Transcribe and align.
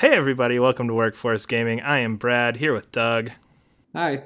Hey, 0.00 0.12
everybody, 0.12 0.58
welcome 0.58 0.88
to 0.88 0.94
Workforce 0.94 1.44
Gaming. 1.44 1.82
I 1.82 1.98
am 1.98 2.16
Brad 2.16 2.56
here 2.56 2.72
with 2.72 2.90
Doug. 2.90 3.32
Hi. 3.94 4.22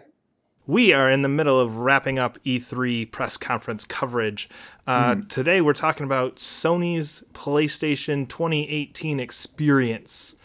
We 0.68 0.92
are 0.92 1.10
in 1.10 1.22
the 1.22 1.28
middle 1.28 1.58
of 1.58 1.78
wrapping 1.78 2.16
up 2.16 2.38
E3 2.46 3.10
press 3.10 3.36
conference 3.36 3.84
coverage. 3.84 4.48
Uh, 4.86 5.16
mm. 5.16 5.28
Today, 5.28 5.60
we're 5.60 5.72
talking 5.72 6.04
about 6.04 6.36
Sony's 6.36 7.24
PlayStation 7.32 8.28
2018 8.28 9.18
experience, 9.18 10.36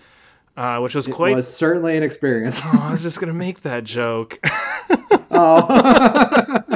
uh, 0.57 0.79
which 0.79 0.95
was 0.95 1.07
it 1.07 1.11
quite. 1.11 1.35
was 1.35 1.55
certainly 1.55 1.95
an 1.95 2.01
experience. 2.01 2.59
oh, 2.65 2.79
I 2.81 2.91
was 2.91 3.03
just 3.03 3.19
going 3.19 3.31
to 3.31 3.37
make 3.37 3.61
that 3.61 3.83
joke. 3.83 4.39
oh. 5.29 6.63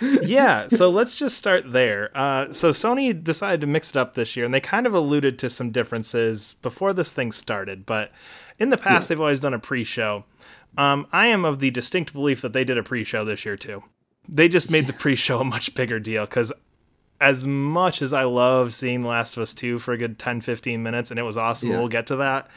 yeah, 0.00 0.68
so 0.68 0.90
let's 0.90 1.14
just 1.14 1.36
start 1.36 1.72
there. 1.72 2.16
Uh, 2.16 2.52
so 2.52 2.70
Sony 2.70 3.22
decided 3.22 3.60
to 3.60 3.66
mix 3.66 3.90
it 3.90 3.96
up 3.96 4.14
this 4.14 4.36
year, 4.36 4.44
and 4.44 4.54
they 4.54 4.60
kind 4.60 4.86
of 4.86 4.94
alluded 4.94 5.38
to 5.40 5.50
some 5.50 5.70
differences 5.70 6.56
before 6.62 6.92
this 6.92 7.12
thing 7.12 7.32
started. 7.32 7.86
But 7.86 8.12
in 8.58 8.70
the 8.70 8.76
past, 8.76 9.04
yeah. 9.04 9.08
they've 9.08 9.20
always 9.20 9.40
done 9.40 9.54
a 9.54 9.58
pre-show. 9.58 10.24
Um, 10.76 11.06
I 11.12 11.28
am 11.28 11.44
of 11.44 11.60
the 11.60 11.70
distinct 11.70 12.12
belief 12.12 12.42
that 12.42 12.52
they 12.52 12.64
did 12.64 12.78
a 12.78 12.82
pre-show 12.82 13.24
this 13.24 13.44
year 13.44 13.56
too. 13.56 13.82
They 14.28 14.48
just 14.48 14.70
made 14.70 14.86
the 14.86 14.92
pre-show 14.92 15.40
a 15.40 15.44
much 15.44 15.74
bigger 15.74 15.98
deal 15.98 16.24
because 16.26 16.52
as 17.20 17.46
much 17.46 18.02
as 18.02 18.12
I 18.12 18.24
love 18.24 18.74
seeing 18.74 19.02
The 19.02 19.08
Last 19.08 19.36
of 19.36 19.42
Us 19.42 19.54
2 19.54 19.78
for 19.78 19.92
a 19.92 19.98
good 19.98 20.18
10, 20.18 20.42
15 20.42 20.82
minutes, 20.82 21.10
and 21.10 21.18
it 21.18 21.24
was 21.24 21.36
awesome, 21.36 21.70
yeah. 21.70 21.78
we'll 21.78 21.88
get 21.88 22.06
to 22.08 22.16
that 22.16 22.48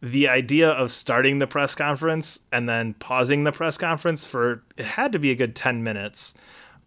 the 0.00 0.28
idea 0.28 0.68
of 0.68 0.92
starting 0.92 1.38
the 1.38 1.46
press 1.46 1.74
conference 1.74 2.38
and 2.52 2.68
then 2.68 2.94
pausing 2.94 3.44
the 3.44 3.52
press 3.52 3.76
conference 3.76 4.24
for 4.24 4.62
it 4.76 4.86
had 4.86 5.12
to 5.12 5.18
be 5.18 5.30
a 5.30 5.34
good 5.34 5.56
10 5.56 5.82
minutes 5.82 6.34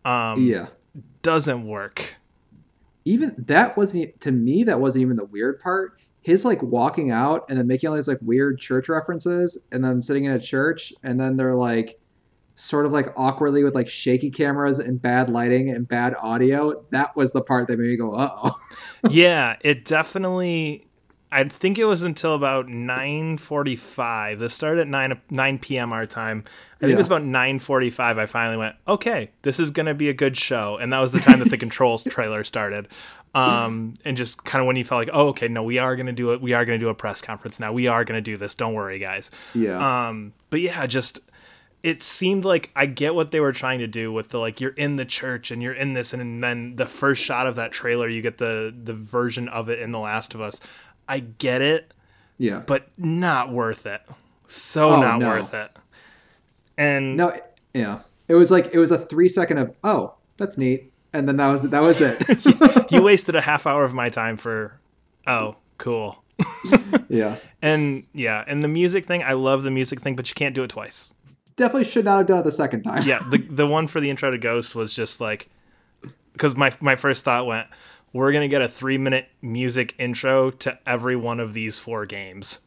um 0.05 0.45
yeah. 0.45 0.67
doesn't 1.21 1.65
work. 1.67 2.15
Even 3.05 3.35
that 3.37 3.77
wasn't 3.77 4.19
to 4.21 4.31
me 4.31 4.63
that 4.63 4.79
wasn't 4.79 5.01
even 5.01 5.17
the 5.17 5.25
weird 5.25 5.59
part. 5.59 5.99
His 6.21 6.45
like 6.45 6.61
walking 6.61 7.09
out 7.09 7.45
and 7.49 7.57
then 7.57 7.67
making 7.67 7.89
all 7.89 7.95
these 7.95 8.07
like 8.07 8.19
weird 8.21 8.59
church 8.59 8.89
references 8.89 9.57
and 9.71 9.83
then 9.83 10.01
sitting 10.01 10.25
in 10.25 10.31
a 10.31 10.39
church 10.39 10.93
and 11.03 11.19
then 11.19 11.35
they're 11.35 11.55
like 11.55 11.99
sort 12.55 12.85
of 12.85 12.91
like 12.91 13.11
awkwardly 13.15 13.63
with 13.63 13.73
like 13.73 13.89
shaky 13.89 14.29
cameras 14.29 14.77
and 14.77 15.01
bad 15.01 15.29
lighting 15.29 15.69
and 15.71 15.87
bad 15.87 16.13
audio 16.21 16.83
that 16.91 17.15
was 17.15 17.31
the 17.31 17.41
part 17.41 17.67
that 17.67 17.79
made 17.79 17.87
me 17.87 17.97
go 17.97 18.13
uh-oh. 18.13 18.55
Yeah 19.09 19.55
it 19.61 19.85
definitely 19.85 20.85
I 21.31 21.45
think 21.45 21.77
it 21.77 21.85
was 21.85 22.03
until 22.03 22.35
about 22.35 22.67
9:45. 22.67 24.39
This 24.39 24.53
started 24.53 24.81
at 24.81 24.87
9 24.87 25.21
9 25.29 25.59
p.m. 25.59 25.93
our 25.93 26.05
time. 26.05 26.43
I 26.45 26.79
think 26.79 26.89
yeah. 26.89 26.95
it 26.95 26.97
was 26.97 27.07
about 27.07 27.23
9:45 27.23 28.19
I 28.19 28.25
finally 28.25 28.57
went, 28.57 28.75
"Okay, 28.87 29.31
this 29.43 29.59
is 29.59 29.71
going 29.71 29.85
to 29.85 29.93
be 29.93 30.09
a 30.09 30.13
good 30.13 30.37
show." 30.37 30.77
And 30.77 30.91
that 30.91 30.99
was 30.99 31.13
the 31.13 31.19
time 31.19 31.39
that 31.39 31.49
the 31.49 31.57
Controls 31.59 32.03
trailer 32.03 32.43
started. 32.43 32.87
Um, 33.33 33.93
and 34.03 34.17
just 34.17 34.43
kind 34.43 34.61
of 34.61 34.67
when 34.67 34.75
you 34.75 34.83
felt 34.83 34.99
like, 34.99 35.09
"Oh, 35.13 35.29
okay, 35.29 35.47
no, 35.47 35.63
we 35.63 35.77
are 35.77 35.95
going 35.95 36.07
to 36.07 36.11
do 36.11 36.33
it. 36.33 36.41
We 36.41 36.51
are 36.51 36.65
going 36.65 36.77
to 36.77 36.85
do 36.85 36.89
a 36.89 36.95
press 36.95 37.21
conference 37.21 37.59
now. 37.59 37.71
We 37.71 37.87
are 37.87 38.03
going 38.03 38.17
to 38.17 38.21
do 38.21 38.35
this. 38.35 38.53
Don't 38.55 38.73
worry, 38.73 38.99
guys." 38.99 39.31
Yeah. 39.53 40.09
Um, 40.09 40.33
but 40.49 40.59
yeah, 40.59 40.85
just 40.85 41.21
it 41.83 42.03
seemed 42.03 42.45
like 42.45 42.69
I 42.75 42.85
get 42.85 43.15
what 43.15 43.31
they 43.31 43.39
were 43.39 43.53
trying 43.53 43.79
to 43.79 43.87
do 43.87 44.11
with 44.11 44.29
the 44.29 44.37
like 44.37 44.61
you're 44.61 44.71
in 44.71 44.97
the 44.97 45.05
church 45.05 45.49
and 45.49 45.63
you're 45.63 45.73
in 45.73 45.93
this 45.93 46.13
and 46.13 46.43
then 46.43 46.75
the 46.75 46.85
first 46.85 47.23
shot 47.23 47.47
of 47.47 47.55
that 47.55 47.71
trailer 47.71 48.07
you 48.07 48.21
get 48.21 48.37
the 48.37 48.73
the 48.83 48.93
version 48.93 49.47
of 49.49 49.69
it 49.69 49.79
in 49.79 49.91
The 49.91 49.99
Last 49.99 50.35
of 50.35 50.41
Us. 50.41 50.59
I 51.11 51.19
get 51.19 51.61
it. 51.61 51.93
Yeah. 52.37 52.63
But 52.65 52.87
not 52.97 53.51
worth 53.51 53.85
it. 53.85 54.01
So 54.47 54.91
oh, 54.91 55.01
not 55.01 55.19
no. 55.19 55.27
worth 55.27 55.53
it. 55.53 55.71
And 56.77 57.17
No, 57.17 57.37
yeah. 57.73 58.03
It 58.29 58.35
was 58.35 58.49
like 58.49 58.69
it 58.71 58.79
was 58.79 58.91
a 58.91 58.97
3 58.97 59.27
second 59.27 59.57
of, 59.57 59.75
"Oh, 59.83 60.15
that's 60.37 60.57
neat." 60.57 60.93
And 61.11 61.27
then 61.27 61.35
that 61.35 61.49
was 61.49 61.63
that 61.63 61.81
was 61.81 61.99
it. 61.99 62.91
you 62.91 63.01
wasted 63.01 63.35
a 63.35 63.41
half 63.41 63.67
hour 63.67 63.83
of 63.83 63.93
my 63.93 64.07
time 64.07 64.37
for 64.37 64.79
oh, 65.27 65.57
cool. 65.77 66.23
yeah. 67.09 67.35
And 67.61 68.05
yeah, 68.13 68.45
and 68.47 68.63
the 68.63 68.69
music 68.69 69.05
thing, 69.05 69.21
I 69.21 69.33
love 69.33 69.63
the 69.63 69.71
music 69.71 69.99
thing, 69.99 70.15
but 70.15 70.29
you 70.29 70.35
can't 70.35 70.55
do 70.55 70.63
it 70.63 70.69
twice. 70.69 71.11
Definitely 71.57 71.83
should 71.83 72.05
not 72.05 72.19
have 72.19 72.27
done 72.27 72.39
it 72.39 72.43
the 72.45 72.53
second 72.53 72.83
time. 72.83 73.03
yeah, 73.05 73.19
the 73.29 73.37
the 73.49 73.67
one 73.67 73.87
for 73.87 73.99
the 73.99 74.09
intro 74.09 74.31
to 74.31 74.37
Ghost 74.37 74.75
was 74.75 74.93
just 74.93 75.19
like 75.19 75.49
because 76.31 76.55
my 76.55 76.73
my 76.79 76.95
first 76.95 77.25
thought 77.25 77.45
went, 77.45 77.67
we're 78.13 78.31
going 78.31 78.41
to 78.41 78.47
get 78.47 78.61
a 78.61 78.67
three 78.67 78.97
minute 78.97 79.27
music 79.41 79.95
intro 79.97 80.51
to 80.51 80.77
every 80.85 81.15
one 81.15 81.39
of 81.39 81.53
these 81.53 81.79
four 81.79 82.05
games. 82.05 82.59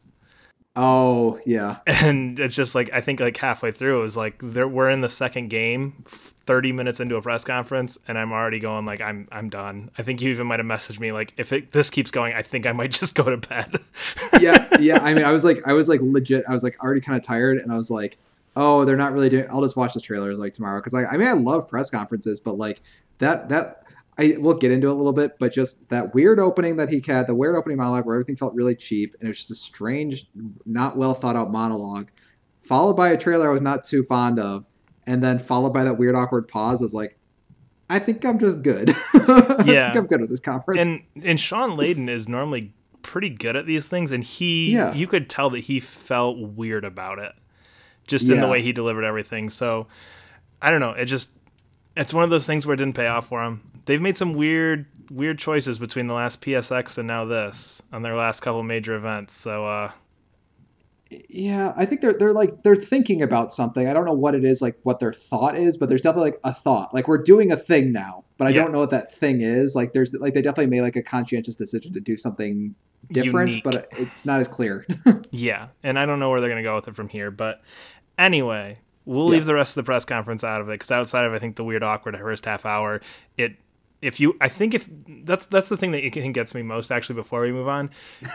Oh, 0.75 1.39
yeah. 1.45 1.77
And 1.87 2.39
it's 2.39 2.55
just 2.55 2.75
like, 2.75 2.91
I 2.91 3.01
think 3.01 3.19
like 3.19 3.37
halfway 3.37 3.71
through, 3.71 3.99
it 3.99 4.03
was 4.03 4.17
like, 4.17 4.41
we're 4.41 4.89
in 4.89 5.01
the 5.01 5.09
second 5.09 5.49
game, 5.49 6.03
30 6.45 6.71
minutes 6.73 6.99
into 6.99 7.15
a 7.15 7.21
press 7.21 7.43
conference, 7.43 7.97
and 8.07 8.17
I'm 8.17 8.31
already 8.31 8.59
going 8.59 8.85
like, 8.85 9.01
I'm, 9.01 9.27
I'm 9.31 9.49
done. 9.49 9.91
I 9.97 10.03
think 10.03 10.21
you 10.21 10.29
even 10.29 10.47
might 10.47 10.59
have 10.59 10.67
messaged 10.67 10.99
me 10.99 11.11
like, 11.11 11.33
if 11.37 11.53
it, 11.53 11.71
this 11.71 11.89
keeps 11.89 12.11
going, 12.11 12.33
I 12.33 12.41
think 12.41 12.65
I 12.65 12.73
might 12.73 12.91
just 12.99 13.15
go 13.15 13.23
to 13.23 13.37
bed. 13.37 13.77
yeah. 14.41 14.67
Yeah. 14.79 14.99
I 15.01 15.13
mean, 15.13 15.25
I 15.25 15.31
was 15.31 15.43
like, 15.43 15.65
I 15.65 15.73
was 15.73 15.87
like 15.87 16.01
legit, 16.01 16.43
I 16.49 16.53
was 16.53 16.63
like 16.63 16.81
already 16.83 17.01
kind 17.01 17.17
of 17.17 17.25
tired, 17.25 17.57
and 17.57 17.71
I 17.71 17.75
was 17.75 17.89
like, 17.89 18.17
oh, 18.57 18.85
they're 18.85 18.97
not 18.97 19.13
really 19.13 19.29
doing, 19.29 19.45
I'll 19.49 19.61
just 19.61 19.77
watch 19.77 19.93
the 19.93 20.01
trailers 20.01 20.37
like 20.37 20.53
tomorrow. 20.53 20.81
Cause 20.81 20.93
like, 20.93 21.05
I 21.11 21.17
mean, 21.17 21.27
I 21.27 21.33
love 21.33 21.69
press 21.69 21.89
conferences, 21.89 22.39
but 22.39 22.57
like 22.57 22.81
that, 23.19 23.49
that, 23.49 23.84
I 24.17 24.35
we'll 24.37 24.55
get 24.55 24.71
into 24.71 24.87
it 24.87 24.91
a 24.91 24.95
little 24.95 25.13
bit, 25.13 25.37
but 25.39 25.51
just 25.51 25.89
that 25.89 26.13
weird 26.13 26.39
opening 26.39 26.77
that 26.77 26.89
he 26.89 27.03
had, 27.05 27.27
the 27.27 27.35
weird 27.35 27.55
opening 27.55 27.77
monologue 27.77 28.05
where 28.05 28.15
everything 28.15 28.37
felt 28.37 28.53
really 28.53 28.75
cheap 28.75 29.13
and 29.19 29.27
it 29.27 29.29
was 29.29 29.39
just 29.39 29.51
a 29.51 29.55
strange, 29.55 30.27
not 30.65 30.95
well 30.95 31.13
thought 31.13 31.35
out 31.35 31.51
monologue, 31.51 32.07
followed 32.61 32.93
by 32.93 33.09
a 33.09 33.17
trailer 33.17 33.49
I 33.49 33.53
was 33.53 33.61
not 33.61 33.83
too 33.83 34.03
fond 34.03 34.39
of, 34.39 34.65
and 35.05 35.21
then 35.21 35.37
followed 35.37 35.73
by 35.73 35.83
that 35.83 35.97
weird 35.97 36.15
awkward 36.15 36.47
pause. 36.47 36.81
I 36.81 36.85
was 36.85 36.93
like, 36.93 37.17
I 37.89 37.99
think 37.99 38.23
I'm 38.25 38.39
just 38.39 38.61
good. 38.61 38.89
yeah, 38.89 38.95
I 39.13 39.63
think 39.63 39.95
I'm 39.95 40.07
good 40.07 40.21
with 40.21 40.29
this 40.29 40.39
conference. 40.39 40.81
And 40.81 41.03
and 41.23 41.39
Shawn 41.39 41.71
Layden 41.71 42.09
is 42.09 42.29
normally 42.29 42.73
pretty 43.01 43.29
good 43.29 43.57
at 43.57 43.65
these 43.65 43.89
things, 43.89 44.13
and 44.13 44.23
he 44.23 44.73
yeah. 44.73 44.93
you 44.93 45.07
could 45.07 45.29
tell 45.29 45.49
that 45.49 45.59
he 45.59 45.81
felt 45.81 46.39
weird 46.39 46.85
about 46.85 47.19
it, 47.19 47.33
just 48.07 48.29
in 48.29 48.35
yeah. 48.35 48.45
the 48.45 48.47
way 48.47 48.61
he 48.61 48.71
delivered 48.71 49.03
everything. 49.03 49.49
So 49.49 49.87
I 50.61 50.71
don't 50.71 50.79
know. 50.79 50.91
It 50.91 51.05
just 51.05 51.31
it's 51.97 52.13
one 52.13 52.23
of 52.23 52.29
those 52.29 52.45
things 52.45 52.65
where 52.65 52.75
it 52.75 52.77
didn't 52.77 52.95
pay 52.95 53.07
off 53.07 53.27
for 53.27 53.43
him 53.43 53.74
they've 53.85 54.01
made 54.01 54.17
some 54.17 54.33
weird 54.33 54.85
weird 55.11 55.37
choices 55.37 55.77
between 55.77 56.07
the 56.07 56.13
last 56.13 56.41
PSX 56.41 56.97
and 56.97 57.07
now 57.07 57.25
this 57.25 57.81
on 57.91 58.01
their 58.01 58.15
last 58.15 58.41
couple 58.41 58.63
major 58.63 58.95
events. 58.95 59.33
So 59.33 59.65
uh 59.65 59.91
yeah, 61.29 61.73
I 61.75 61.85
think 61.85 62.01
they're 62.01 62.13
they're 62.13 62.33
like 62.33 62.63
they're 62.63 62.75
thinking 62.75 63.21
about 63.21 63.53
something. 63.53 63.87
I 63.87 63.93
don't 63.93 64.05
know 64.05 64.13
what 64.13 64.35
it 64.35 64.43
is, 64.43 64.61
like 64.61 64.77
what 64.83 64.99
their 64.99 65.13
thought 65.13 65.57
is, 65.57 65.77
but 65.77 65.89
there's 65.89 66.01
definitely 66.01 66.31
like 66.31 66.39
a 66.43 66.53
thought. 66.53 66.93
Like 66.93 67.07
we're 67.07 67.21
doing 67.21 67.51
a 67.51 67.57
thing 67.57 67.91
now, 67.91 68.25
but 68.37 68.47
I 68.47 68.49
yeah. 68.49 68.63
don't 68.63 68.71
know 68.71 68.79
what 68.79 68.89
that 68.89 69.13
thing 69.13 69.41
is. 69.41 69.75
Like 69.75 69.93
there's 69.93 70.13
like 70.13 70.33
they 70.33 70.41
definitely 70.41 70.75
made 70.75 70.81
like 70.81 70.95
a 70.95 71.03
conscientious 71.03 71.55
decision 71.55 71.93
to 71.93 71.99
do 71.99 72.17
something 72.17 72.73
different, 73.11 73.49
Unique. 73.49 73.63
but 73.63 73.87
it's 73.91 74.25
not 74.25 74.41
as 74.41 74.47
clear. 74.47 74.85
yeah, 75.31 75.67
and 75.83 75.99
I 75.99 76.05
don't 76.05 76.19
know 76.19 76.31
where 76.31 76.41
they're 76.41 76.49
gonna 76.49 76.63
go 76.63 76.75
with 76.75 76.87
it 76.87 76.95
from 76.95 77.09
here. 77.09 77.29
But 77.29 77.61
anyway, 78.17 78.79
we'll 79.05 79.25
yeah. 79.25 79.31
leave 79.31 79.45
the 79.45 79.55
rest 79.55 79.71
of 79.71 79.75
the 79.75 79.83
press 79.83 80.05
conference 80.05 80.43
out 80.43 80.59
of 80.59 80.69
it 80.69 80.73
because 80.73 80.91
outside 80.91 81.25
of 81.25 81.33
I 81.33 81.39
think 81.39 81.55
the 81.55 81.63
weird 81.63 81.83
awkward 81.83 82.17
first 82.17 82.45
half 82.45 82.65
hour, 82.65 83.01
it 83.37 83.57
if 84.01 84.19
you 84.19 84.35
i 84.41 84.47
think 84.47 84.73
if 84.73 84.87
that's 85.23 85.45
that's 85.47 85.69
the 85.69 85.77
thing 85.77 85.91
that 85.91 86.01
gets 86.33 86.53
me 86.53 86.61
most 86.61 86.91
actually 86.91 87.15
before 87.15 87.41
we 87.41 87.51
move 87.51 87.67
on 87.67 87.89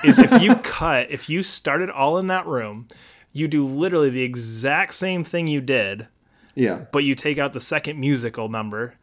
is 0.05 0.19
if 0.19 0.43
you 0.43 0.55
cut 0.63 1.11
if 1.11 1.29
you 1.29 1.43
start 1.43 1.81
it 1.81 1.91
all 1.91 2.19
in 2.19 2.27
that 2.27 2.47
room 2.47 2.89
you 3.33 3.47
do 3.47 3.67
literally 3.67 4.11
the 4.11 4.23
exact 4.23 4.95
same 4.95 5.23
thing 5.23 5.47
you 5.47 5.61
did 5.61 6.09
yeah. 6.55 6.85
but 6.93 7.05
you 7.05 7.15
take 7.15 7.39
out 7.39 7.53
the 7.53 7.61
second 7.61 7.99
musical 7.99 8.49
number. 8.49 8.95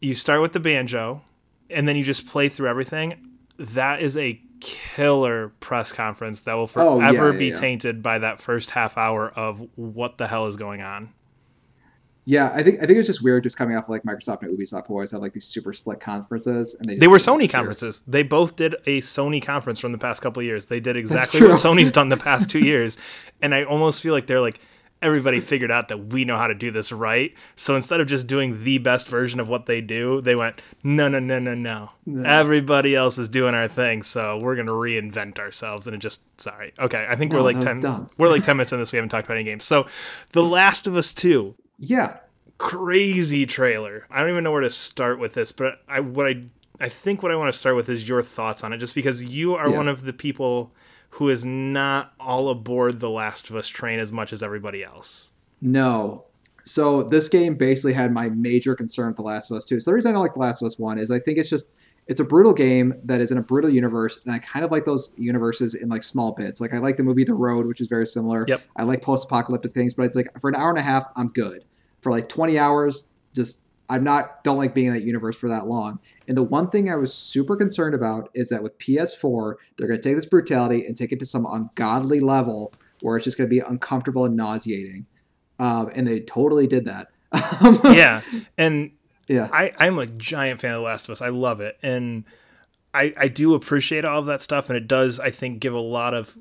You 0.00 0.14
start 0.14 0.40
with 0.40 0.52
the 0.52 0.60
banjo 0.60 1.22
and 1.68 1.86
then 1.86 1.96
you 1.96 2.04
just 2.04 2.26
play 2.26 2.48
through 2.48 2.68
everything. 2.68 3.36
That 3.58 4.02
is 4.02 4.16
a 4.16 4.40
killer 4.60 5.48
press 5.60 5.92
conference 5.92 6.42
that 6.42 6.54
will 6.54 6.66
forever 6.66 6.90
oh, 6.90 7.00
yeah, 7.00 7.32
yeah, 7.32 7.38
be 7.38 7.46
yeah. 7.46 7.54
tainted 7.54 8.02
by 8.02 8.18
that 8.18 8.42
first 8.42 8.70
half 8.70 8.98
hour 8.98 9.30
of 9.30 9.66
what 9.76 10.18
the 10.18 10.26
hell 10.26 10.46
is 10.46 10.56
going 10.56 10.82
on 10.82 11.12
yeah, 12.24 12.52
I 12.54 12.62
think 12.62 12.82
I 12.82 12.86
think 12.86 12.98
it's 12.98 13.06
just 13.06 13.22
weird 13.22 13.42
just 13.42 13.56
coming 13.56 13.76
off 13.76 13.84
of 13.84 13.90
like 13.90 14.02
Microsoft 14.02 14.42
and 14.42 14.56
Ubisoft 14.56 14.90
always 14.90 15.10
have 15.10 15.20
like 15.20 15.32
these 15.32 15.46
super 15.46 15.72
slick 15.72 16.00
conferences 16.00 16.74
and 16.78 16.88
they 16.88 16.96
They 16.96 17.08
were 17.08 17.18
Sony 17.18 17.48
conferences. 17.48 18.02
They 18.06 18.22
both 18.22 18.56
did 18.56 18.74
a 18.86 19.00
Sony 19.00 19.42
conference 19.42 19.78
from 19.78 19.92
the 19.92 19.98
past 19.98 20.22
couple 20.22 20.42
years. 20.42 20.66
They 20.66 20.80
did 20.80 20.96
exactly 20.96 21.40
what 21.42 21.52
Sony's 21.52 21.90
done 21.90 22.08
the 22.08 22.16
past 22.18 22.50
2 22.50 22.58
years. 22.58 22.98
And 23.40 23.54
I 23.54 23.64
almost 23.64 24.02
feel 24.02 24.12
like 24.12 24.26
they're 24.26 24.40
like 24.40 24.60
everybody 25.02 25.40
figured 25.40 25.70
out 25.70 25.88
that 25.88 26.12
we 26.12 26.24
know 26.24 26.36
how 26.36 26.46
to 26.46 26.54
do 26.54 26.70
this 26.70 26.92
right. 26.92 27.34
So 27.56 27.74
instead 27.74 28.00
of 28.00 28.06
just 28.06 28.26
doing 28.26 28.64
the 28.64 28.78
best 28.78 29.08
version 29.08 29.40
of 29.40 29.48
what 29.48 29.66
they 29.66 29.80
do, 29.80 30.20
they 30.20 30.34
went, 30.34 30.60
no, 30.82 31.08
no, 31.08 31.18
no, 31.18 31.38
no, 31.38 31.54
no. 31.54 31.90
no. 32.04 32.28
Everybody 32.28 32.94
else 32.94 33.16
is 33.16 33.28
doing 33.28 33.54
our 33.54 33.66
thing, 33.66 34.02
so 34.02 34.38
we're 34.38 34.56
gonna 34.56 34.72
reinvent 34.72 35.38
ourselves. 35.38 35.86
And 35.86 35.96
it 35.96 36.00
just, 36.00 36.20
sorry, 36.38 36.74
okay. 36.78 37.06
I 37.08 37.16
think 37.16 37.32
no, 37.32 37.38
we're 37.38 37.52
like 37.52 37.60
ten, 37.60 38.08
we're 38.18 38.28
like 38.28 38.44
ten 38.44 38.58
minutes 38.58 38.72
in 38.72 38.78
this. 38.78 38.92
We 38.92 38.96
haven't 38.98 39.08
talked 39.08 39.26
about 39.26 39.36
any 39.36 39.44
games. 39.44 39.64
So, 39.64 39.86
The 40.32 40.42
Last 40.42 40.86
of 40.86 40.96
Us 40.96 41.14
Two 41.14 41.54
yeah. 41.80 42.18
Crazy 42.58 43.46
trailer. 43.46 44.06
I 44.10 44.20
don't 44.20 44.30
even 44.30 44.44
know 44.44 44.52
where 44.52 44.60
to 44.60 44.70
start 44.70 45.18
with 45.18 45.34
this, 45.34 45.50
but 45.50 45.80
I 45.88 46.00
what 46.00 46.26
I 46.26 46.44
I 46.78 46.88
think 46.88 47.22
what 47.22 47.32
I 47.32 47.36
want 47.36 47.52
to 47.52 47.58
start 47.58 47.74
with 47.74 47.88
is 47.88 48.06
your 48.06 48.22
thoughts 48.22 48.62
on 48.62 48.72
it, 48.72 48.78
just 48.78 48.94
because 48.94 49.22
you 49.24 49.54
are 49.54 49.68
yeah. 49.68 49.76
one 49.76 49.88
of 49.88 50.04
the 50.04 50.12
people 50.12 50.72
who 51.10 51.28
is 51.28 51.44
not 51.44 52.12
all 52.20 52.48
aboard 52.50 53.00
the 53.00 53.10
Last 53.10 53.50
of 53.50 53.56
Us 53.56 53.66
train 53.66 53.98
as 53.98 54.12
much 54.12 54.32
as 54.32 54.42
everybody 54.42 54.84
else. 54.84 55.30
No. 55.60 56.26
So 56.62 57.02
this 57.02 57.28
game 57.28 57.54
basically 57.54 57.94
had 57.94 58.12
my 58.12 58.28
major 58.28 58.74
concern 58.74 59.08
with 59.08 59.16
The 59.16 59.22
Last 59.22 59.50
of 59.50 59.56
Us 59.56 59.64
2. 59.64 59.80
So 59.80 59.90
the 59.90 59.94
reason 59.94 60.10
I 60.10 60.12
don't 60.12 60.22
like 60.22 60.34
The 60.34 60.40
Last 60.40 60.62
of 60.62 60.66
Us 60.66 60.78
1 60.78 60.98
is 60.98 61.10
I 61.10 61.18
think 61.18 61.38
it's 61.38 61.50
just 61.50 61.66
it's 62.06 62.20
a 62.20 62.24
brutal 62.24 62.52
game 62.52 62.94
that 63.04 63.20
is 63.20 63.30
in 63.30 63.38
a 63.38 63.42
brutal 63.42 63.70
universe, 63.70 64.18
and 64.24 64.34
I 64.34 64.38
kind 64.40 64.64
of 64.64 64.72
like 64.72 64.84
those 64.84 65.14
universes 65.16 65.74
in 65.74 65.88
like 65.88 66.02
small 66.02 66.32
bits. 66.32 66.60
Like 66.60 66.74
I 66.74 66.78
like 66.78 66.96
the 66.96 67.04
movie 67.04 67.24
The 67.24 67.34
Road, 67.34 67.66
which 67.66 67.80
is 67.80 67.86
very 67.88 68.06
similar. 68.06 68.44
Yep. 68.48 68.62
I 68.76 68.82
like 68.82 69.00
post-apocalyptic 69.02 69.72
things, 69.74 69.94
but 69.94 70.04
it's 70.04 70.16
like 70.16 70.28
for 70.40 70.48
an 70.50 70.56
hour 70.56 70.70
and 70.70 70.78
a 70.78 70.82
half, 70.82 71.04
I'm 71.14 71.28
good. 71.28 71.64
For 72.00 72.10
like 72.10 72.28
20 72.28 72.58
hours, 72.58 73.04
just 73.34 73.58
I'm 73.88 74.04
not 74.04 74.44
don't 74.44 74.56
like 74.56 74.74
being 74.74 74.86
in 74.86 74.94
that 74.94 75.02
universe 75.02 75.36
for 75.36 75.48
that 75.48 75.66
long. 75.66 75.98
And 76.28 76.36
the 76.36 76.42
one 76.42 76.70
thing 76.70 76.88
I 76.88 76.94
was 76.94 77.12
super 77.12 77.56
concerned 77.56 77.94
about 77.94 78.30
is 78.34 78.48
that 78.50 78.62
with 78.62 78.78
PS4, 78.78 79.54
they're 79.76 79.88
going 79.88 80.00
to 80.00 80.08
take 80.08 80.16
this 80.16 80.26
brutality 80.26 80.86
and 80.86 80.96
take 80.96 81.10
it 81.10 81.18
to 81.18 81.26
some 81.26 81.44
ungodly 81.44 82.20
level 82.20 82.72
where 83.00 83.16
it's 83.16 83.24
just 83.24 83.36
going 83.36 83.48
to 83.48 83.54
be 83.54 83.60
uncomfortable 83.60 84.24
and 84.24 84.36
nauseating. 84.36 85.06
Um, 85.58 85.90
and 85.94 86.06
they 86.06 86.20
totally 86.20 86.66
did 86.66 86.84
that. 86.84 87.08
yeah, 87.84 88.22
and 88.56 88.92
yeah, 89.28 89.48
I, 89.52 89.72
I'm 89.78 89.98
a 89.98 90.06
giant 90.06 90.60
fan 90.60 90.72
of 90.72 90.78
The 90.78 90.84
Last 90.84 91.04
of 91.04 91.10
Us. 91.10 91.22
I 91.22 91.28
love 91.28 91.60
it, 91.60 91.78
and 91.82 92.24
I, 92.92 93.14
I 93.16 93.28
do 93.28 93.54
appreciate 93.54 94.04
all 94.04 94.18
of 94.18 94.26
that 94.26 94.42
stuff, 94.42 94.68
and 94.68 94.76
it 94.76 94.88
does, 94.88 95.20
I 95.20 95.30
think, 95.30 95.60
give 95.60 95.72
a 95.72 95.80
lot 95.80 96.12
of 96.12 96.36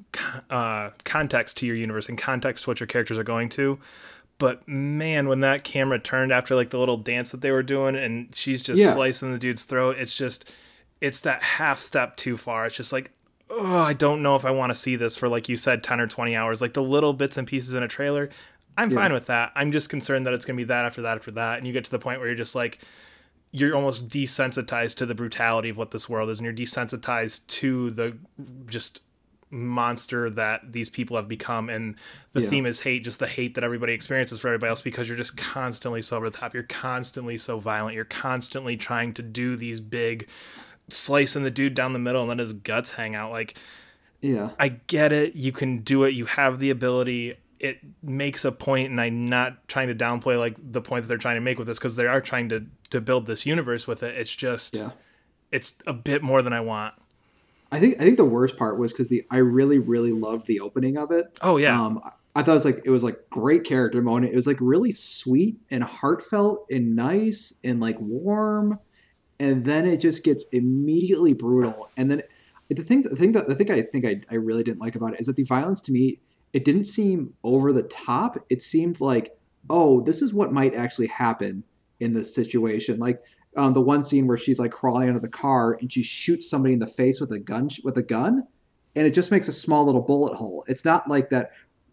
uh, 0.50 0.89
context 1.03 1.57
to 1.57 1.67
your 1.67 1.75
universe 1.75 2.09
and 2.09 2.17
context 2.17 2.63
to 2.63 2.69
what 2.71 2.79
your 2.79 2.88
characters 2.88 3.17
are 3.17 3.23
going 3.23 3.50
to. 3.50 3.79
But 4.39 4.68
man, 4.68 5.27
when 5.27 5.41
that 5.41 5.63
camera 5.63 6.00
turned 6.00 6.31
after 6.31 6.56
like 6.56 6.71
the 6.71 6.80
little 6.80 6.97
dance 6.97 7.30
that 7.31 7.41
they 7.41 7.51
were 7.51 7.62
doing, 7.62 7.95
and 7.95 8.33
she's 8.36 8.63
just 8.63 8.80
Yeah. 8.81 8.94
slicing 8.94 9.31
the 9.31 9.38
dude's 9.38 9.65
throat, 9.65 9.97
it's 10.00 10.15
just, 10.15 10.51
it's 11.01 11.19
that 11.19 11.44
half 11.44 11.80
step 11.80 12.18
too 12.18 12.36
far. 12.38 12.65
It's 12.65 12.75
just 12.77 12.91
like, 12.91 13.12
oh, 13.50 13.77
I 13.77 13.94
don't 13.94 14.21
know 14.24 14.36
if 14.36 14.45
I 14.45 14.51
want 14.51 14.71
to 14.71 14.75
see 14.80 14.95
this 14.95 15.15
for 15.15 15.27
like 15.30 15.47
you 15.50 15.57
said, 15.57 15.83
ten 15.83 16.00
or 16.00 16.07
twenty 16.07 16.36
hours. 16.36 16.62
Like 16.62 16.74
the 16.74 16.81
little 16.81 17.13
bits 17.13 17.38
and 17.38 17.47
pieces 17.47 17.74
in 17.74 17.83
a 17.83 17.88
trailer, 17.88 18.30
I'm 18.77 18.89
fine 18.91 19.12
with 19.12 19.25
that. 19.25 19.51
I'm 19.56 19.71
just 19.74 19.89
concerned 19.89 20.25
that 20.25 20.33
it's 20.33 20.45
gonna 20.45 20.57
be 20.57 20.63
that 20.65 20.85
after 20.85 21.01
that 21.01 21.18
after 21.18 21.31
that, 21.31 21.57
and 21.57 21.68
you 21.68 21.74
get 21.74 21.83
to 21.85 21.92
the 21.92 22.00
point 22.00 22.19
where 22.19 22.27
you're 22.30 22.38
just 22.38 22.56
like, 22.56 22.80
you're 23.51 23.75
almost 23.75 24.07
desensitized 24.07 24.95
to 24.95 25.06
the 25.06 25.15
brutality 25.15 25.68
of 25.69 25.75
what 25.77 25.92
this 25.92 26.07
world 26.07 26.30
is, 26.30 26.39
and 26.39 26.45
you're 26.45 26.53
desensitized 26.53 27.42
to 27.47 27.89
the 27.92 28.15
just 28.68 29.01
monster 29.51 30.29
that 30.29 30.73
these 30.73 30.89
people 30.89 31.15
have 31.17 31.27
become 31.27 31.69
and 31.69 31.95
the 32.33 32.41
Yeah. 32.41 32.49
theme 32.49 32.65
is 32.65 32.81
hate 32.81 33.03
just 33.03 33.19
the 33.19 33.27
hate 33.27 33.55
that 33.55 33.63
everybody 33.63 33.93
experiences 33.93 34.39
for 34.39 34.47
everybody 34.47 34.69
else 34.69 34.81
because 34.81 35.07
you're 35.07 35.17
just 35.17 35.37
constantly 35.37 36.01
so 36.03 36.17
over 36.17 36.29
the 36.29 36.37
top 36.37 36.53
you're 36.53 36.63
constantly 36.63 37.35
so 37.35 37.59
violent 37.59 37.95
you're 37.95 38.05
constantly 38.05 38.77
trying 38.77 39.11
to 39.13 39.23
do 39.23 39.55
these 39.55 39.79
big 39.81 40.27
slicing 40.87 41.43
the 41.43 41.49
dude 41.49 41.73
down 41.73 41.93
the 41.93 41.99
middle 41.99 42.21
and 42.21 42.29
let 42.29 42.37
his 42.39 42.53
guts 42.53 42.91
hang 42.91 43.15
out 43.15 43.31
like 43.31 43.57
yeah, 44.21 44.49
I 44.59 44.67
get 44.67 45.13
it. 45.13 45.35
You 45.35 45.53
can 45.53 45.79
do 45.79 46.03
it. 46.03 46.13
You 46.13 46.25
have 46.25 46.59
the 46.59 46.71
ability. 46.71 47.35
It 47.57 47.79
makes 48.03 48.43
a 48.43 48.51
point, 48.51 48.89
and 48.89 48.99
I'm 48.99 49.25
not 49.25 49.65
trying 49.69 49.87
to 49.87 49.95
downplay 49.95 50.37
like 50.37 50.55
the 50.59 50.81
point 50.81 51.03
that 51.03 51.07
they're 51.07 51.17
trying 51.17 51.35
to 51.37 51.41
make 51.41 51.57
with 51.57 51.67
this 51.67 51.77
because 51.77 51.95
they 51.95 52.05
are 52.05 52.19
trying 52.19 52.49
to 52.49 52.65
to 52.89 52.99
build 52.99 53.27
this 53.27 53.45
universe 53.45 53.87
with 53.87 54.03
it. 54.03 54.17
It's 54.17 54.35
just 54.35 54.75
yeah. 54.75 54.91
it's 55.51 55.73
a 55.87 55.93
bit 55.93 56.21
more 56.21 56.41
than 56.41 56.51
I 56.51 56.59
want. 56.59 56.95
I 57.71 57.80
think 57.80 57.95
I 58.00 58.04
think 58.04 58.18
the 58.18 58.25
worst 58.25 58.57
part 58.57 58.80
was 58.80 58.92
because 58.92 59.10
the 59.10 59.25
I 59.30 59.38
really 59.38 59.80
really 59.80 60.12
loved 60.12 60.48
the 60.48 60.60
opening 60.60 60.98
of 60.98 61.12
it. 61.12 61.25
Oh 61.42 61.57
yeah, 61.57 61.80
Um, 61.80 62.01
I 62.36 62.42
thought 62.42 62.51
it 62.51 62.56
was 62.56 62.66
like 62.66 62.81
it 62.86 62.89
was 62.89 63.04
like 63.04 63.30
great 63.30 63.63
character 63.63 64.01
moment. 64.01 64.31
It 64.31 64.36
was 64.36 64.48
like 64.48 64.57
really 64.60 64.92
sweet 64.92 65.57
and 65.69 65.83
heartfelt 65.83 66.66
and 66.71 66.95
nice 66.95 67.54
and 67.63 67.80
like 67.80 67.98
warm, 68.00 68.80
and 69.39 69.66
then 69.66 69.86
it 69.86 69.98
just 69.98 70.24
gets 70.24 70.45
immediately 70.51 71.33
brutal. 71.33 71.89
And 71.98 72.10
then 72.10 72.24
the 72.69 72.83
thing, 72.83 73.04
the 73.04 73.16
thing 73.16 73.33
that 73.33 73.48
the 73.48 73.56
thing 73.56 73.71
I 73.71 73.81
think 73.81 74.06
I, 74.06 74.21
I 74.31 74.36
really 74.36 74.63
didn't 74.63 74.80
like 74.80 74.95
about 74.95 75.13
it 75.13 75.19
is 75.19 75.27
that 75.27 75.36
the 75.36 75.44
violence 75.44 75.81
to 75.81 75.92
me 75.92 76.19
it 76.51 76.66
didn't 76.66 76.86
seem 76.86 77.33
over 77.44 77.71
the 77.71 77.83
top. 77.83 78.38
It 78.50 78.62
seemed 78.62 79.00
like 79.01 79.38
oh 79.69 80.01
this 80.01 80.21
is 80.21 80.33
what 80.33 80.51
might 80.51 80.74
actually 80.74 81.07
happen 81.07 81.63
in 82.00 82.13
this 82.13 82.33
situation. 82.33 83.00
Like 83.00 83.21
um, 83.57 83.73
the 83.73 83.81
one 83.81 84.03
scene 84.03 84.27
where 84.27 84.37
she's 84.37 84.59
like 84.59 84.71
crawling 84.71 85.07
under 85.07 85.19
the 85.19 85.27
car 85.29 85.77
and 85.81 85.91
she 85.91 86.03
shoots 86.03 86.49
somebody 86.49 86.73
in 86.73 86.79
the 86.79 86.87
face 86.87 87.19
with 87.19 87.31
a 87.31 87.39
gun 87.39 87.69
with 87.83 87.97
a 87.97 88.03
gun, 88.03 88.47
and 88.95 89.07
it 89.07 89.13
just 89.13 89.31
makes 89.31 89.47
a 89.47 89.53
small 89.53 89.85
little 89.85 90.01
bullet 90.01 90.35
hole. 90.35 90.63
It's 90.67 90.85
not 90.85 91.07
like 91.09 91.29
that 91.31 91.51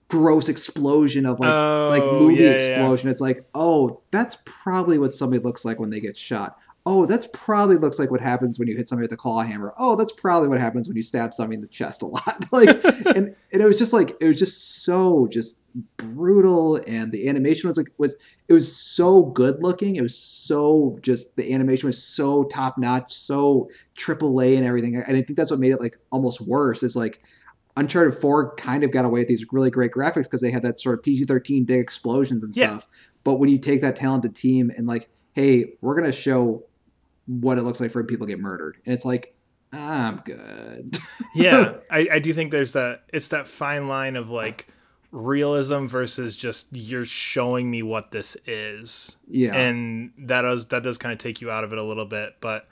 gross 0.09 0.49
explosion 0.49 1.27
of 1.27 1.41
like 1.41 1.49
like 1.49 2.03
Oh, 2.03 2.19
movie 2.19 2.43
yeah, 2.43 2.51
yeah, 2.51 2.57
yeah. 2.57 2.57
explosion. 2.75 3.09
It's 3.09 3.21
like, 3.21 3.45
oh, 3.55 4.01
that's 4.11 4.37
probably 4.45 4.99
what 4.99 5.13
somebody 5.13 5.43
looks 5.43 5.65
like 5.65 5.81
when 5.81 5.91
they 5.91 6.01
get 6.01 6.17
shot. 6.17 6.59
Oh, 6.89 7.05
that's 7.05 7.27
probably 7.33 7.77
looks 7.77 7.99
like 7.99 8.13
what 8.13 8.21
happens 8.21 8.59
when 8.61 8.69
you 8.69 8.77
hit 8.77 8.89
somebody 8.89 9.05
with 9.07 9.13
a 9.13 9.17
claw 9.17 9.43
hammer. 9.43 9.75
Oh, 9.77 9.97
that's 9.97 10.13
probably 10.13 10.49
what 10.49 10.61
happens 10.61 10.87
when 10.87 10.97
you 10.97 11.03
stab 11.03 11.35
somebody 11.35 11.57
in 11.57 11.61
the 11.61 11.67
chest 11.67 12.01
a 12.01 12.07
lot. 12.07 12.45
like, 12.53 12.69
and, 12.85 13.35
and 13.53 13.63
it 13.63 13.65
was 13.67 13.77
just 13.77 13.93
like 13.93 14.17
it 14.21 14.29
was 14.29 14.39
just 14.39 14.85
so 14.85 15.27
just 15.27 15.63
brutal, 15.97 16.77
and 16.87 17.11
the 17.13 17.29
animation 17.29 17.69
was 17.69 17.77
like 17.77 17.89
was 17.99 18.17
it 18.49 18.53
was 18.53 18.75
so 18.75 19.23
good 19.25 19.63
looking. 19.63 19.97
It 19.97 20.03
was 20.03 20.17
so 20.17 20.99
just 21.03 21.35
the 21.37 21.53
animation 21.53 21.89
was 21.89 22.01
so 22.03 22.45
top 22.45 22.79
notch, 22.79 23.13
so 23.15 23.69
triple 23.97 24.41
A 24.41 24.57
and 24.57 24.65
everything. 24.65 24.95
And 24.97 25.17
I 25.17 25.23
think 25.23 25.37
that's 25.37 25.51
what 25.51 25.61
made 25.61 25.73
it 25.73 25.81
like 25.81 25.99
almost 26.13 26.41
worse. 26.41 26.83
Is 26.85 26.95
like 26.95 27.21
Uncharted 27.77 28.15
4 28.21 28.55
kind 28.55 28.85
of 28.85 28.93
got 28.93 29.05
away 29.05 29.21
with 29.21 29.29
these 29.29 29.45
really 29.53 29.71
great 29.71 29.91
graphics 29.93 30.25
because 30.25 30.41
they 30.41 30.51
had 30.51 30.63
that 30.63 30.81
sort 30.81 30.97
of 30.99 31.03
PG 31.03 31.25
13 31.25 31.65
big 31.65 31.81
explosions 31.81 32.43
and 32.43 32.57
Yeah. 32.57 32.69
stuff. 32.79 32.89
But 33.25 33.35
when 33.35 33.51
you 33.51 33.59
take 33.59 33.81
that 33.81 33.97
talented 33.97 34.35
team 34.37 34.71
and 34.77 34.87
like, 34.87 35.09
hey, 35.33 35.73
we're 35.83 35.95
going 35.95 36.11
to 36.11 36.17
show 36.17 36.65
what 37.27 37.59
it 37.59 37.63
looks 37.63 37.81
like 37.81 37.91
for 37.91 38.03
people 38.05 38.27
get 38.27 38.39
murdered. 38.41 38.79
And 38.87 38.95
it's 38.95 39.05
like, 39.05 39.35
I'm 39.73 40.23
good. 40.25 40.99
yeah. 41.35 41.75
I, 41.91 42.09
I 42.13 42.19
do 42.19 42.33
think 42.33 42.51
there's 42.51 42.73
that. 42.75 43.03
It's 43.13 43.29
that 43.29 43.47
fine 43.47 43.89
line 43.89 44.17
of 44.17 44.31
like 44.31 44.69
realism 45.13 45.87
versus 45.87 46.37
just 46.37 46.67
you're 46.73 47.07
showing 47.07 47.71
me 47.71 47.83
what 47.83 48.11
this 48.11 48.37
is. 48.47 49.17
yeah. 49.29 49.55
and 49.55 50.13
that 50.19 50.43
does 50.43 50.67
that 50.67 50.83
does 50.83 50.99
kind 50.99 51.13
of 51.13 51.19
take 51.19 51.41
you 51.41 51.51
out 51.51 51.65
of 51.65 51.73
it 51.73 51.79
a 51.79 51.83
little 51.83 52.05
bit 52.05 52.37
but 52.41 52.69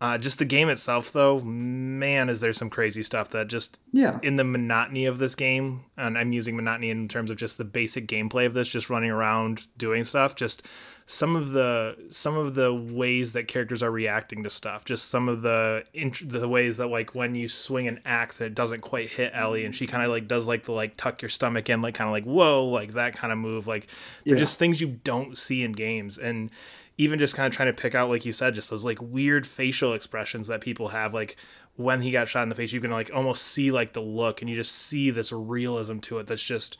uh, 0.00 0.16
just 0.16 0.38
the 0.38 0.44
game 0.46 0.68
itself 0.70 1.12
though 1.12 1.40
man 1.40 2.28
is 2.28 2.40
there 2.40 2.52
some 2.52 2.70
crazy 2.70 3.02
stuff 3.02 3.30
that 3.30 3.48
just 3.48 3.80
yeah. 3.92 4.18
in 4.22 4.36
the 4.36 4.44
monotony 4.44 5.04
of 5.04 5.18
this 5.18 5.34
game 5.34 5.84
and 5.96 6.16
i'm 6.16 6.32
using 6.32 6.56
monotony 6.56 6.90
in 6.90 7.08
terms 7.08 7.30
of 7.30 7.36
just 7.36 7.58
the 7.58 7.64
basic 7.64 8.06
gameplay 8.06 8.46
of 8.46 8.54
this 8.54 8.68
just 8.68 8.88
running 8.88 9.10
around 9.10 9.66
doing 9.76 10.04
stuff 10.04 10.34
just 10.34 10.62
some 11.12 11.34
of 11.34 11.50
the 11.50 11.96
some 12.08 12.36
of 12.36 12.54
the 12.54 12.72
ways 12.72 13.32
that 13.32 13.48
characters 13.48 13.82
are 13.82 13.90
reacting 13.90 14.44
to 14.44 14.48
stuff 14.50 14.84
just 14.84 15.08
some 15.10 15.28
of 15.28 15.42
the 15.42 15.82
int- 15.92 16.28
the 16.28 16.48
ways 16.48 16.76
that 16.76 16.86
like 16.86 17.16
when 17.16 17.34
you 17.34 17.48
swing 17.48 17.88
an 17.88 17.98
axe 18.04 18.40
and 18.40 18.46
it 18.46 18.54
doesn't 18.54 18.80
quite 18.80 19.08
hit 19.10 19.32
ellie 19.34 19.64
and 19.64 19.74
she 19.74 19.88
kind 19.88 20.04
of 20.04 20.08
like 20.10 20.28
does 20.28 20.46
like 20.46 20.64
the 20.66 20.72
like 20.72 20.96
tuck 20.96 21.20
your 21.20 21.28
stomach 21.28 21.68
in 21.68 21.82
like 21.82 21.94
kind 21.96 22.06
of 22.06 22.12
like 22.12 22.22
whoa 22.22 22.64
like 22.64 22.92
that 22.92 23.12
kind 23.12 23.32
of 23.32 23.38
move 23.40 23.66
like 23.66 23.88
they're 24.24 24.36
Yeah. 24.36 24.40
just 24.42 24.56
things 24.56 24.80
you 24.80 25.00
don't 25.02 25.36
see 25.36 25.64
in 25.64 25.72
games 25.72 26.16
and 26.16 26.48
even 26.96 27.18
just 27.18 27.34
kind 27.34 27.46
of 27.48 27.56
trying 27.56 27.74
to 27.74 27.82
pick 27.82 27.96
out 27.96 28.08
like 28.08 28.24
you 28.24 28.30
said 28.32 28.54
just 28.54 28.70
those 28.70 28.84
like 28.84 28.98
weird 29.02 29.48
facial 29.48 29.94
expressions 29.94 30.46
that 30.46 30.60
people 30.60 30.88
have 30.88 31.12
like 31.12 31.34
when 31.74 32.02
he 32.02 32.12
got 32.12 32.28
shot 32.28 32.44
in 32.44 32.50
the 32.50 32.54
face 32.54 32.72
you 32.72 32.80
can 32.80 32.92
like 32.92 33.10
almost 33.12 33.42
see 33.42 33.72
like 33.72 33.94
the 33.94 34.00
look 34.00 34.40
and 34.42 34.48
you 34.48 34.54
just 34.54 34.70
see 34.76 35.10
this 35.10 35.32
realism 35.32 35.98
to 35.98 36.18
it 36.20 36.28
that's 36.28 36.42
just 36.42 36.78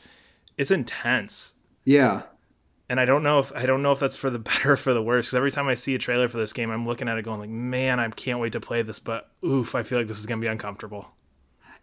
it's 0.57 0.71
intense 0.71 1.53
Yeah. 1.85 2.23
And 2.91 3.01
i 3.01 3.07
don't 3.07 3.23
know 3.23 3.39
if 3.39 3.51
i 3.55 3.65
don't 3.65 3.81
know 3.81 3.93
if 3.93 4.01
that's 4.01 4.17
for 4.17 4.29
the 4.29 4.39
better 4.51 4.73
or 4.73 4.77
for 4.77 4.93
the 4.93 5.03
worse 5.03 5.27
because 5.27 5.37
every 5.37 5.51
time 5.51 5.67
i 5.69 5.75
see 5.75 5.95
a 5.95 5.99
trailer 5.99 6.29
for 6.29 6.37
this 6.37 6.53
game 6.53 6.71
i'm 6.71 6.87
looking 6.87 7.09
at 7.09 7.17
it 7.17 7.23
going 7.23 7.41
like 7.41 7.49
man 7.49 7.99
i 7.99 8.09
can't 8.11 8.41
wait 8.41 8.53
to 8.53 8.61
play 8.61 8.83
this 8.83 8.99
but 8.99 9.31
oof 9.43 9.75
i 9.75 9.83
feel 9.83 9.97
like 9.97 10.09
this 10.09 10.19
is 10.19 10.27
going 10.27 10.39
to 10.39 10.45
be 10.45 10.51
uncomfortable 10.51 11.07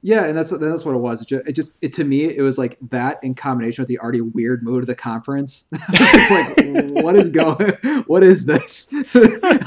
Yeah, 0.04 0.26
and 0.26 0.38
that's 0.38 0.52
what 0.52 0.62
that's 0.62 0.86
what 0.86 0.94
it 0.94 1.00
was. 1.00 1.22
It 1.24 1.28
just, 1.28 1.48
it 1.48 1.54
just 1.54 1.72
it 1.82 1.92
to 1.94 2.04
me 2.04 2.26
it 2.26 2.42
was 2.44 2.58
like 2.58 2.78
that 2.92 3.18
in 3.24 3.34
combination 3.34 3.82
with 3.82 3.90
the 3.90 3.98
already 3.98 4.22
weird 4.22 4.62
mood 4.64 4.84
of 4.84 4.88
the 4.88 4.96
conference. 4.96 5.66
it's 5.72 6.32
like 6.32 7.04
what 7.04 7.16
is 7.16 7.30
going? 7.30 7.72
What 8.06 8.24
is 8.24 8.46
this? 8.46 8.94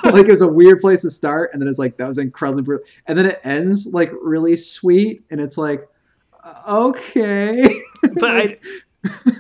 like 0.07 0.27
it 0.27 0.29
was 0.29 0.41
a 0.41 0.49
weird 0.49 0.81
place 0.81 1.03
to 1.03 1.11
start, 1.11 1.51
and 1.53 1.61
then 1.61 1.69
it's 1.69 1.81
like 1.81 1.97
that 1.97 2.07
was 2.07 2.17
incredibly 2.17 2.63
brutal, 2.63 2.87
and 3.07 3.19
then 3.19 3.27
it 3.27 3.41
ends 3.43 3.89
like 3.89 4.13
really 4.23 4.57
sweet, 4.57 5.25
and 5.31 5.41
it's 5.41 5.59
like 5.59 5.89
okay. 6.69 7.69
but 8.15 8.31
I, 8.31 8.59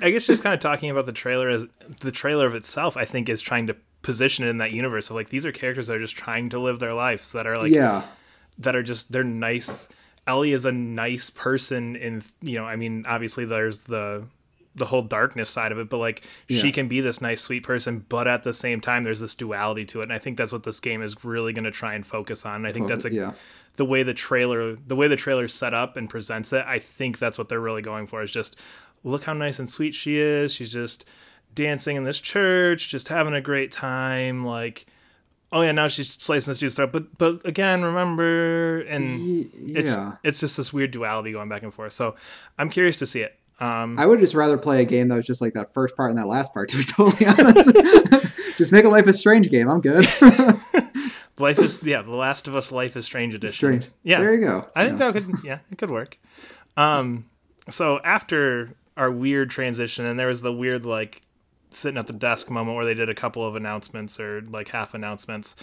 I 0.02 0.10
guess 0.10 0.26
just 0.26 0.42
kind 0.42 0.54
of 0.54 0.60
talking 0.60 0.90
about 0.90 1.06
the 1.06 1.12
trailer 1.12 1.48
as 1.50 1.64
the 2.00 2.12
trailer 2.12 2.46
of 2.46 2.54
itself, 2.54 2.96
I 2.96 3.04
think 3.04 3.28
is 3.28 3.40
trying 3.42 3.66
to 3.66 3.76
position 4.02 4.46
it 4.46 4.48
in 4.48 4.58
that 4.58 4.72
universe 4.72 5.10
of 5.10 5.16
like 5.16 5.28
these 5.28 5.44
are 5.44 5.52
characters 5.52 5.88
that 5.88 5.96
are 5.96 6.00
just 6.00 6.16
trying 6.16 6.48
to 6.50 6.58
live 6.58 6.78
their 6.78 6.94
lives 6.94 7.32
that 7.32 7.46
are 7.46 7.58
like 7.58 7.72
yeah, 7.72 8.02
that 8.58 8.74
are 8.74 8.82
just 8.82 9.12
they're 9.12 9.22
nice. 9.24 9.88
Ellie 10.26 10.52
is 10.52 10.64
a 10.64 10.72
nice 10.72 11.30
person, 11.30 11.96
in 11.96 12.22
you 12.40 12.56
know, 12.58 12.64
I 12.64 12.76
mean, 12.76 13.04
obviously 13.06 13.44
there's 13.44 13.82
the 13.82 14.24
the 14.76 14.86
whole 14.86 15.02
darkness 15.02 15.50
side 15.50 15.72
of 15.72 15.78
it, 15.78 15.90
but 15.90 15.98
like 15.98 16.22
Yeah. 16.48 16.60
she 16.62 16.70
can 16.72 16.86
be 16.88 17.00
this 17.00 17.20
nice, 17.20 17.42
sweet 17.42 17.64
person, 17.64 18.04
but 18.08 18.28
at 18.28 18.44
the 18.44 18.54
same 18.54 18.80
time, 18.80 19.02
there's 19.04 19.18
this 19.20 19.34
duality 19.34 19.84
to 19.86 20.00
it, 20.00 20.04
and 20.04 20.12
I 20.12 20.18
think 20.18 20.38
that's 20.38 20.52
what 20.52 20.62
this 20.62 20.78
game 20.80 21.02
is 21.02 21.24
really 21.24 21.52
going 21.52 21.64
to 21.64 21.70
try 21.72 21.94
and 21.94 22.06
focus 22.06 22.46
on. 22.46 22.54
And 22.56 22.66
I 22.68 22.72
think 22.72 22.86
that's 22.86 23.04
a, 23.04 23.12
yeah, 23.12 23.32
the 23.74 23.84
way 23.84 24.02
the 24.04 24.14
trailer 24.14 24.76
the 24.76 24.94
way 24.96 25.08
the 25.08 25.16
trailer 25.16 25.48
set 25.48 25.72
up 25.74 25.96
and 25.96 26.10
presents 26.10 26.52
it 26.52 26.64
i 26.66 26.78
think 26.78 27.18
that's 27.18 27.38
what 27.38 27.48
they're 27.48 27.60
really 27.60 27.80
going 27.80 28.06
for 28.06 28.20
is 28.22 28.30
just 28.30 28.56
look 29.04 29.24
how 29.24 29.32
nice 29.32 29.58
and 29.58 29.68
sweet 29.68 29.94
she 29.94 30.18
is 30.18 30.52
she's 30.52 30.72
just 30.72 31.04
dancing 31.54 31.96
in 31.96 32.04
this 32.04 32.20
church 32.20 32.88
just 32.88 33.08
having 33.08 33.34
a 33.34 33.40
great 33.40 33.72
time 33.72 34.44
like 34.44 34.86
oh 35.52 35.62
yeah 35.62 35.72
now 35.72 35.88
she's 35.88 36.12
slicing 36.12 36.50
this 36.50 36.58
dude's 36.60 36.74
throat 36.76 36.92
but 36.92 37.16
but 37.18 37.44
again 37.44 37.82
remember 37.82 38.80
and 38.82 39.20
Y- 39.20 39.46
it's 39.74 39.90
yeah. 39.90 40.12
it's 40.22 40.40
just 40.40 40.56
this 40.56 40.72
weird 40.72 40.90
duality 40.90 41.32
going 41.32 41.48
back 41.48 41.62
and 41.62 41.74
forth 41.74 41.92
so 41.92 42.14
i'm 42.58 42.70
curious 42.70 42.96
to 42.98 43.06
see 43.06 43.20
it 43.22 43.36
um 43.58 43.98
I 43.98 44.06
would 44.06 44.20
just 44.20 44.32
rather 44.34 44.56
play 44.56 44.80
a 44.80 44.84
game 44.86 45.08
that 45.08 45.16
was 45.16 45.26
just 45.26 45.42
like 45.42 45.52
that 45.52 45.72
first 45.74 45.94
part 45.94 46.08
and 46.10 46.18
that 46.18 46.26
last 46.26 46.54
part. 46.54 46.68
To 46.70 46.78
be 46.78 46.82
totally 46.84 47.26
honest, 47.26 47.70
just 48.56 48.72
make 48.72 48.86
a 48.86 48.88
Life 48.88 49.06
is 49.06 49.18
Strange 49.18 49.50
game. 49.50 49.68
I'm 49.68 49.82
good. 49.82 50.06
Life 51.38 51.58
is 51.58 51.82
yeah, 51.82 52.00
The 52.00 52.10
Last 52.10 52.48
of 52.48 52.56
Us 52.56 52.72
Life 52.72 52.96
is 52.96 53.04
Strange 53.04 53.34
edition. 53.34 53.54
Strange. 53.54 53.88
Yeah. 54.02 54.18
There 54.18 54.32
you 54.32 54.40
go. 54.40 54.66
I 54.74 54.86
think 54.86 54.98
that 54.98 55.12
could 55.12 55.44
yeah, 55.44 55.58
it 55.70 55.76
could 55.76 55.90
work. 55.90 56.16
Um 56.78 57.26
so 57.68 58.00
after 58.02 58.70
our 58.96 59.10
weird 59.10 59.50
transition 59.50 60.04
and 60.04 60.18
there 60.18 60.26
was 60.28 60.42
the 60.42 60.52
weird 60.52 60.84
like 60.84 61.22
sitting 61.70 61.96
at 61.98 62.06
the 62.06 62.12
desk 62.12 62.50
moment 62.50 62.76
where 62.76 62.84
they 62.84 62.94
did 62.94 63.08
a 63.08 63.14
couple 63.14 63.46
of 63.46 63.54
announcements 63.54 64.18
or 64.18 64.40
like 64.42 64.68
half 64.68 64.92
announcements. 64.94 65.54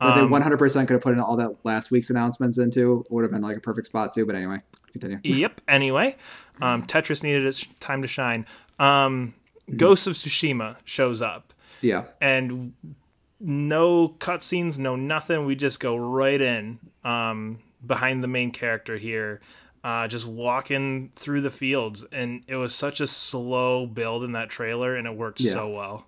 They 0.00 0.06
Um, 0.08 0.28
100% 0.30 0.86
could 0.86 0.94
have 0.94 1.00
put 1.00 1.14
in 1.14 1.20
all 1.20 1.36
that 1.36 1.52
last 1.64 1.90
week's 1.90 2.10
announcements 2.10 2.58
into 2.58 3.04
would 3.10 3.22
have 3.22 3.30
been 3.30 3.42
like 3.42 3.56
a 3.56 3.60
perfect 3.60 3.86
spot 3.86 4.12
too. 4.12 4.26
But 4.26 4.34
anyway, 4.34 4.58
continue. 4.92 5.18
Yep. 5.24 5.60
Anyway, 5.68 6.16
um, 6.60 6.86
Tetris 6.86 7.22
needed 7.22 7.46
its 7.46 7.64
time 7.80 8.02
to 8.02 8.08
shine. 8.08 8.44
Um, 8.78 9.34
Ghost 9.76 10.06
of 10.06 10.14
Tsushima 10.14 10.76
shows 10.84 11.22
up, 11.22 11.54
Yeah. 11.80 12.04
and 12.20 12.74
no 13.40 14.08
cutscenes, 14.18 14.78
no 14.78 14.96
nothing. 14.96 15.46
We 15.46 15.54
just 15.54 15.80
go 15.80 15.96
right 15.96 16.40
in 16.40 16.78
um, 17.04 17.58
behind 17.86 18.22
the 18.22 18.28
main 18.28 18.50
character 18.50 18.96
here, 18.98 19.40
uh, 19.84 20.08
just 20.08 20.26
walking 20.26 21.12
through 21.14 21.42
the 21.42 21.50
fields, 21.50 22.04
and 22.10 22.42
it 22.48 22.56
was 22.56 22.74
such 22.74 23.00
a 23.00 23.06
slow 23.06 23.86
build 23.86 24.24
in 24.24 24.32
that 24.32 24.48
trailer, 24.48 24.96
and 24.96 25.06
it 25.06 25.14
worked 25.14 25.40
Yeah. 25.40 25.52
so 25.52 25.68
well. 25.68 26.06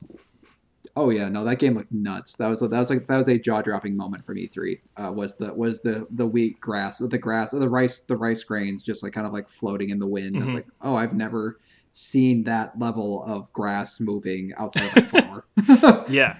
Oh 0.98 1.10
yeah, 1.10 1.28
no, 1.28 1.44
that 1.44 1.58
game 1.58 1.74
looked 1.74 1.92
nuts. 1.92 2.36
That 2.36 2.48
was 2.48 2.60
that 2.60 2.70
was 2.70 2.88
like 2.88 3.06
that 3.06 3.16
was 3.18 3.28
a 3.28 3.38
jaw 3.38 3.60
dropping 3.60 3.96
moment 3.98 4.24
from 4.24 4.36
E3. 4.36 4.80
Uh, 4.96 5.12
was 5.12 5.36
the 5.36 5.52
was 5.52 5.82
the 5.82 6.06
the 6.10 6.26
wheat 6.26 6.58
grass, 6.58 6.98
the 6.98 7.18
grass, 7.18 7.50
the 7.50 7.68
rice, 7.68 7.98
the 7.98 8.16
rice 8.16 8.42
grains 8.42 8.82
just 8.82 9.02
like 9.02 9.12
kind 9.12 9.26
of 9.26 9.32
like 9.34 9.48
floating 9.50 9.90
in 9.90 9.98
the 9.98 10.06
wind. 10.06 10.36
It's 10.36 10.50
Mhm. 10.52 10.54
like, 10.54 10.66
oh, 10.80 10.94
I've 10.94 11.12
never 11.12 11.60
seen 11.92 12.44
that 12.44 12.78
level 12.78 13.22
of 13.24 13.52
grass 13.52 14.00
moving 14.00 14.52
outside 14.56 14.96
of 14.96 14.96
a 14.96 15.02
farmer. 15.66 16.04
Yeah. 16.08 16.36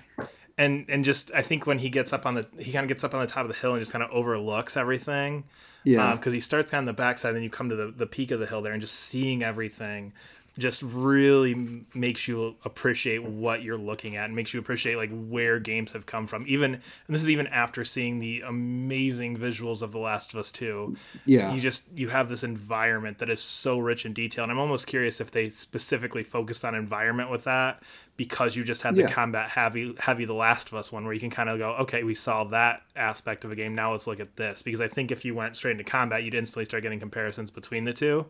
And 0.56 0.86
and 0.88 1.04
just 1.04 1.30
I 1.34 1.42
think 1.42 1.66
when 1.66 1.78
he 1.80 1.90
gets 1.90 2.14
up 2.14 2.24
on 2.24 2.34
the 2.34 2.46
he 2.58 2.72
kind 2.72 2.84
of 2.84 2.88
gets 2.88 3.04
up 3.04 3.14
on 3.14 3.20
the 3.20 3.26
top 3.26 3.42
of 3.44 3.48
the 3.48 3.58
hill 3.58 3.72
and 3.74 3.80
just 3.82 3.92
kind 3.92 4.02
of 4.02 4.10
overlooks 4.10 4.74
everything. 4.74 5.44
Yeah, 5.86 6.10
um, 6.10 6.16
because 6.16 6.32
he 6.32 6.40
starts 6.40 6.70
kind 6.70 6.86
of 6.88 6.94
the 6.94 7.00
backside, 7.00 7.30
and 7.30 7.36
then 7.36 7.42
you 7.44 7.50
come 7.50 7.68
to 7.68 7.76
the, 7.76 7.92
the 7.96 8.06
peak 8.06 8.32
of 8.32 8.40
the 8.40 8.46
hill 8.46 8.60
there, 8.60 8.72
and 8.72 8.80
just 8.80 8.96
seeing 8.96 9.44
everything 9.44 10.12
just 10.58 10.80
really 10.82 11.84
makes 11.94 12.26
you 12.26 12.56
appreciate 12.64 13.22
what 13.22 13.62
you're 13.62 13.76
looking 13.76 14.16
at, 14.16 14.24
and 14.24 14.34
makes 14.34 14.54
you 14.54 14.60
appreciate 14.60 14.96
like 14.96 15.10
where 15.12 15.58
games 15.58 15.92
have 15.92 16.06
come 16.06 16.26
from. 16.26 16.44
Even 16.48 16.74
and 16.74 16.82
this 17.14 17.22
is 17.22 17.28
even 17.30 17.46
after 17.48 17.84
seeing 17.84 18.18
the 18.18 18.40
amazing 18.40 19.36
visuals 19.36 19.82
of 19.82 19.92
The 19.92 19.98
Last 19.98 20.32
of 20.32 20.40
Us 20.40 20.50
Two. 20.50 20.96
yeah, 21.24 21.52
You 21.52 21.60
just 21.60 21.84
you 21.94 22.08
have 22.08 22.28
this 22.28 22.42
environment 22.42 23.18
that 23.18 23.28
is 23.30 23.40
so 23.42 23.78
rich 23.78 24.06
in 24.06 24.12
detail, 24.12 24.44
and 24.44 24.52
I'm 24.52 24.58
almost 24.58 24.86
curious 24.86 25.20
if 25.20 25.30
they 25.30 25.50
specifically 25.50 26.22
focused 26.22 26.64
on 26.64 26.74
environment 26.74 27.30
with 27.30 27.44
that 27.44 27.82
because 28.16 28.56
you 28.56 28.64
just 28.64 28.80
had 28.80 28.94
the 28.96 29.02
Yeah. 29.02 29.10
combat 29.10 29.50
heavy 29.50 29.94
heavy 29.98 30.24
The 30.24 30.32
Last 30.32 30.68
of 30.68 30.74
Us 30.74 30.90
one 30.90 31.04
where 31.04 31.12
you 31.12 31.20
can 31.20 31.28
kind 31.30 31.50
of 31.50 31.58
go, 31.58 31.72
okay, 31.80 32.02
we 32.02 32.14
saw 32.14 32.44
that 32.44 32.82
aspect 32.96 33.44
of 33.44 33.52
a 33.52 33.54
game. 33.56 33.74
Now 33.74 33.92
let's 33.92 34.06
look 34.06 34.20
at 34.20 34.36
this 34.36 34.62
because 34.62 34.80
I 34.80 34.88
think 34.88 35.10
if 35.10 35.24
you 35.24 35.34
went 35.34 35.54
straight 35.56 35.72
into 35.72 35.84
combat, 35.84 36.22
you'd 36.22 36.34
instantly 36.34 36.64
start 36.64 36.82
getting 36.82 36.98
comparisons 37.00 37.50
between 37.50 37.84
the 37.84 37.92
two. 37.92 38.24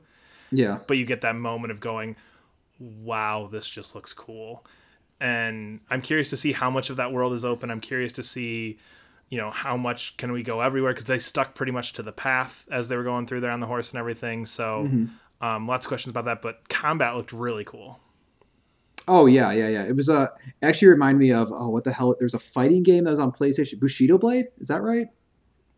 Yeah, 0.51 0.79
But 0.87 0.97
you 0.97 1.05
get 1.05 1.21
that 1.23 1.37
moment 1.37 1.71
of 1.71 1.81
going, 1.81 2.17
wow, 2.79 3.49
this 3.51 3.69
just 3.69 3.95
looks 3.95 4.13
cool. 4.13 4.65
And 5.21 5.81
I'm 5.89 6.03
curious 6.03 6.31
to 6.31 6.37
see 6.37 6.53
how 6.53 6.71
much 6.71 6.91
of 6.91 6.97
that 6.97 7.13
world 7.13 7.33
is 7.33 7.45
open. 7.45 7.71
I'm 7.71 7.81
curious 7.81 8.13
to 8.13 8.23
see, 8.23 8.79
you 9.31 9.39
know, 9.39 9.51
how 9.51 9.77
much 9.77 10.17
can 10.19 10.31
we 10.33 10.43
go 10.43 10.61
everywhere 10.61 10.93
because 10.93 11.07
they 11.07 11.19
stuck 11.19 11.55
pretty 11.55 11.73
much 11.73 11.95
to 11.95 12.03
the 12.03 12.13
path 12.13 12.67
as 12.71 12.89
they 12.89 12.97
were 12.97 13.05
going 13.05 13.27
through 13.27 13.41
there 13.41 13.51
on 13.51 13.61
the 13.61 13.67
horse 13.67 13.91
and 13.91 13.99
everything. 13.99 14.45
So 14.45 14.85
um, 15.41 15.67
lots 15.67 15.87
of 15.87 15.89
questions 15.89 16.11
about 16.11 16.27
that. 16.27 16.43
But 16.43 16.69
combat 16.69 17.17
looked 17.17 17.33
really 17.33 17.65
cool. 17.65 17.99
Oh 19.09 19.27
yeah, 19.27 19.53
yeah, 19.53 19.69
yeah. 19.69 19.85
It 19.85 19.95
was 19.95 20.09
uh, 20.09 20.27
actually 20.63 20.89
reminded 20.89 21.21
me 21.21 21.33
of 21.33 21.53
oh 21.53 21.69
what 21.69 21.85
the 21.85 21.93
hell? 21.93 22.15
There's 22.19 22.35
a 22.35 22.39
fighting 22.41 22.83
game 22.83 23.05
that 23.05 23.11
was 23.11 23.21
on 23.21 23.31
PlayStation, 23.33 23.79
Bushido 23.79 24.19
Blade. 24.19 24.47
Is 24.59 24.69
that 24.69 24.83
right? 24.83 25.07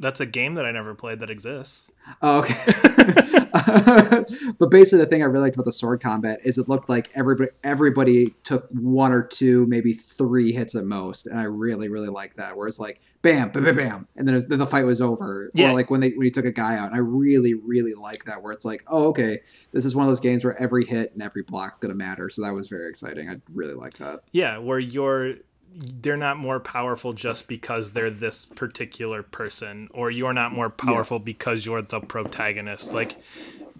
That's 0.00 0.21
a 0.21 0.26
game 0.26 0.55
that 0.55 0.64
I 0.64 0.71
never 0.71 0.95
played 0.95 1.21
that 1.21 1.31
exists. 1.31 1.90
Oh, 2.23 2.38
okay. 2.38 2.55
but 4.59 4.71
basically, 4.71 4.99
the 4.99 5.07
thing 5.09 5.23
I 5.23 5.26
really 5.26 5.45
liked 5.45 5.57
about 5.57 5.64
the 5.64 5.73
sword 5.73 6.00
combat 6.00 6.40
is 6.45 6.59
it 6.59 6.69
looked 6.69 6.88
like 6.88 7.11
everybody 7.14 7.50
everybody 7.64 8.35
took 8.45 8.69
one 8.71 9.12
or 9.12 9.23
two, 9.23 9.67
maybe 9.67 9.93
three 9.95 10.52
hits 10.52 10.75
at 10.75 10.85
most, 10.85 11.26
and 11.26 11.38
I 11.38 11.45
really 11.45 11.88
really 11.88 12.09
like 12.09 12.37
that. 12.37 12.57
Where 12.57 12.69
it's 12.69 12.78
like 12.78 13.00
bam, 13.23 13.50
bam, 13.50 13.64
bam, 13.64 13.76
bam, 13.76 14.09
and 14.17 14.28
then, 14.28 14.45
then 14.49 14.59
the 14.59 14.67
fight 14.67 14.85
was 14.85 15.00
over. 15.00 15.50
Yeah. 15.55 15.71
Or 15.71 15.73
like 15.73 15.90
when 15.90 16.00
they 16.00 16.11
when 16.11 16.25
he 16.25 16.31
took 16.31 16.45
a 16.45 16.52
guy 16.52 16.76
out, 16.76 16.88
and 16.88 16.95
I 16.95 17.00
really 17.00 17.55
really 17.55 17.95
like 17.95 18.25
that. 18.25 18.43
Where 18.43 18.52
it's 18.52 18.64
like, 18.64 18.85
oh 18.87 19.09
okay, 19.09 19.40
this 19.73 19.85
is 19.85 19.95
one 19.95 20.07
of 20.07 20.11
those 20.11 20.21
games 20.21 20.45
where 20.45 20.61
every 20.61 20.85
hit 20.85 21.12
and 21.14 21.23
every 21.23 21.43
block 21.43 21.81
gonna 21.81 21.95
matter. 21.95 22.31
So 22.31 22.43
that 22.43 22.52
was 22.52 22.69
very 22.69 22.88
exciting. 22.88 23.28
I 23.28 23.37
really 23.52 23.75
like 23.75 23.99
that. 23.99 24.21
Yeah, 24.33 24.59
where 24.59 24.78
you're 24.78 25.35
they're 25.75 26.17
not 26.17 26.39
more 26.39 26.61
powerful 26.61 27.13
just 27.13 27.47
because 27.47 27.93
they're 27.93 28.11
this 28.11 28.47
particular 28.47 29.23
person 29.23 29.89
or 29.93 30.11
you're 30.11 30.33
not 30.33 30.53
more 30.53 30.71
powerful 30.71 31.19
because 31.19 31.65
you're 31.65 31.83
the 31.83 32.01
protagonist. 32.01 32.93
Like 32.93 33.17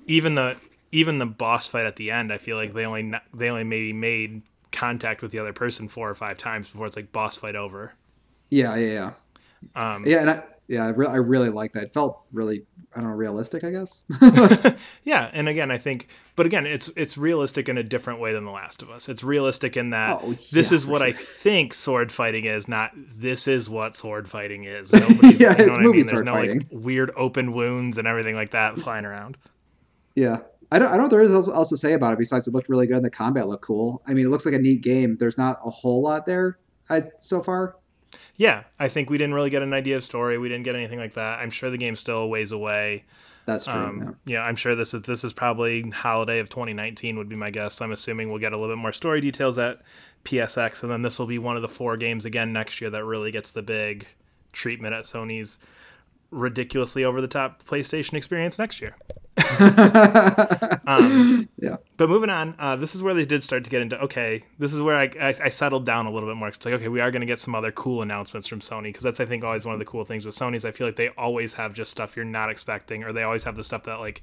even 0.07 0.35
the 0.35 0.57
even 0.93 1.19
the 1.19 1.27
boss 1.27 1.67
fight 1.67 1.87
at 1.87 1.97
the 1.97 2.11
end, 2.11 2.33
I 2.33 2.39
feel 2.39 2.57
like 2.57 2.73
they 2.75 2.85
only 2.85 3.13
they 3.35 3.49
only 3.49 3.65
maybe 3.65 3.93
made 3.93 4.43
contact 4.71 5.23
with 5.23 5.33
the 5.33 5.39
other 5.39 5.53
person 5.53 5.89
four 5.89 6.09
or 6.09 6.15
five 6.15 6.39
times 6.39 6.69
before 6.69 6.87
it's 6.87 6.97
like 6.97 7.13
boss 7.13 7.37
fight 7.37 7.57
over. 7.57 7.95
Yeah, 8.51 8.77
yeah, 8.77 9.13
yeah, 9.75 9.95
Um, 9.95 10.07
yeah, 10.07 10.21
and 10.21 10.31
I 10.31 10.43
yeah, 10.69 10.85
I, 10.85 10.89
re- 10.91 11.07
I 11.07 11.17
really 11.17 11.49
like 11.49 11.73
that. 11.73 11.85
It 11.85 11.95
felt 11.95 12.21
really 12.33 12.65
I 12.95 13.01
don't 13.01 13.11
know 13.11 13.17
realistic, 13.17 13.65
I 13.65 13.71
guess. 13.71 14.03
yeah, 15.05 15.31
and 15.33 15.49
again, 15.49 15.71
I 15.71 15.79
think, 15.79 16.09
but 16.37 16.47
again, 16.47 16.67
it's 16.67 16.91
it's 16.97 17.17
realistic 17.19 17.69
in 17.69 17.79
a 17.79 17.83
different 17.83 18.21
way 18.21 18.33
than 18.33 18.45
The 18.45 18.51
Last 18.51 18.83
of 18.83 18.91
Us. 18.91 19.09
It's 19.09 19.23
realistic 19.25 19.77
in 19.77 19.91
that 19.91 20.21
Oh, 20.23 20.35
this 20.53 20.71
is 20.73 20.87
what 20.87 21.03
I 21.03 21.13
think 21.13 21.75
sword 21.75 22.13
fighting 22.13 22.45
is, 22.45 22.69
not 22.69 22.93
this 22.95 23.49
is 23.49 23.69
what 23.69 23.97
sword 23.97 24.29
fighting 24.29 24.65
is. 24.65 24.93
Nobody, 24.93 25.37
Yeah, 25.39 25.53
you 25.53 25.57
know 25.59 25.65
it's 25.65 25.69
what 25.69 25.77
I 25.79 25.83
movie 25.83 25.97
mean? 25.99 26.07
There's 26.07 26.11
sword 26.11 26.25
no 26.27 26.33
fighting. 26.35 26.59
like 26.59 26.67
weird 26.71 27.11
open 27.17 27.53
wounds 27.53 27.99
and 27.99 28.07
everything 28.07 28.35
like 28.35 28.51
that 28.51 28.79
flying 28.79 29.05
around. 29.05 29.37
Yeah. 30.15 30.39
I 30.71 30.79
don't, 30.79 30.89
I 30.89 30.91
don't 30.93 30.99
know 30.99 31.05
if 31.05 31.11
there 31.11 31.21
is 31.23 31.31
else- 31.33 31.49
else 31.49 31.69
to 31.71 31.79
say 31.79 31.95
about 31.95 32.13
it 32.13 32.19
besides 32.19 32.47
it 32.47 32.53
looked 32.53 32.69
really 32.69 32.87
good 32.87 32.97
and 32.97 33.05
the 33.05 33.11
combat 33.11 33.49
looked 33.49 33.65
cool. 33.65 34.03
I 34.07 34.13
mean, 34.13 34.27
it 34.27 34.29
looks 34.29 34.45
like 34.45 34.55
a 34.55 34.59
neat 34.59 34.83
game. 34.83 35.17
There's 35.19 35.39
not 35.39 35.61
a 35.65 35.71
whole 35.71 36.03
lot 36.03 36.27
there 36.27 36.59
I, 36.91 37.05
so 37.19 37.41
far. 37.43 37.77
Yeah, 38.39 38.63
I 38.79 38.89
think 38.89 39.11
we 39.11 39.19
didn't 39.19 39.35
really 39.35 39.51
get 39.51 39.63
an 39.63 39.75
idea 39.75 39.97
of 39.97 40.05
story. 40.05 40.39
We 40.39 40.49
didn't 40.49 40.65
get 40.65 40.77
anything 40.77 40.99
like 40.99 41.15
that. 41.15 41.41
I'm 41.41 41.51
sure 41.51 41.71
the 41.71 41.77
game's 41.77 42.01
still 42.01 42.19
a 42.19 42.27
ways 42.27 42.53
away. 42.53 43.05
That's 43.47 43.65
true. 43.65 43.75
Um, 43.75 44.17
yeah. 44.27 44.43
I'm 44.43 44.57
sure 44.57 44.75
this 44.77 44.95
is 44.95 45.03
this 45.03 45.25
is 45.25 45.33
probably 45.33 45.91
holiday 45.91 46.39
of 46.39 46.49
2019 46.49 47.19
would 47.19 47.29
be 47.29 47.35
my 47.35 47.51
guess. 47.51 47.75
So 47.75 47.85
I'm 47.85 47.93
assuming 47.93 48.31
we'll 48.31 48.39
get 48.39 48.53
a 48.53 48.57
little 48.57 48.75
bit 48.75 48.81
more 48.81 48.93
story 48.93 49.21
details 49.21 49.59
at 49.59 49.81
PSX, 50.25 50.83
and 50.83 50.93
then 50.93 51.03
this 51.03 51.19
will 51.19 51.27
be 51.27 51.39
one 51.39 51.57
of 51.57 51.63
the 51.63 51.69
four 51.69 51.97
games 51.97 52.25
again 52.25 52.53
next 52.53 52.81
year 52.81 52.91
that 52.91 53.05
really 53.05 53.33
gets 53.33 53.51
the 53.51 53.63
big 53.63 54.07
treatment 54.53 54.95
at 54.95 55.05
Sony's 55.05 55.59
ridiculously 56.31 57.05
over 57.05 57.21
the 57.21 57.29
top 57.29 57.65
PlayStation 57.65 58.15
experience 58.15 58.59
next 58.59 58.81
year. 58.81 58.95
Yeah. 59.39 60.79
Um, 60.89 61.49
yeah. 61.59 61.77
But 61.99 62.09
moving 62.09 62.31
on, 62.31 62.55
uh, 62.59 62.77
this 62.77 62.95
is 62.95 63.03
where 63.03 63.13
they 63.13 63.27
did 63.27 63.43
start 63.43 63.63
to 63.65 63.71
get 63.71 63.83
into 63.83 64.01
okay. 64.05 64.43
This 64.59 64.73
is 64.73 64.81
where 64.81 64.97
I, 64.97 65.11
I, 65.21 65.35
I 65.45 65.49
settled 65.51 65.85
down 65.85 66.07
a 66.07 66.11
little 66.11 66.29
bit 66.29 66.37
more. 66.37 66.49
It's 66.49 66.65
like 66.65 66.75
okay, 66.75 66.89
we 66.89 67.01
are 67.01 67.11
going 67.11 67.21
to 67.21 67.27
get 67.27 67.41
some 67.41 67.55
other 67.55 67.71
cool 67.73 68.01
announcements 68.01 68.47
from 68.49 68.61
Sony 68.61 68.85
because 68.85 69.03
that's 69.03 69.21
I 69.21 69.27
think 69.27 69.45
always 69.45 69.67
one 69.67 69.75
of 69.75 69.79
the 69.79 69.85
cool 69.85 70.07
things 70.07 70.25
with 70.25 70.35
Sony's. 70.35 70.65
I 70.65 70.71
feel 70.71 70.87
like 70.87 70.97
they 70.97 71.09
always 71.11 71.53
have 71.55 71.75
just 71.75 71.91
stuff 71.91 72.17
you're 72.17 72.25
not 72.25 72.49
expecting, 72.49 73.05
or 73.05 73.13
they 73.13 73.23
always 73.23 73.45
have 73.45 73.55
the 73.55 73.65
stuff 73.65 73.85
that 73.85 74.01
like 74.01 74.23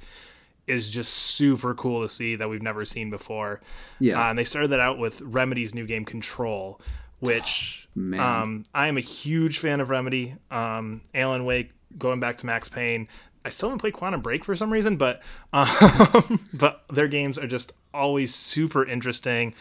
is 0.68 0.90
just 0.90 1.14
super 1.14 1.76
cool 1.76 2.02
to 2.02 2.10
see 2.10 2.36
that 2.36 2.50
we've 2.50 2.64
never 2.64 2.84
seen 2.86 3.10
before. 3.12 3.62
Yeah. 4.00 4.20
Uh, 4.26 4.30
and 4.32 4.40
they 4.40 4.44
started 4.44 4.72
that 4.72 4.80
out 4.80 4.98
with 4.98 5.22
Remedy's 5.22 5.76
new 5.76 5.86
game 5.86 6.06
Control, 6.06 6.82
which 7.20 7.88
Man. 7.94 8.20
um, 8.20 8.66
I 8.74 8.88
am 8.88 8.98
a 8.98 9.02
huge 9.02 9.60
fan 9.60 9.80
of 9.82 9.90
Remedy. 9.92 10.36
Um, 10.50 11.02
Alan 11.14 11.46
Wake, 11.46 11.72
going 11.98 12.20
back 12.20 12.38
to 12.40 12.46
Max 12.48 12.70
Payne. 12.70 13.08
I 13.46 13.50
still 13.50 13.70
haven't 13.70 13.80
played 13.80 13.94
Quantum 13.94 14.22
Break 14.22 14.44
for 14.44 14.56
some 14.56 14.74
reason, 14.74 14.98
but 14.98 15.22
um, 15.54 16.50
but 16.54 16.84
their 16.92 17.08
games 17.08 17.38
are 17.38 17.48
just 17.48 17.72
always 17.94 18.34
super 18.34 18.86
interesting. 18.86 19.54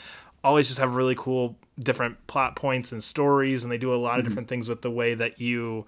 Always 0.42 0.68
just 0.68 0.78
have 0.78 0.94
really 0.94 1.14
cool 1.14 1.56
different 1.78 2.26
plot 2.26 2.56
points 2.56 2.92
and 2.92 3.04
stories, 3.04 3.62
and 3.62 3.70
they 3.70 3.78
do 3.78 3.94
a 3.94 3.96
lot 3.96 4.18
of 4.18 4.24
different 4.26 4.48
things 4.48 4.68
with 4.68 4.82
the 4.82 4.90
way 4.90 5.14
that 5.14 5.40
you 5.40 5.86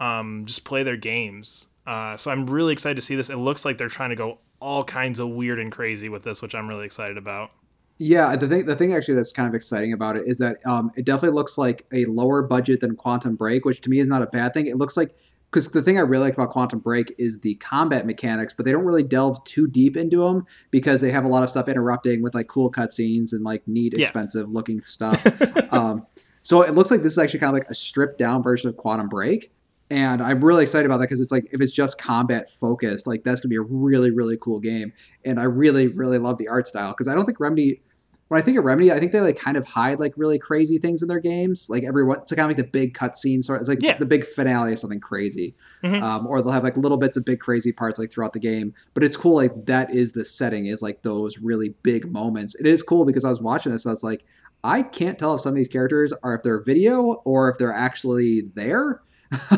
um, 0.00 0.44
just 0.44 0.64
play 0.64 0.82
their 0.82 0.96
games. 0.96 1.66
Uh, 1.86 2.16
so 2.16 2.30
I'm 2.30 2.46
really 2.46 2.72
excited 2.72 2.96
to 2.96 3.02
see 3.02 3.14
this. 3.14 3.30
It 3.30 3.36
looks 3.36 3.64
like 3.64 3.78
they're 3.78 3.88
trying 3.88 4.10
to 4.10 4.16
go 4.16 4.38
all 4.60 4.84
kinds 4.84 5.20
of 5.20 5.28
weird 5.28 5.60
and 5.60 5.70
crazy 5.70 6.08
with 6.08 6.24
this, 6.24 6.42
which 6.42 6.54
I'm 6.54 6.68
really 6.68 6.84
excited 6.84 7.16
about. 7.16 7.50
Yeah, 7.98 8.36
the 8.36 8.46
thing 8.46 8.66
the 8.66 8.76
thing 8.76 8.92
actually 8.92 9.14
that's 9.14 9.32
kind 9.32 9.48
of 9.48 9.54
exciting 9.54 9.92
about 9.92 10.16
it 10.16 10.24
is 10.26 10.38
that 10.38 10.64
um, 10.66 10.90
it 10.96 11.04
definitely 11.06 11.34
looks 11.34 11.56
like 11.56 11.86
a 11.92 12.04
lower 12.06 12.42
budget 12.42 12.80
than 12.80 12.94
Quantum 12.94 13.36
Break, 13.36 13.64
which 13.64 13.80
to 13.82 13.90
me 13.90 14.00
is 14.00 14.08
not 14.08 14.22
a 14.22 14.26
bad 14.26 14.52
thing. 14.52 14.66
It 14.66 14.76
looks 14.76 14.96
like 14.96 15.14
because 15.56 15.70
the 15.70 15.80
thing 15.80 15.96
I 15.96 16.02
really 16.02 16.24
like 16.24 16.34
about 16.34 16.50
Quantum 16.50 16.80
Break 16.80 17.14
is 17.16 17.40
the 17.40 17.54
combat 17.54 18.04
mechanics, 18.04 18.52
but 18.52 18.66
they 18.66 18.72
don't 18.72 18.84
really 18.84 19.02
delve 19.02 19.42
too 19.44 19.66
deep 19.66 19.96
into 19.96 20.18
them 20.18 20.44
because 20.70 21.00
they 21.00 21.10
have 21.10 21.24
a 21.24 21.28
lot 21.28 21.42
of 21.42 21.48
stuff 21.48 21.66
interrupting 21.66 22.22
with 22.22 22.34
like 22.34 22.46
cool 22.46 22.70
cutscenes 22.70 23.32
and 23.32 23.42
like 23.42 23.66
neat, 23.66 23.94
Yeah. 23.96 24.02
expensive 24.04 24.50
looking 24.50 24.82
stuff. 24.82 25.26
um, 25.72 26.06
so 26.42 26.60
it 26.60 26.74
looks 26.74 26.90
like 26.90 27.02
this 27.02 27.12
is 27.12 27.18
actually 27.18 27.40
kind 27.40 27.56
of 27.56 27.60
like 27.62 27.70
a 27.70 27.74
stripped 27.74 28.18
down 28.18 28.42
version 28.42 28.68
of 28.68 28.76
Quantum 28.76 29.08
Break. 29.08 29.50
And 29.88 30.22
I'm 30.22 30.44
really 30.44 30.62
excited 30.62 30.84
about 30.84 30.98
that 30.98 31.04
because 31.04 31.20
it's 31.22 31.32
like 31.32 31.48
if 31.52 31.62
it's 31.62 31.72
just 31.72 31.96
combat 31.96 32.50
focused, 32.50 33.06
like 33.06 33.24
that's 33.24 33.40
gonna 33.40 33.48
be 33.48 33.56
a 33.56 33.62
really 33.62 34.10
really 34.10 34.36
cool 34.36 34.60
game. 34.60 34.92
And 35.24 35.40
I 35.40 35.44
really 35.44 35.88
really 35.88 36.18
love 36.18 36.36
the 36.36 36.48
art 36.48 36.68
style 36.68 36.90
because 36.92 37.08
I 37.08 37.14
don't 37.14 37.24
think 37.24 37.40
Remedy 37.40 37.80
when 38.28 38.40
I 38.40 38.42
think 38.44 38.58
of 38.58 38.64
Remedy, 38.64 38.90
I 38.90 38.98
think 38.98 39.12
they 39.12 39.20
like 39.20 39.38
kind 39.38 39.56
of 39.56 39.66
hide 39.66 40.00
like 40.00 40.12
really 40.16 40.38
crazy 40.38 40.78
things 40.78 41.00
in 41.02 41.08
their 41.08 41.20
games. 41.20 41.68
Like 41.70 41.84
every 41.84 42.04
it's 42.10 42.32
kind 42.32 42.40
of 42.40 42.48
like 42.48 42.56
the 42.56 42.64
big 42.70 42.92
cutscene, 42.94 43.44
so 43.44 43.54
it's 43.54 43.68
like 43.68 43.82
Yeah. 43.82 43.98
the 43.98 44.06
big 44.06 44.26
finale 44.26 44.72
of 44.72 44.78
something 44.80 44.98
crazy, 45.00 45.54
Mhm. 45.84 46.02
um, 46.02 46.26
or 46.26 46.42
they'll 46.42 46.50
have 46.52 46.64
like 46.64 46.76
little 46.76 46.98
bits 46.98 47.16
of 47.16 47.24
big 47.24 47.38
crazy 47.40 47.72
parts 47.72 47.98
like 47.98 48.10
throughout 48.10 48.32
the 48.32 48.40
game. 48.40 48.74
But 48.94 49.04
it's 49.04 49.16
cool, 49.16 49.36
like 49.36 49.66
that 49.66 49.94
is 49.94 50.12
the 50.12 50.24
setting 50.24 50.66
is 50.66 50.82
like 50.82 51.02
those 51.02 51.38
really 51.38 51.74
big 51.82 52.10
moments. 52.10 52.56
It 52.56 52.66
is 52.66 52.82
cool 52.82 53.04
because 53.04 53.24
I 53.24 53.28
was 53.28 53.40
watching 53.40 53.70
this, 53.72 53.86
I 53.86 53.90
was 53.90 54.02
like, 54.02 54.24
I 54.64 54.82
can't 54.82 55.18
tell 55.18 55.34
if 55.36 55.42
some 55.42 55.50
of 55.50 55.56
these 55.56 55.68
characters 55.68 56.12
are 56.24 56.34
if 56.34 56.42
they're 56.42 56.60
video 56.60 57.22
or 57.24 57.48
if 57.50 57.58
they're 57.58 57.72
actually 57.72 58.48
there. 58.54 59.02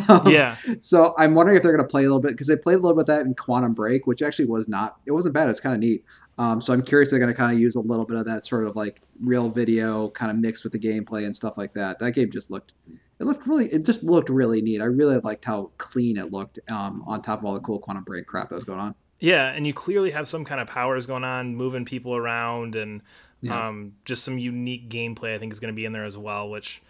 Um, 0.09 0.29
yeah, 0.31 0.57
so 0.81 1.15
I'm 1.19 1.35
wondering 1.35 1.57
if 1.57 1.63
they're 1.63 1.73
going 1.75 1.85
to 1.87 1.91
play 1.91 2.03
a 2.03 2.09
little 2.09 2.21
bit 2.21 2.33
because 2.33 2.47
they 2.47 2.57
played 2.57 2.75
a 2.75 2.79
little 2.79 2.95
bit 2.95 3.03
of 3.03 3.07
that 3.07 3.21
in 3.27 3.35
Quantum 3.35 3.73
Break, 3.75 4.07
which 4.07 4.21
actually 4.23 4.47
was 4.47 4.69
not. 4.69 4.97
It 5.07 5.13
wasn't 5.13 5.35
bad. 5.35 5.49
It's 5.49 5.61
kind 5.61 5.75
of 5.75 5.81
neat. 5.81 6.05
Um, 6.39 6.61
so 6.61 6.73
I'm 6.73 6.83
curious 6.83 7.11
they're 7.11 7.19
going 7.19 7.33
to 7.33 7.37
kind 7.37 7.53
of 7.53 7.59
use 7.61 7.75
a 7.75 7.81
little 7.81 8.05
bit 8.05 8.17
of 8.17 8.25
that 8.27 8.45
sort 8.47 8.67
of 8.67 8.77
like 8.77 9.01
real 9.21 9.51
video 9.51 10.09
kind 10.11 10.31
of 10.31 10.37
mixed 10.39 10.63
with 10.65 10.73
the 10.73 10.79
gameplay 10.79 11.25
and 11.25 11.35
stuff 11.35 11.59
like 11.59 11.75
that. 11.75 11.99
That 11.99 12.13
game 12.13 12.31
just 12.31 12.51
looked. 12.51 12.73
It 13.21 13.25
looked 13.25 13.47
really. 13.49 13.67
It 13.73 13.85
just 13.85 14.05
looked 14.05 14.29
really 14.31 14.63
neat. 14.63 14.81
I 14.81 14.85
really 14.85 15.19
liked 15.19 15.45
how 15.45 15.71
clean 15.79 16.17
it 16.17 16.31
looked. 16.31 16.61
Um, 16.71 17.03
on 17.07 17.21
top 17.23 17.41
of 17.41 17.45
all 17.45 17.55
the 17.55 17.61
cool 17.61 17.81
Quantum 17.81 18.05
Break 18.05 18.27
crap 18.27 18.49
that 18.51 18.55
was 18.55 18.65
going 18.65 18.79
on. 18.79 18.95
yeah, 19.19 19.49
and 19.49 19.67
you 19.67 19.75
clearly 19.75 20.13
have 20.13 20.29
some 20.29 20.45
kind 20.45 20.61
of 20.61 20.69
powers 20.69 21.07
going 21.07 21.25
on, 21.25 21.57
moving 21.57 21.85
people 21.85 22.15
around, 22.15 22.77
and 22.77 23.03
Yeah. 23.41 23.69
um, 23.69 23.95
just 24.05 24.23
some 24.23 24.39
unique 24.39 24.89
gameplay. 24.89 25.35
I 25.35 25.39
think 25.39 25.53
is 25.53 25.59
going 25.59 25.73
to 25.75 25.77
be 25.77 25.85
in 25.85 25.93
there 25.93 26.05
as 26.05 26.17
well, 26.17 26.49
which 26.49 26.81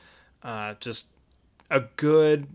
uh, 0.42 0.74
just 0.80 1.06
a 1.70 1.80
good 1.96 2.46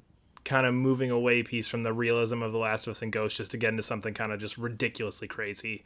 kind 0.45 0.67
of 0.67 0.73
moving 0.75 1.09
away 1.09 1.41
piece 1.41 1.67
from 1.67 1.81
the 1.81 1.93
realism 1.93 2.43
of 2.43 2.51
The 2.51 2.57
Last 2.59 2.85
of 2.85 2.91
Us 2.91 3.01
and 3.01 3.11
Ghost, 3.11 3.37
just 3.37 3.49
to 3.51 3.57
get 3.57 3.69
into 3.69 3.81
something 3.81 4.13
kind 4.13 4.31
of 4.31 4.39
just 4.39 4.57
ridiculously 4.59 5.27
crazy. 5.27 5.83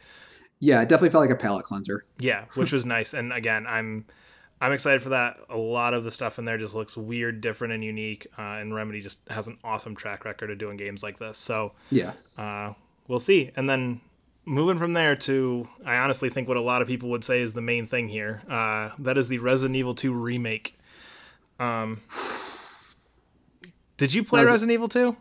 Yeah, 0.59 0.81
it 0.81 0.89
definitely 0.89 1.09
felt 1.11 1.21
like 1.21 1.29
a 1.29 1.35
palate 1.35 1.65
cleanser. 1.65 2.03
Yeah, 2.19 2.45
which 2.55 2.71
was 2.71 2.85
nice. 2.85 3.13
And 3.13 3.31
again, 3.31 3.65
I'm 3.67 4.05
I'm 4.59 4.71
excited 4.71 5.03
for 5.03 5.09
that. 5.09 5.37
A 5.49 5.57
lot 5.57 5.93
of 5.93 6.03
the 6.03 6.09
stuff 6.11 6.39
in 6.39 6.45
there 6.45 6.57
just 6.57 6.73
looks 6.73 6.97
weird, 6.97 7.41
different, 7.41 7.73
and 7.73 7.83
unique. 7.83 8.25
Uh, 8.37 8.41
and 8.41 8.73
Remedy 8.73 9.01
just 9.01 9.19
has 9.29 9.45
an 9.47 9.59
awesome 9.63 9.95
track 9.95 10.25
record 10.25 10.49
of 10.49 10.57
doing 10.57 10.77
games 10.77 11.03
like 11.03 11.19
this. 11.19 11.37
So 11.37 11.73
Yeah. 11.91 12.13
uh, 12.39 12.73
we'll 13.07 13.19
see. 13.19 13.51
And 13.55 13.69
then 13.69 14.01
moving 14.45 14.79
from 14.79 14.93
there 14.93 15.15
to, 15.15 15.67
I 15.85 15.97
honestly 15.97 16.29
think 16.31 16.47
what 16.47 16.57
a 16.57 16.61
lot 16.61 16.81
of 16.81 16.87
people 16.87 17.09
would 17.09 17.23
say 17.23 17.41
is 17.41 17.53
the 17.53 17.61
main 17.61 17.85
thing 17.85 18.07
here. 18.09 18.41
Uh, 18.49 18.89
that 18.97 19.15
is 19.17 19.27
the 19.27 19.37
Resident 19.37 19.75
Evil 19.75 19.93
2 19.93 20.11
remake. 20.11 20.79
Um, 21.59 22.01
did 23.97 24.13
you 24.13 24.23
play 24.23 24.43
Resident 24.43 24.71
Evil 24.71 24.87
2? 24.87 25.15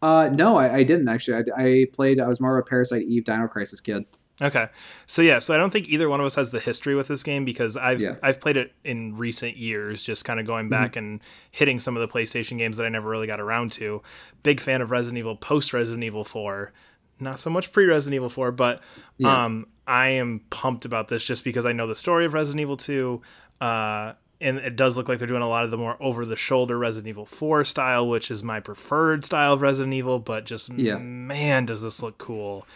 Uh, 0.00 0.28
no, 0.32 0.56
I, 0.56 0.76
I 0.78 0.82
didn't 0.82 1.08
actually. 1.08 1.44
I, 1.56 1.62
I 1.62 1.86
played. 1.92 2.20
I 2.20 2.26
was 2.26 2.40
more 2.40 2.58
of 2.58 2.64
a 2.64 2.68
Parasite 2.68 3.02
Eve 3.02 3.24
Dino 3.24 3.46
Crisis 3.46 3.80
kid. 3.80 4.04
Okay, 4.42 4.66
so 5.06 5.22
yeah, 5.22 5.38
so 5.38 5.54
I 5.54 5.56
don't 5.56 5.70
think 5.70 5.88
either 5.88 6.08
one 6.08 6.18
of 6.18 6.26
us 6.26 6.34
has 6.34 6.50
the 6.50 6.58
history 6.58 6.94
with 6.96 7.06
this 7.08 7.22
game 7.22 7.44
because 7.44 7.76
I've 7.76 8.00
Yeah. 8.00 8.16
I've 8.22 8.40
played 8.40 8.56
it 8.56 8.72
in 8.84 9.16
recent 9.16 9.56
years, 9.56 10.02
just 10.02 10.24
kind 10.24 10.40
of 10.40 10.46
going 10.46 10.68
back 10.68 10.96
and 10.96 11.20
hitting 11.52 11.78
some 11.78 11.96
of 11.96 12.00
the 12.00 12.12
PlayStation 12.12 12.58
games 12.58 12.76
that 12.76 12.84
I 12.84 12.88
never 12.88 13.08
really 13.08 13.28
got 13.28 13.40
around 13.40 13.70
to. 13.72 14.02
Big 14.42 14.60
fan 14.60 14.82
of 14.82 14.90
Resident 14.90 15.18
Evil 15.18 15.36
post 15.36 15.72
Resident 15.72 16.02
Evil 16.02 16.24
Four, 16.24 16.72
not 17.20 17.38
so 17.38 17.50
much 17.50 17.70
pre 17.72 17.86
Resident 17.86 18.16
Evil 18.16 18.28
Four, 18.28 18.50
but 18.50 18.80
Yeah. 19.18 19.44
um, 19.44 19.66
I 19.86 20.08
am 20.08 20.40
pumped 20.50 20.84
about 20.84 21.06
this 21.08 21.24
just 21.24 21.44
because 21.44 21.64
I 21.64 21.72
know 21.72 21.86
the 21.86 21.94
story 21.96 22.24
of 22.26 22.34
Resident 22.34 22.60
Evil 22.60 22.76
Two. 22.76 23.22
Uh, 23.60 24.14
and 24.40 24.58
it 24.58 24.74
does 24.74 24.96
look 24.96 25.08
like 25.08 25.18
they're 25.18 25.28
doing 25.28 25.40
a 25.42 25.48
lot 25.48 25.62
of 25.62 25.70
the 25.70 25.76
more 25.76 25.96
over 26.00 26.26
the 26.26 26.34
shoulder 26.34 26.76
Resident 26.76 27.06
Evil 27.08 27.26
4 27.26 27.64
style, 27.64 28.08
which 28.08 28.28
is 28.28 28.42
my 28.42 28.58
preferred 28.58 29.24
style 29.24 29.52
of 29.52 29.62
Resident 29.62 29.94
Evil, 29.94 30.18
but 30.18 30.46
just 30.46 30.68
Yeah. 30.70 30.98
man, 30.98 31.66
does 31.66 31.80
this 31.80 32.02
look 32.02 32.18
cool. 32.18 32.66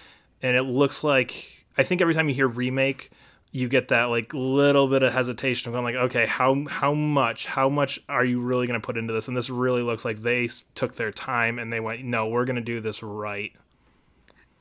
And 0.40 0.54
it 0.56 0.62
looks 0.62 1.02
like 1.02 1.55
I 1.78 1.82
think 1.82 2.00
every 2.00 2.14
time 2.14 2.28
you 2.28 2.34
hear 2.34 2.48
remake, 2.48 3.10
you 3.52 3.68
get 3.68 3.88
that 3.88 4.04
like 4.04 4.32
little 4.34 4.88
bit 4.88 5.02
of 5.02 5.12
hesitation 5.12 5.68
of 5.68 5.74
going 5.74 5.84
like, 5.84 6.04
okay, 6.06 6.26
how 6.26 6.64
how 6.68 6.92
much 6.92 7.46
how 7.46 7.68
much 7.68 8.00
are 8.08 8.24
you 8.24 8.40
really 8.40 8.66
going 8.66 8.80
to 8.80 8.84
put 8.84 8.96
into 8.96 9.12
this? 9.12 9.28
And 9.28 9.36
this 9.36 9.48
really 9.48 9.82
looks 9.82 10.04
like 10.04 10.22
they 10.22 10.48
took 10.74 10.96
their 10.96 11.12
time 11.12 11.58
and 11.58 11.72
they 11.72 11.80
went, 11.80 12.04
no, 12.04 12.28
we're 12.28 12.44
going 12.44 12.56
to 12.56 12.62
do 12.62 12.80
this 12.80 13.02
right. 13.02 13.52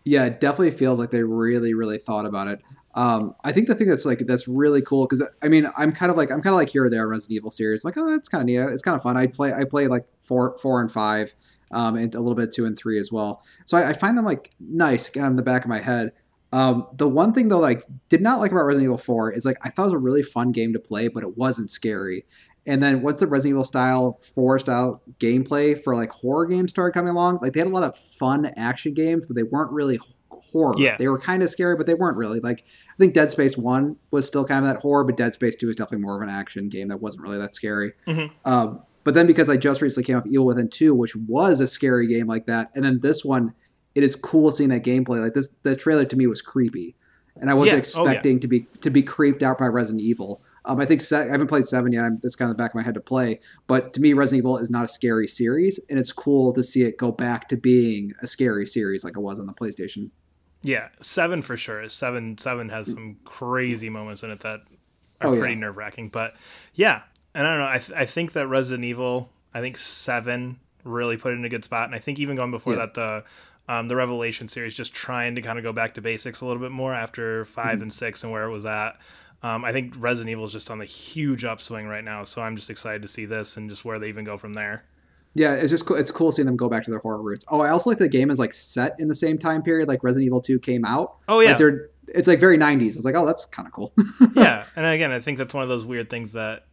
Yeah, 0.03 0.25
it 0.25 0.39
definitely 0.39 0.71
feels 0.71 0.99
like 0.99 1.09
they 1.09 1.23
really, 1.23 1.73
really 1.73 1.97
thought 1.97 2.25
about 2.25 2.47
it. 2.47 2.61
Um, 2.95 3.35
I 3.43 3.51
think 3.51 3.67
the 3.67 3.75
thing 3.75 3.89
that's 3.89 4.05
like 4.05 4.19
that's 4.25 4.47
really 4.47 4.81
cool 4.81 5.05
because 5.05 5.27
I 5.41 5.49
mean 5.49 5.69
I'm 5.77 5.91
kind 5.91 6.09
of 6.09 6.17
like 6.17 6.31
I'm 6.31 6.41
kind 6.41 6.53
of 6.53 6.57
like 6.57 6.69
here 6.69 6.85
or 6.85 6.89
there 6.89 7.05
Resident 7.07 7.35
Evil 7.35 7.51
series 7.51 7.83
like 7.83 7.97
oh 7.97 8.09
that's 8.09 8.29
kind 8.29 8.41
of 8.41 8.45
neat 8.45 8.57
it's 8.71 8.81
kind 8.81 8.95
of 8.95 9.03
fun 9.03 9.17
I 9.17 9.27
play 9.27 9.51
I 9.51 9.65
play 9.65 9.87
like 9.87 10.05
four 10.21 10.57
four 10.59 10.79
and 10.79 10.89
five 10.89 11.35
um, 11.71 11.97
and 11.97 12.15
a 12.15 12.21
little 12.21 12.35
bit 12.35 12.53
two 12.53 12.65
and 12.65 12.77
three 12.77 12.97
as 12.97 13.11
well 13.11 13.43
so 13.65 13.77
I, 13.77 13.89
I 13.89 13.93
find 13.93 14.17
them 14.17 14.23
like 14.23 14.51
nice 14.61 15.09
kind 15.09 15.25
of 15.25 15.31
in 15.31 15.35
the 15.35 15.43
back 15.43 15.65
of 15.65 15.69
my 15.69 15.81
head 15.81 16.13
um, 16.53 16.87
the 16.97 17.07
one 17.07 17.33
thing 17.33 17.47
though 17.49 17.59
like 17.59 17.81
did 18.09 18.21
not 18.21 18.39
like 18.39 18.51
about 18.51 18.63
Resident 18.65 18.85
Evil 18.85 18.97
4 18.97 19.31
is 19.33 19.45
like 19.45 19.57
I 19.63 19.69
thought 19.69 19.83
it 19.83 19.85
was 19.85 19.93
a 19.93 19.97
really 19.97 20.23
fun 20.23 20.51
game 20.51 20.73
to 20.73 20.79
play 20.79 21.07
but 21.07 21.23
it 21.23 21.37
wasn't 21.37 21.69
scary 21.69 22.25
and 22.67 22.81
then 22.81 23.01
once 23.01 23.19
the 23.19 23.27
Resident 23.27 23.53
Evil 23.53 23.63
style 23.63 24.19
4 24.35 24.59
style 24.59 25.01
gameplay 25.19 25.81
for 25.83 25.95
like 25.95 26.11
horror 26.11 26.45
games 26.45 26.71
started 26.71 26.93
coming 26.93 27.11
along 27.11 27.39
like 27.41 27.53
they 27.53 27.59
had 27.59 27.67
a 27.67 27.71
lot 27.71 27.83
of 27.83 27.97
fun 27.97 28.45
action 28.57 28.93
games 28.93 29.25
but 29.25 29.35
they 29.35 29.43
weren't 29.43 29.71
really 29.71 29.99
horror 30.29 30.75
Yeah. 30.77 30.95
they 30.97 31.07
were 31.07 31.19
kind 31.19 31.43
of 31.43 31.49
scary 31.49 31.75
but 31.75 31.87
they 31.87 31.93
weren't 31.95 32.17
really 32.17 32.39
like 32.39 32.59
I 32.61 32.97
think 32.97 33.13
Dead 33.13 33.29
Space 33.31 33.57
One 33.57 33.97
was 34.11 34.25
still 34.25 34.45
kind 34.45 34.65
of 34.65 34.73
that 34.73 34.79
horror, 34.81 35.03
but 35.03 35.17
Dead 35.17 35.33
Space 35.33 35.57
Two 35.57 35.69
is 35.69 35.75
definitely 35.75 36.05
more 36.05 36.15
of 36.15 36.21
an 36.21 36.33
action 36.33 36.69
game 36.69 36.87
that 36.87 37.01
wasn't 37.01 37.23
really 37.23 37.37
that 37.39 37.53
scary. 37.53 37.91
Mhm. 38.07 38.31
Um, 38.45 38.79
but 39.03 39.13
then 39.15 39.27
because 39.27 39.49
I 39.49 39.57
just 39.57 39.81
recently 39.81 40.05
came 40.05 40.15
off 40.17 40.25
Evil 40.25 40.45
Within 40.45 40.69
Two, 40.69 40.93
which 40.95 41.13
was 41.13 41.59
a 41.59 41.67
scary 41.67 42.07
game 42.07 42.25
like 42.27 42.45
that, 42.45 42.71
and 42.73 42.85
then 42.85 43.01
this 43.01 43.25
one, 43.25 43.53
it 43.95 44.03
is 44.03 44.15
cool 44.15 44.51
seeing 44.51 44.69
that 44.69 44.83
gameplay. 44.83 45.21
Like 45.23 45.33
this, 45.33 45.47
the 45.63 45.75
trailer 45.75 46.05
to 46.05 46.15
me 46.15 46.27
was 46.27 46.41
creepy, 46.41 46.95
and 47.39 47.49
I 47.49 47.53
wasn't 47.53 47.85
Yeah. 47.87 48.01
Oh, 48.01 48.03
yeah. 48.05 48.09
expecting 48.11 48.39
to 48.41 48.47
be 48.47 48.61
to 48.81 48.89
be 48.89 49.01
creeped 49.01 49.41
out 49.41 49.57
by 49.57 49.65
Resident 49.67 50.01
Evil. 50.01 50.41
Um, 50.65 50.79
I 50.79 50.85
think 50.87 51.01
se- 51.01 51.27
I 51.27 51.31
haven't 51.31 51.45
played 51.47 51.65
seven 51.65 51.91
yet. 51.91 52.03
I'm, 52.05 52.19
that's 52.23 52.35
kind 52.35 52.49
of 52.49 52.57
the 52.57 52.61
back 52.61 52.71
of 52.71 52.75
my 52.75 52.81
head 52.83 52.95
to 52.95 52.99
play. 52.99 53.39
But 53.67 53.93
to 53.93 54.01
me, 54.01 54.13
Resident 54.13 54.39
Evil 54.39 54.57
is 54.57 54.69
not 54.71 54.83
a 54.85 54.87
scary 54.87 55.27
series, 55.27 55.79
and 55.89 55.99
it's 55.99 56.11
cool 56.11 56.53
to 56.53 56.63
see 56.63 56.81
it 56.81 56.97
go 56.97 57.11
back 57.11 57.47
to 57.49 57.55
being 57.57 58.13
a 58.21 58.27
scary 58.27 58.65
series 58.65 59.03
like 59.03 59.15
it 59.15 59.19
was 59.19 59.39
on 59.39 59.45
the 59.45 59.53
PlayStation. 59.53 60.09
Yeah, 60.63 60.87
7 61.03 61.43
for 61.43 61.55
sure. 61.55 61.87
7 61.87 62.39
7 62.39 62.69
has 62.69 62.87
some 62.87 63.17
crazy 63.25 63.89
moments 63.91 64.23
in 64.23 64.31
it 64.31 64.39
that 64.39 64.61
are 65.21 65.27
Oh, 65.29 65.33
yeah. 65.33 65.39
pretty 65.39 65.55
nerve-wracking, 65.55 66.09
but 66.09 66.33
yeah. 66.73 67.03
And 67.35 67.45
I 67.45 67.51
don't 67.51 67.59
know, 67.59 67.67
I 67.71 67.77
th- 67.77 67.97
I 67.97 68.05
think 68.07 68.33
that 68.33 68.47
Resident 68.47 68.83
Evil, 68.85 69.29
I 69.53 69.61
think 69.61 69.77
7 69.77 70.59
really 70.83 71.17
put 71.17 71.33
it 71.33 71.35
in 71.35 71.45
a 71.45 71.49
good 71.49 71.63
spot 71.63 71.85
and 71.85 71.93
I 71.93 71.99
think 71.99 72.17
even 72.17 72.35
going 72.35 72.49
before 72.49 72.73
Yeah. 72.73 72.79
that 72.79 72.93
the 72.95 73.23
um, 73.67 73.87
the 73.87 73.95
Revelation 73.95 74.47
series 74.47 74.75
just 74.75 74.93
trying 74.93 75.35
to 75.35 75.41
kind 75.41 75.57
of 75.57 75.63
go 75.63 75.73
back 75.73 75.93
to 75.95 76.01
basics 76.01 76.41
a 76.41 76.45
little 76.45 76.61
bit 76.61 76.71
more 76.71 76.93
after 76.93 77.45
5 77.45 77.65
Mm-hmm. 77.65 77.81
and 77.83 77.93
6 77.93 78.23
and 78.23 78.31
where 78.31 78.43
it 78.43 78.51
was 78.51 78.65
at. 78.65 78.99
Um, 79.43 79.63
I 79.65 79.71
think 79.71 79.93
Resident 79.97 80.29
Evil 80.31 80.45
is 80.45 80.51
just 80.51 80.71
on 80.71 80.79
the 80.79 80.85
huge 80.85 81.43
upswing 81.43 81.87
right 81.87 82.03
now, 82.03 82.23
so 82.23 82.41
I'm 82.41 82.55
just 82.55 82.69
excited 82.69 83.01
to 83.03 83.07
see 83.07 83.25
this 83.25 83.57
and 83.57 83.69
just 83.69 83.85
where 83.85 83.99
they 83.99 84.07
even 84.09 84.25
go 84.25 84.37
from 84.37 84.53
there. 84.53 84.85
Yeah, 85.33 85.53
it's 85.53 85.69
just 85.69 85.85
cool. 85.85 85.97
It's 85.97 86.11
cool 86.11 86.31
seeing 86.31 86.45
them 86.45 86.55
go 86.55 86.69
back 86.69 86.83
to 86.85 86.89
their 86.91 86.99
horror 86.99 87.21
roots. 87.21 87.43
Oh, 87.49 87.59
I 87.61 87.69
also 87.69 87.89
like 87.89 87.99
the 87.99 88.07
game 88.07 88.31
is 88.31 88.39
like 88.39 88.53
set 88.53 88.95
in 88.99 89.07
the 89.09 89.13
same 89.15 89.37
time 89.37 89.61
period 89.61 89.87
like 89.89 90.01
Resident 90.03 90.27
Evil 90.27 90.39
2 90.41 90.59
came 90.59 90.85
out. 90.85 91.17
Oh 91.27 91.41
yeah. 91.41 91.49
Like 91.49 91.57
they're 91.57 91.89
it's 92.07 92.27
like 92.27 92.39
very 92.39 92.57
90s. 92.57 92.95
It's 92.95 93.03
like, 93.03 93.15
oh, 93.15 93.25
that's 93.25 93.45
kind 93.45 93.67
of 93.67 93.73
cool. 93.73 93.91
yeah, 94.35 94.63
and 94.75 94.85
again, 94.85 95.11
I 95.11 95.19
think 95.19 95.37
that's 95.37 95.53
one 95.53 95.63
of 95.63 95.69
those 95.69 95.83
weird 95.83 96.09
things 96.09 96.31
that 96.33 96.67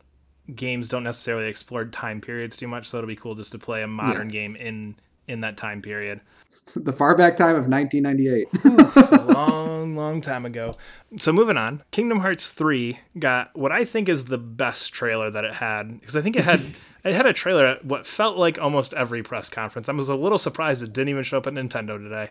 games 0.54 0.88
don't 0.88 1.02
necessarily 1.04 1.48
explore 1.48 1.84
time 1.86 2.20
periods 2.20 2.56
too 2.56 2.68
much. 2.68 2.88
So 2.88 2.98
it'll 2.98 3.08
be 3.08 3.16
cool 3.16 3.34
just 3.34 3.52
to 3.52 3.58
play 3.58 3.82
a 3.82 3.86
modern 3.88 4.28
game 4.28 4.54
in 4.56 4.94
in 5.26 5.40
that 5.40 5.56
time 5.56 5.82
period. 5.82 6.20
the 6.76 6.92
far 6.92 7.16
back 7.16 7.36
time 7.36 7.56
of 7.56 7.66
1998. 7.66 9.28
long, 9.34 9.96
long 9.96 10.20
time 10.20 10.44
ago. 10.44 10.76
So 11.18 11.32
moving 11.32 11.56
on, 11.56 11.82
Kingdom 11.90 12.20
Hearts 12.20 12.50
three 12.50 13.00
got 13.18 13.56
what 13.56 13.72
I 13.72 13.84
think 13.84 14.08
is 14.08 14.26
the 14.26 14.38
best 14.38 14.92
trailer 14.92 15.30
that 15.30 15.44
it 15.44 15.54
had 15.54 16.00
because 16.00 16.16
I 16.16 16.22
think 16.22 16.36
it 16.36 16.44
had 16.44 16.60
it 17.04 17.14
had 17.14 17.26
a 17.26 17.32
trailer 17.32 17.66
at 17.66 17.84
what 17.84 18.06
felt 18.06 18.36
like 18.36 18.58
almost 18.58 18.94
every 18.94 19.22
press 19.22 19.50
conference. 19.50 19.88
I 19.88 19.92
was 19.92 20.08
a 20.08 20.14
little 20.14 20.38
surprised 20.38 20.82
it 20.82 20.92
didn't 20.92 21.10
even 21.10 21.24
show 21.24 21.38
up 21.38 21.46
at 21.46 21.54
Nintendo 21.54 21.98
today, 21.98 22.30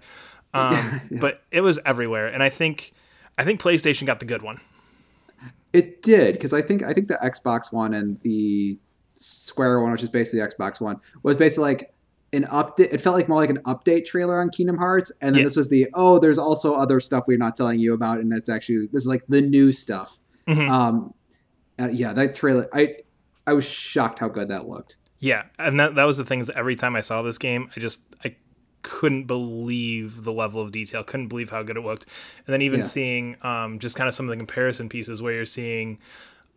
um, 0.53 1.01
but 1.11 1.43
it 1.51 1.61
was 1.61 1.79
everywhere, 1.85 2.27
and 2.27 2.41
I 2.41 2.49
think 2.49 2.93
I 3.37 3.43
think 3.43 3.61
PlayStation 3.61 4.05
got 4.05 4.19
the 4.19 4.25
good 4.25 4.41
one. 4.41 4.61
it 5.73 6.01
did 6.01 6.33
because 6.33 6.53
I 6.53 6.61
think 6.61 6.83
I 6.83 6.93
think 6.93 7.07
the 7.07 7.19
Xbox 7.23 7.71
one 7.71 7.93
and 7.93 8.19
the 8.21 8.77
Square 9.17 9.81
one, 9.81 9.91
which 9.91 10.01
is 10.01 10.09
basically 10.09 10.39
the 10.39 10.47
Xbox 10.47 10.81
one, 10.81 10.99
was 11.21 11.37
basically 11.37 11.65
like 11.65 11.93
an 12.33 12.43
update. 12.45 12.93
It 12.93 13.01
felt 13.01 13.15
like 13.15 13.27
more 13.27 13.39
like 13.39 13.49
an 13.49 13.59
update 13.65 14.05
trailer 14.05 14.39
on 14.39 14.49
Kingdom 14.49 14.77
Hearts, 14.77 15.11
and 15.21 15.35
then 15.35 15.39
Yeah. 15.41 15.45
this 15.45 15.55
was 15.57 15.69
the 15.69 15.87
oh, 15.93 16.19
there's 16.19 16.37
also 16.37 16.73
other 16.75 16.99
stuff 16.99 17.25
we're 17.27 17.37
not 17.37 17.55
telling 17.55 17.79
you 17.79 17.93
about, 17.93 18.19
and 18.19 18.31
it's 18.33 18.49
actually 18.49 18.87
this 18.91 19.03
is 19.03 19.07
like 19.07 19.23
the 19.27 19.41
new 19.41 19.71
stuff. 19.71 20.17
Mhm. 20.47 20.69
Um, 20.69 21.13
uh, 21.79 21.89
yeah, 21.91 22.13
that 22.13 22.35
trailer, 22.35 22.67
I 22.73 22.97
I 23.47 23.53
was 23.53 23.65
shocked 23.65 24.19
how 24.19 24.29
good 24.29 24.47
that 24.49 24.67
looked. 24.67 24.97
Yeah, 25.19 25.43
and 25.59 25.79
that 25.79 25.95
that 25.95 26.05
was 26.05 26.17
the 26.17 26.25
thing 26.25 26.39
is 26.39 26.49
every 26.51 26.75
time 26.75 26.95
I 26.95 27.01
saw 27.01 27.21
this 27.21 27.37
game, 27.37 27.69
I 27.75 27.79
just 27.79 28.01
I 28.23 28.35
couldn't 28.81 29.25
believe 29.25 30.23
the 30.23 30.31
level 30.33 30.61
of 30.61 30.71
detail, 30.71 31.03
couldn't 31.03 31.27
believe 31.27 31.49
how 31.51 31.61
good 31.63 31.77
it 31.77 31.81
looked. 31.83 32.05
And 32.47 32.53
then 32.53 32.61
even 32.63 32.79
Yeah. 32.79 32.85
seeing 32.87 33.35
um 33.43 33.77
just 33.79 33.95
kind 33.95 34.07
of 34.07 34.13
some 34.15 34.25
of 34.27 34.31
the 34.31 34.37
comparison 34.37 34.89
pieces 34.89 35.21
where 35.21 35.33
you're 35.33 35.45
seeing 35.45 35.99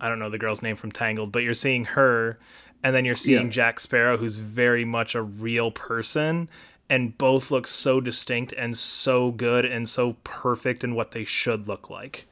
I 0.00 0.08
don't 0.08 0.18
know 0.18 0.30
the 0.30 0.38
girl's 0.38 0.62
name 0.62 0.76
from 0.76 0.90
Tangled, 0.92 1.32
but 1.32 1.42
you're 1.42 1.54
seeing 1.54 1.84
her 1.84 2.38
and 2.84 2.94
then 2.94 3.04
you're 3.04 3.16
seeing 3.16 3.46
Yeah. 3.46 3.50
Jack 3.50 3.80
Sparrow 3.80 4.18
who's 4.18 4.38
very 4.38 4.84
much 4.84 5.16
a 5.16 5.22
real 5.22 5.72
person 5.72 6.48
and 6.90 7.18
both 7.18 7.50
look 7.50 7.66
so 7.66 8.00
distinct 8.00 8.52
and 8.52 8.78
so 8.78 9.32
good 9.32 9.64
and 9.64 9.88
so 9.88 10.18
perfect 10.24 10.84
in 10.84 10.94
what 10.94 11.12
they 11.12 11.24
should 11.24 11.66
look 11.66 11.90
like. 11.90 12.26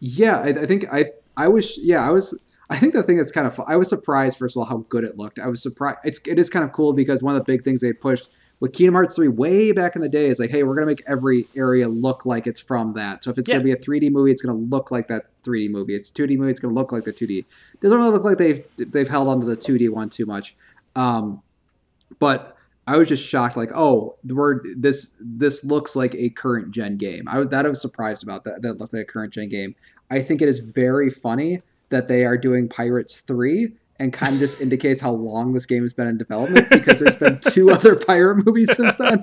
Yeah, 0.00 0.38
I, 0.38 0.48
I 0.48 0.66
think 0.66 0.86
I 0.92 1.06
I 1.36 1.48
was 1.48 1.78
yeah, 1.78 2.06
I 2.06 2.10
was 2.10 2.38
I 2.70 2.78
think 2.78 2.94
the 2.94 3.02
thing 3.02 3.16
that's 3.16 3.32
kind 3.32 3.46
of 3.46 3.60
I 3.66 3.76
was 3.76 3.88
surprised 3.88 4.38
first 4.38 4.56
of 4.56 4.60
all 4.60 4.66
how 4.66 4.84
good 4.88 5.04
it 5.04 5.16
looked. 5.16 5.38
I 5.38 5.48
was 5.48 5.62
surprised. 5.62 5.98
It's 6.04 6.20
it 6.26 6.38
is 6.38 6.50
kind 6.50 6.64
of 6.64 6.72
cool 6.72 6.92
because 6.92 7.22
one 7.22 7.34
of 7.34 7.40
the 7.40 7.44
big 7.52 7.64
things 7.64 7.80
they 7.80 7.92
pushed 7.92 8.28
with 8.60 8.72
Kingdom 8.72 8.94
Hearts 8.94 9.14
3 9.16 9.28
way 9.28 9.72
back 9.72 9.94
in 9.96 10.02
the 10.02 10.08
day 10.08 10.26
is 10.28 10.38
like, 10.38 10.50
hey, 10.50 10.62
we're 10.62 10.74
gonna 10.74 10.86
make 10.86 11.02
every 11.06 11.46
area 11.56 11.88
look 11.88 12.26
like 12.26 12.46
it's 12.46 12.60
from 12.60 12.94
that. 12.94 13.22
So 13.22 13.30
if 13.30 13.38
it's 13.38 13.48
Yeah. 13.48 13.56
gonna 13.56 13.64
be 13.64 13.72
a 13.72 13.76
3D 13.76 14.10
movie, 14.10 14.30
it's 14.32 14.42
gonna 14.42 14.58
look 14.58 14.90
like 14.90 15.08
that 15.08 15.26
3D 15.44 15.68
movie. 15.68 15.94
It's 15.94 16.10
a 16.10 16.12
2D 16.12 16.36
movie, 16.36 16.50
it's 16.50 16.60
gonna 16.60 16.74
look 16.74 16.90
like 16.92 17.04
the 17.04 17.12
2D. 17.12 17.38
It 17.38 17.80
doesn't 17.80 17.96
really 17.96 18.10
look 18.10 18.24
like 18.24 18.38
they've 18.38 18.64
they've 18.76 19.08
held 19.08 19.28
onto 19.28 19.46
the 19.46 19.56
2D 19.56 19.88
one 19.88 20.08
too 20.10 20.26
much. 20.26 20.56
Um, 20.96 21.42
but 22.18 22.56
I 22.86 22.96
was 22.96 23.08
just 23.08 23.22
shocked, 23.26 23.56
like, 23.56 23.70
oh, 23.74 24.14
the 24.24 24.34
word 24.34 24.66
this 24.76 25.14
this 25.20 25.62
looks 25.64 25.94
like 25.94 26.14
a 26.14 26.30
current 26.30 26.70
gen 26.70 26.96
game. 26.96 27.28
I 27.28 27.38
was 27.38 27.48
that 27.48 27.66
I 27.66 27.68
was 27.68 27.80
surprised 27.80 28.22
about 28.22 28.44
that. 28.44 28.62
That 28.62 28.78
looks 28.78 28.92
like 28.92 29.02
a 29.02 29.04
current 29.12 29.32
gen 29.32 29.48
game. 29.48 29.74
I 30.10 30.20
think 30.22 30.40
it 30.40 30.48
is 30.48 30.58
very 30.60 31.10
funny 31.10 31.62
that 31.90 32.08
they 32.08 32.24
are 32.24 32.38
doing 32.38 32.68
Pirates 32.68 33.20
three 33.20 33.74
and 33.98 34.12
kind 34.12 34.34
of 34.34 34.40
just 34.40 34.60
indicates 34.60 35.00
how 35.00 35.10
long 35.12 35.52
this 35.52 35.66
game 35.66 35.82
has 35.82 35.92
been 35.92 36.06
in 36.06 36.16
development 36.18 36.68
because 36.70 37.00
there's 37.00 37.14
been 37.16 37.38
two 37.40 37.70
other 37.72 37.96
pirate 37.96 38.44
movies 38.46 38.74
since 38.76 38.96
then. 38.96 39.22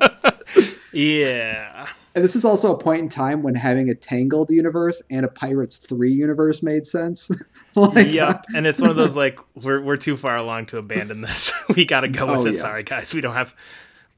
yeah. 0.93 1.87
And 2.13 2.23
this 2.23 2.35
is 2.35 2.45
also 2.45 2.73
a 2.73 2.77
point 2.77 3.01
in 3.01 3.09
time 3.09 3.43
when 3.43 3.55
having 3.55 3.89
a 3.89 3.95
Tangled 3.95 4.49
universe 4.49 5.01
and 5.09 5.25
a 5.25 5.27
Pirates 5.27 5.75
3 5.77 6.11
universe 6.11 6.63
made 6.63 6.85
sense. 6.85 7.29
like, 7.75 8.07
yep. 8.07 8.45
And 8.55 8.65
it's 8.65 8.79
one 8.79 8.89
of 8.89 8.95
those 8.95 9.15
like 9.17 9.37
we're 9.55 9.81
we're 9.81 9.97
too 9.97 10.15
far 10.15 10.37
along 10.37 10.67
to 10.67 10.77
abandon 10.77 11.21
this. 11.21 11.51
we 11.75 11.83
got 11.85 12.01
to 12.01 12.07
go 12.07 12.25
oh, 12.27 12.37
with 12.37 12.47
Oh, 12.47 12.49
it. 12.49 12.55
yeah. 12.55 12.61
Sorry 12.61 12.83
guys, 12.83 13.13
we 13.13 13.19
don't 13.21 13.33
have 13.33 13.53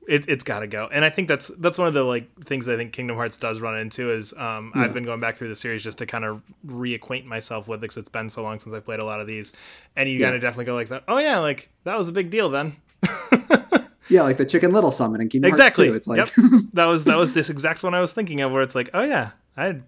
it, 0.07 0.25
it's 0.27 0.43
got 0.43 0.59
to 0.59 0.67
go. 0.67 0.87
And 0.91 1.03
I 1.05 1.09
think 1.09 1.27
that's 1.27 1.51
that's 1.57 1.77
one 1.77 1.87
of 1.87 1.93
the 1.93 2.03
like 2.03 2.29
things 2.45 2.67
I 2.67 2.75
think 2.75 2.93
Kingdom 2.93 3.15
Hearts 3.17 3.37
does 3.37 3.59
run 3.59 3.77
into 3.77 4.11
is 4.11 4.33
um, 4.33 4.71
I've 4.75 4.93
been 4.93 5.03
going 5.03 5.19
back 5.19 5.37
through 5.37 5.49
the 5.49 5.55
series 5.55 5.83
just 5.83 5.97
to 5.99 6.05
kind 6.05 6.23
of 6.25 6.41
reacquaint 6.65 7.25
myself 7.25 7.67
with 7.67 7.79
it 7.79 7.81
because 7.81 7.97
it's 7.97 8.09
been 8.09 8.29
so 8.29 8.41
long 8.43 8.59
since 8.59 8.73
I 8.75 8.79
played 8.79 8.99
a 8.99 9.05
lot 9.05 9.19
of 9.21 9.27
these, 9.27 9.53
and 9.95 10.09
you 10.09 10.17
Yeah. 10.19 10.27
got 10.27 10.31
to 10.33 10.39
definitely 10.39 10.65
go 10.65 10.75
like 10.75 10.89
that. 10.89 11.03
Oh 11.07 11.17
yeah, 11.17 11.39
like 11.39 11.69
that 11.83 11.97
was 11.97 12.07
a 12.09 12.13
big 12.13 12.29
deal 12.29 12.49
then. 12.49 12.75
Yeah, 14.09 14.21
like 14.21 14.37
the 14.37 14.45
Chicken 14.45 14.71
Little 14.71 14.91
summon 14.91 15.19
in 15.19 15.27
Kingdom 15.27 15.49
exactly. 15.49 15.89
Hearts 15.89 16.07
2. 16.07 16.13
It's 16.13 16.31
like, 16.33 16.41
yep. 16.51 16.61
that 16.73 16.85
was 16.85 17.03
that 17.03 17.17
was 17.17 17.33
this 17.33 17.49
exact 17.49 17.83
one 17.83 17.93
I 17.93 17.99
was 17.99 18.13
thinking 18.13 18.39
of 18.39 18.53
where 18.53 18.61
it's 18.61 18.73
like, 18.73 18.89
oh 18.93 19.03
yeah, 19.03 19.31
I 19.57 19.81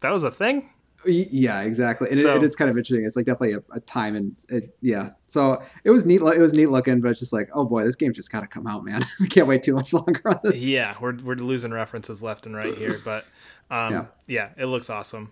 that 0.00 0.10
was 0.10 0.24
a 0.24 0.32
thing. 0.32 0.68
Yeah, 1.04 1.60
exactly. 1.62 2.08
And 2.10 2.18
So- 2.20 2.34
it, 2.34 2.38
it 2.38 2.42
is 2.42 2.56
kind 2.56 2.70
of 2.70 2.76
interesting. 2.76 3.06
It's 3.06 3.14
like 3.14 3.26
definitely 3.26 3.52
a, 3.52 3.62
a 3.76 3.78
time 3.80 4.16
and 4.16 4.34
it, 4.48 4.76
yeah. 4.80 5.10
So 5.36 5.62
it 5.84 5.90
was 5.90 6.06
neat. 6.06 6.22
It 6.22 6.40
was 6.40 6.54
neat 6.54 6.70
looking, 6.70 7.00
but 7.02 7.10
it's 7.10 7.20
just 7.20 7.32
like, 7.34 7.50
oh 7.52 7.64
boy, 7.64 7.84
this 7.84 7.94
game 7.94 8.14
just 8.14 8.32
got 8.32 8.40
to 8.40 8.46
come 8.46 8.66
out, 8.66 8.84
man. 8.84 9.04
we 9.20 9.28
can't 9.28 9.46
wait 9.46 9.62
too 9.62 9.74
much 9.74 9.92
longer 9.98 10.20
on 10.24 10.40
this. 10.42 10.64
Yeah, 10.64 10.94
we're 11.00 11.14
we're 11.22 11.34
losing 11.36 11.72
references 11.72 12.22
left 12.22 12.46
and 12.46 12.56
right 12.56 12.76
here, 12.76 13.00
but 13.04 13.24
um, 13.70 13.92
Yeah. 13.92 14.04
yeah, 14.26 14.48
it 14.56 14.64
looks 14.66 14.88
awesome. 14.88 15.30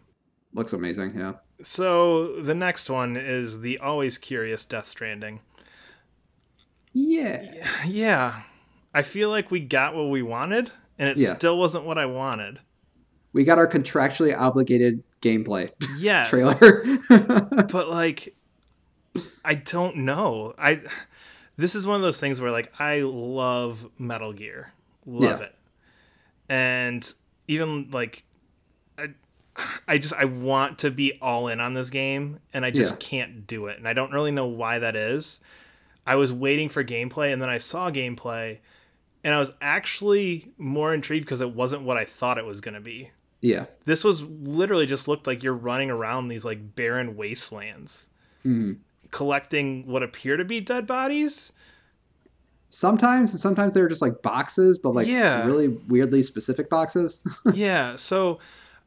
Looks 0.53 0.73
amazing. 0.75 1.15
Yeah. 1.19 1.33
So 1.63 2.41
the 2.43 2.55
next 2.55 2.91
one 2.91 3.17
is 3.17 3.61
the 3.61 3.79
always 3.79 4.19
curious 4.19 4.67
Death 4.67 4.87
Stranding. 4.89 5.41
Yeah. 6.93 7.43
Yeah, 7.87 8.43
I 8.93 9.03
feel 9.03 9.31
like 9.31 9.51
we 9.51 9.61
got 9.61 9.95
what 9.95 10.11
we 10.11 10.23
wanted, 10.23 10.71
and 10.99 11.09
it 11.09 11.17
Yeah. 11.17 11.35
still 11.35 11.59
wasn't 11.59 11.85
what 11.85 11.99
I 11.99 12.07
wanted. 12.07 12.61
We 13.33 13.45
got 13.45 13.59
our 13.59 13.67
contractually 13.67 14.37
obligated 14.39 15.03
gameplay 15.23 15.71
Yes, 15.99 16.29
trailer. 16.31 16.85
but 17.09 17.89
like, 17.89 18.37
I 19.45 19.55
don't 19.55 19.97
know. 19.99 20.55
I 20.59 20.81
this 21.57 21.75
is 21.75 21.87
one 21.87 21.97
of 21.97 22.03
those 22.03 22.19
things 22.19 22.41
where 22.41 22.51
like 22.51 22.73
I 22.81 23.01
love 23.01 23.87
Metal 23.99 24.33
Gear, 24.33 24.73
love 25.07 25.41
Yeah. 25.41 25.47
it, 25.47 25.55
and 26.49 27.15
even 27.49 27.91
like. 27.91 28.25
I, 28.99 29.09
I 29.87 29.99
just 29.99 30.15
I 30.15 30.25
want 30.25 30.81
to 30.81 30.91
be 30.91 31.17
all 31.23 31.47
in 31.49 31.61
on 31.61 31.75
this 31.75 31.89
game 31.91 32.41
and 32.53 32.65
I 32.67 32.71
just 32.73 32.93
Yeah. 32.95 32.99
can't 32.99 33.47
do 33.47 33.67
it 33.67 33.79
and 33.79 33.87
I 33.87 33.93
don't 33.93 34.11
really 34.13 34.33
know 34.33 34.47
why 34.47 34.81
that 34.81 34.97
is. 34.97 35.39
I 36.07 36.17
was 36.17 36.33
waiting 36.33 36.69
for 36.69 36.83
gameplay 36.83 37.33
and 37.33 37.41
then 37.41 37.49
I 37.49 37.59
saw 37.59 37.89
gameplay 37.91 38.59
and 39.23 39.33
I 39.33 39.39
was 39.39 39.53
actually 39.61 40.53
more 40.59 40.93
intrigued 40.93 41.25
because 41.25 41.41
it 41.41 41.55
wasn't 41.55 41.83
what 41.83 41.97
I 41.97 42.05
thought 42.05 42.37
it 42.39 42.45
was 42.45 42.61
going 42.61 42.75
to 42.75 42.81
be. 42.81 43.11
yeah. 43.41 43.67
This 43.85 44.03
was 44.03 44.23
literally 44.23 44.87
just 44.87 45.07
looked 45.07 45.27
like 45.29 45.43
you're 45.45 45.55
running 45.55 45.89
around 45.91 46.29
these 46.29 46.45
like 46.45 46.75
barren 46.75 47.17
wastelands 47.17 48.07
Mhm. 48.45 48.79
Collecting 49.15 49.87
what 49.87 50.03
appear 50.03 50.37
to 50.37 50.45
be 50.45 50.61
dead 50.61 50.89
bodies. 50.89 51.53
Sometimes, 52.69 53.31
and 53.31 53.39
sometimes 53.41 53.73
they're 53.73 53.89
just 53.89 54.03
like 54.03 54.21
boxes, 54.23 54.77
but 54.79 54.91
like 54.95 55.07
Yeah. 55.07 55.45
really 55.47 55.69
weirdly 55.69 56.25
specific 56.25 56.69
boxes. 56.69 57.23
yeah, 57.55 57.95
so 57.95 58.41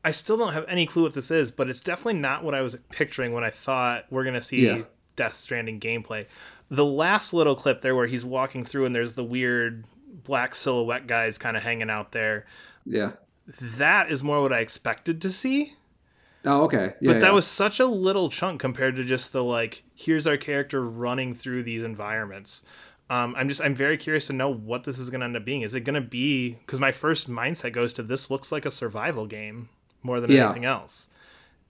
I 0.03 0.11
still 0.11 0.35
don't 0.35 0.51
have 0.51 0.65
any 0.67 0.85
clue 0.85 1.03
what 1.03 1.13
this 1.13 1.31
is, 1.31 1.49
but 1.51 1.69
it's 1.69 1.79
definitely 1.79 2.19
not 2.19 2.43
what 2.43 2.53
I 2.53 2.61
was 2.61 2.75
picturing 2.91 3.31
when 3.31 3.45
I 3.45 3.49
thought 3.49 4.03
we're 4.09 4.25
gonna 4.25 4.41
see 4.41 4.65
Yeah. 4.65 4.81
Death 5.15 5.35
Stranding 5.37 5.79
gameplay. 5.79 6.25
The 6.69 6.83
last 6.83 7.33
little 7.33 7.55
clip 7.55 7.79
there 7.79 7.95
where 7.95 8.07
he's 8.07 8.25
walking 8.25 8.65
through 8.65 8.85
and 8.85 8.93
there's 8.93 9.13
the 9.13 9.23
weird 9.23 9.85
black 10.25 10.53
silhouette 10.55 11.07
guys 11.07 11.37
kind 11.37 11.55
of 11.55 11.63
hanging 11.63 11.89
out 11.89 12.11
there. 12.11 12.45
yeah. 12.85 13.11
That 13.61 14.11
is 14.11 14.21
more 14.23 14.41
what 14.41 14.51
I 14.51 14.59
expected 14.59 15.21
to 15.21 15.31
see. 15.31 15.75
Oh, 16.47 16.63
okay. 16.63 16.93
Yeah. 17.01 17.13
but 17.13 17.19
that 17.21 17.33
was 17.33 17.45
such 17.45 17.79
a 17.79 17.85
little 17.85 18.29
chunk 18.29 18.59
compared 18.59 18.95
to 18.95 19.03
just 19.03 19.33
the 19.33 19.43
like 19.43 19.83
here's 19.93 20.25
our 20.25 20.37
character 20.37 20.83
running 20.83 21.33
through 21.35 21.63
these 21.63 21.83
environments 21.83 22.61
um, 23.09 23.35
i'm 23.37 23.47
just 23.47 23.61
i'm 23.61 23.75
very 23.75 23.97
curious 23.97 24.27
to 24.27 24.33
know 24.33 24.49
what 24.53 24.83
this 24.83 24.97
is 24.99 25.09
going 25.09 25.19
to 25.21 25.25
end 25.25 25.35
up 25.37 25.45
being 25.45 25.61
is 25.61 25.73
it 25.75 25.81
going 25.81 25.93
to 26.01 26.07
be 26.09 26.51
because 26.65 26.79
my 26.79 26.91
first 26.91 27.29
mindset 27.29 27.73
goes 27.73 27.93
to 27.93 28.03
this 28.03 28.29
looks 28.31 28.51
like 28.51 28.65
a 28.65 28.71
survival 28.71 29.25
game 29.25 29.69
more 30.03 30.19
than 30.19 30.31
Yeah. 30.31 30.45
anything 30.45 30.65
else 30.65 31.07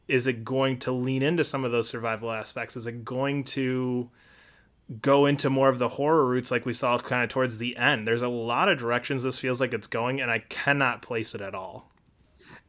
is 0.07 0.25
it 0.27 0.45
going 0.45 0.79
to 0.79 0.91
lean 0.91 1.21
into 1.21 1.43
some 1.43 1.65
of 1.65 1.71
those 1.71 1.89
survival 1.89 2.31
aspects 2.31 2.75
is 2.77 2.87
it 2.87 3.03
going 3.03 3.43
to 3.45 4.09
go 5.01 5.25
into 5.25 5.49
more 5.49 5.67
of 5.69 5.79
the 5.79 5.89
horror 5.89 6.25
roots 6.25 6.49
like 6.49 6.65
we 6.65 6.73
saw 6.73 6.97
kind 6.97 7.23
of 7.23 7.29
towards 7.29 7.57
the 7.57 7.75
end 7.77 8.07
there's 8.07 8.21
a 8.21 8.27
lot 8.29 8.69
of 8.69 8.77
directions 8.79 9.21
this 9.23 9.37
feels 9.37 9.59
like 9.59 9.73
it's 9.73 9.87
going 9.87 10.21
and 10.21 10.31
i 10.31 10.39
cannot 10.49 11.01
place 11.01 11.35
it 11.35 11.41
at 11.41 11.53
all 11.53 11.91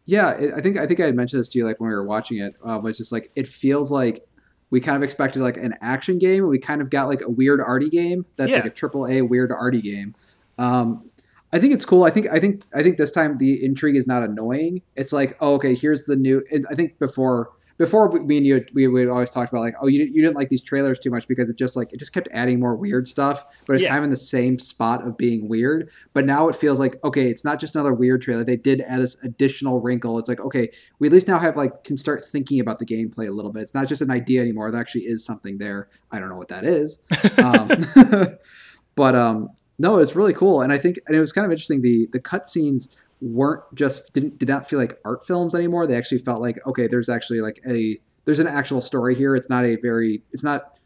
Yeah, 0.09 0.31
it, 0.31 0.55
I 0.57 0.63
think 0.63 0.79
I 0.79 0.87
think 0.87 1.01
I 1.01 1.05
had 1.05 1.15
mentioned 1.15 1.39
this 1.41 1.51
to 1.51 1.59
you 1.59 1.67
like 1.67 1.79
when 1.81 1.91
we 1.91 1.95
were 1.95 2.03
watching 2.05 2.39
it. 2.39 2.55
Uh, 2.67 2.81
was 2.83 2.97
just 2.97 3.13
like 3.13 3.31
it 3.37 3.47
feels 3.47 3.93
like 3.93 4.27
we 4.71 4.81
kind 4.81 4.97
of 4.97 5.03
expected 5.03 5.43
like 5.43 5.59
an 5.59 5.75
action 5.83 6.19
game, 6.19 6.45
and 6.45 6.49
we 6.49 6.59
kind 6.59 6.81
of 6.81 6.89
got 6.89 7.09
like 7.09 7.21
a 7.21 7.29
weird 7.29 7.61
arty 7.61 7.91
game 7.91 8.25
that's 8.37 8.51
Yeah. 8.51 8.57
like 8.57 8.65
a 8.65 8.71
triple 8.71 9.07
A 9.07 9.21
weird 9.21 9.53
arty 9.53 9.83
game. 9.83 10.15
Um, 10.59 11.05
I 11.53 11.59
think 11.59 11.75
it's 11.75 11.85
cool. 11.85 12.05
I 12.05 12.11
think 12.11 12.27
I 12.29 12.41
think 12.41 12.63
I 12.75 12.83
think 12.83 12.97
this 12.97 13.11
time 13.11 13.37
the 13.37 13.63
intrigue 13.63 13.97
is 13.97 14.07
not 14.07 14.23
annoying. 14.23 14.81
It's 14.97 15.13
like 15.13 15.37
oh 15.43 15.55
okay, 15.57 15.75
here's 15.75 16.05
the 16.05 16.17
new. 16.17 16.43
I 16.71 16.75
think 16.75 16.99
before 16.99 17.51
before 17.79 18.11
me 18.13 18.37
and 18.37 18.47
you 18.47 18.65
we 18.75 18.87
we 18.89 19.09
always 19.09 19.31
talked 19.31 19.51
about 19.53 19.61
like 19.63 19.75
oh 19.81 19.87
you, 19.87 20.05
you 20.05 20.21
didn't 20.21 20.37
like 20.37 20.49
these 20.49 20.61
trailers 20.61 20.99
too 20.99 21.11
much 21.11 21.27
because 21.29 21.49
it 21.49 21.57
just 21.57 21.77
like 21.77 21.93
it 21.93 21.99
just 21.99 22.13
kept 22.13 22.29
adding 22.33 22.61
more 22.61 22.75
weird 22.77 23.09
stuff, 23.09 23.45
but 23.67 23.75
it's 23.75 23.83
Yeah. 23.83 23.91
kind 23.91 23.99
of 24.01 24.05
in 24.05 24.11
the 24.11 24.17
same 24.17 24.59
spot 24.59 25.07
of 25.07 25.17
being 25.17 25.49
weird. 25.49 25.89
But 26.13 26.27
now 26.27 26.49
it 26.49 26.57
feels 26.57 26.79
like 26.79 26.97
okay, 27.05 27.31
it's 27.31 27.45
not 27.45 27.61
just 27.61 27.75
another 27.75 27.95
weird 27.95 28.21
trailer. 28.21 28.45
They 28.45 28.57
did 28.57 28.81
add 28.83 29.01
this 29.01 29.17
additional 29.23 29.81
wrinkle. 29.81 30.19
It's 30.19 30.29
like 30.29 30.41
okay, 30.41 30.71
we 30.99 31.07
at 31.09 31.13
least 31.13 31.29
now 31.29 31.39
have 31.39 31.57
like 31.57 31.85
can 31.85 31.97
start 31.97 32.25
thinking 32.25 32.61
about 32.61 32.79
the 32.81 32.87
gameplay 32.87 33.29
a 33.29 33.33
little 33.33 33.53
bit. 33.53 33.63
It's 33.63 33.75
not 33.75 33.87
just 33.89 34.03
an 34.03 34.11
idea 34.11 34.41
anymore. 34.43 34.71
There 34.71 34.81
actually 34.81 35.05
is 35.05 35.25
something 35.25 35.59
there. 35.59 35.89
I 36.11 36.19
don't 36.19 36.29
know 36.29 36.37
what 36.37 36.49
that 36.49 36.65
is, 36.65 36.99
um, 37.39 37.69
but 38.97 39.15
um, 39.15 39.51
no, 39.79 39.99
it's 39.99 40.17
really 40.17 40.35
cool. 40.35 40.63
And 40.63 40.73
I 40.73 40.79
think 40.79 40.99
and 41.07 41.17
it 41.17 41.21
was 41.21 41.33
kind 41.33 41.45
of 41.45 41.51
interesting. 41.53 41.83
The 41.83 42.09
the 42.13 42.21
cutscenes 42.21 42.89
weren't 43.21 43.63
just 43.75 44.13
didn't 44.13 44.39
did 44.39 44.49
not 44.49 44.69
feel 44.69 44.79
like 44.79 44.99
art 45.05 45.27
films 45.27 45.55
anymore. 45.55 45.87
They 45.87 45.97
actually 45.97 46.19
felt 46.19 46.41
like 46.41 46.59
okay, 46.67 46.87
there's 46.87 47.09
actually 47.09 47.41
like 47.41 47.61
a 47.69 47.99
there's 48.25 48.39
an 48.39 48.47
actual 48.47 48.81
story 48.81 49.15
here. 49.15 49.35
It's 49.35 49.49
not 49.49 49.65
a 49.65 49.77
very 49.77 50.23
it's 50.33 50.45
not 50.45 50.79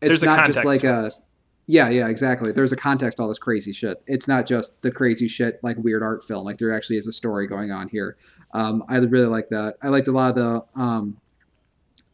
it's 0.00 0.20
There's 0.20 0.22
not 0.22 0.46
just 0.46 0.64
like 0.64 0.84
a 0.84 1.12
yeah 1.66 1.88
yeah 1.88 2.08
exactly. 2.08 2.52
There's 2.52 2.72
a 2.72 2.76
context 2.76 3.16
to 3.16 3.22
all 3.22 3.28
this 3.28 3.38
crazy 3.38 3.72
shit. 3.72 3.98
It's 4.06 4.28
not 4.28 4.46
just 4.46 4.80
the 4.82 4.90
crazy 4.90 5.28
shit 5.28 5.58
like 5.62 5.76
weird 5.78 6.02
art 6.02 6.24
film. 6.24 6.44
Like 6.44 6.58
there 6.58 6.72
actually 6.72 6.96
is 6.96 7.06
a 7.06 7.12
story 7.12 7.46
going 7.46 7.72
on 7.72 7.88
here. 7.88 8.16
Um, 8.52 8.84
I 8.88 8.96
really 8.96 9.26
like 9.26 9.48
that. 9.50 9.76
I 9.82 9.88
liked 9.88 10.08
a 10.08 10.12
lot 10.12 10.30
of 10.30 10.36
the 10.36 10.80
um, 10.80 11.18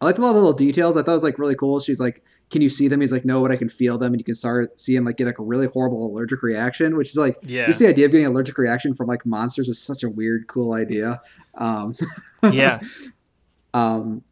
I 0.00 0.06
liked 0.06 0.18
a 0.18 0.22
lot 0.22 0.30
of 0.30 0.34
the 0.34 0.40
little 0.40 0.56
details. 0.56 0.96
I 0.96 1.02
thought 1.02 1.12
it 1.12 1.14
was 1.14 1.22
like 1.22 1.38
really 1.38 1.54
cool. 1.54 1.80
She's 1.80 2.00
like, 2.00 2.22
"Can 2.54 2.62
you 2.62 2.70
see 2.70 2.88
them?" 2.88 3.02
He's 3.02 3.12
like, 3.12 3.26
"No, 3.26 3.42
but 3.42 3.52
I 3.52 3.56
can 3.56 3.68
feel 3.68 3.98
them." 3.98 4.14
And 4.14 4.20
you 4.20 4.24
can 4.24 4.34
start 4.34 4.78
see 4.80 4.96
him 4.96 5.04
like 5.04 5.18
get 5.18 5.26
like 5.26 5.38
a 5.38 5.42
really 5.42 5.66
horrible 5.66 6.06
allergic 6.06 6.42
reaction, 6.42 6.96
which 6.96 7.10
is 7.10 7.16
like 7.16 7.36
yeah 7.42 7.66
just 7.66 7.80
the 7.80 7.86
idea 7.86 8.06
of 8.06 8.12
getting 8.12 8.26
allergic 8.26 8.56
reaction 8.56 8.94
from 8.94 9.08
like 9.08 9.26
monsters 9.26 9.68
is 9.68 9.78
such 9.78 10.02
a 10.02 10.08
weird, 10.08 10.46
cool 10.46 10.72
idea. 10.72 11.20
Um, 11.54 11.94
yeah 12.50 12.80
um, 13.74 14.22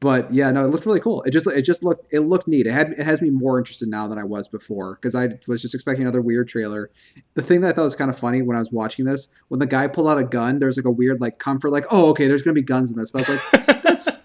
but 0.00 0.32
yeah, 0.32 0.50
no, 0.50 0.64
it 0.64 0.68
looked 0.68 0.86
really 0.86 1.00
cool. 1.00 1.22
It 1.22 1.30
just 1.30 1.46
it 1.48 1.62
just 1.62 1.82
looked 1.82 2.12
it 2.12 2.20
looked 2.20 2.46
neat. 2.46 2.66
It 2.66 2.72
had 2.72 2.92
it 2.92 3.04
has 3.04 3.20
me 3.20 3.30
more 3.30 3.58
interested 3.58 3.88
now 3.88 4.06
than 4.06 4.18
I 4.18 4.22
was 4.22 4.46
before 4.46 4.94
because 4.94 5.14
I 5.14 5.30
was 5.48 5.62
just 5.62 5.74
expecting 5.74 6.02
another 6.02 6.20
weird 6.20 6.46
trailer. 6.48 6.90
The 7.34 7.42
thing 7.42 7.62
that 7.62 7.68
I 7.68 7.72
thought 7.72 7.82
was 7.82 7.96
kind 7.96 8.10
of 8.10 8.18
funny 8.18 8.42
when 8.42 8.56
I 8.56 8.60
was 8.60 8.70
watching 8.70 9.06
this, 9.06 9.26
when 9.48 9.58
the 9.58 9.66
guy 9.66 9.88
pulled 9.88 10.08
out 10.08 10.18
a 10.18 10.24
gun, 10.24 10.60
there's 10.60 10.76
like 10.76 10.86
a 10.86 10.90
weird 10.90 11.20
like 11.20 11.38
comfort, 11.38 11.70
like 11.70 11.86
oh 11.90 12.10
okay, 12.10 12.28
there's 12.28 12.42
gonna 12.42 12.54
be 12.54 12.62
guns 12.62 12.92
in 12.92 12.98
this. 12.98 13.10
But 13.10 13.28
I 13.28 13.32
was 13.32 13.52
like, 13.52 13.82
that's 13.82 14.18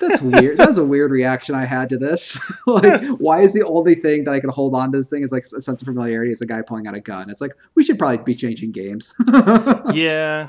that's 0.00 0.20
weird. 0.22 0.56
That 0.58 0.68
was 0.68 0.78
a 0.78 0.84
weird 0.84 1.10
reaction 1.10 1.54
I 1.54 1.64
had 1.64 1.88
to 1.90 1.98
this. 1.98 2.38
like, 2.66 3.04
why 3.18 3.42
is 3.42 3.52
the 3.52 3.64
only 3.66 3.94
thing 3.94 4.24
that 4.24 4.32
I 4.32 4.40
can 4.40 4.50
hold 4.50 4.74
on 4.74 4.92
to 4.92 4.98
this 4.98 5.08
thing 5.08 5.22
is 5.22 5.32
like 5.32 5.44
a 5.56 5.60
sense 5.60 5.82
of 5.82 5.86
familiarity 5.86 6.30
is 6.32 6.40
a 6.40 6.46
guy 6.46 6.62
pulling 6.62 6.86
out 6.86 6.94
a 6.94 7.00
gun? 7.00 7.30
It's 7.30 7.40
like 7.40 7.52
we 7.74 7.84
should 7.84 7.98
probably 7.98 8.18
be 8.18 8.34
changing 8.34 8.72
games. 8.72 9.12
yeah 9.94 10.48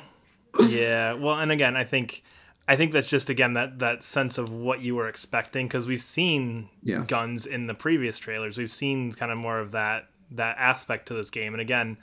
yeah 0.67 1.13
well 1.13 1.35
and 1.39 1.51
again 1.51 1.75
i 1.75 1.83
think 1.83 2.23
I 2.69 2.75
think 2.75 2.91
that's 2.91 3.07
just 3.07 3.29
again 3.29 3.53
that 3.53 3.79
that 3.79 4.03
sense 4.03 4.37
of 4.37 4.51
what 4.51 4.81
you 4.81 4.93
were 4.95 5.07
expecting 5.07 5.67
because 5.67 5.87
we've 5.87 6.01
seen 6.01 6.67
Yeah. 6.83 7.05
guns 7.07 7.45
in 7.45 7.67
the 7.67 7.73
previous 7.73 8.17
trailers. 8.17 8.57
We've 8.57 8.69
seen 8.69 9.13
kind 9.13 9.31
of 9.31 9.37
more 9.37 9.59
of 9.59 9.71
that 9.71 10.09
that 10.31 10.57
aspect 10.57 11.07
to 11.07 11.13
this 11.13 11.29
game, 11.29 11.53
and 11.53 11.61
again, 11.61 11.95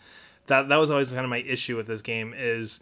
that 0.47 0.71
that 0.71 0.77
was 0.77 0.91
always 0.91 1.11
kind 1.11 1.21
of 1.23 1.29
my 1.29 1.41
issue 1.41 1.77
with 1.77 1.87
this 1.87 2.01
game 2.01 2.33
is 2.35 2.81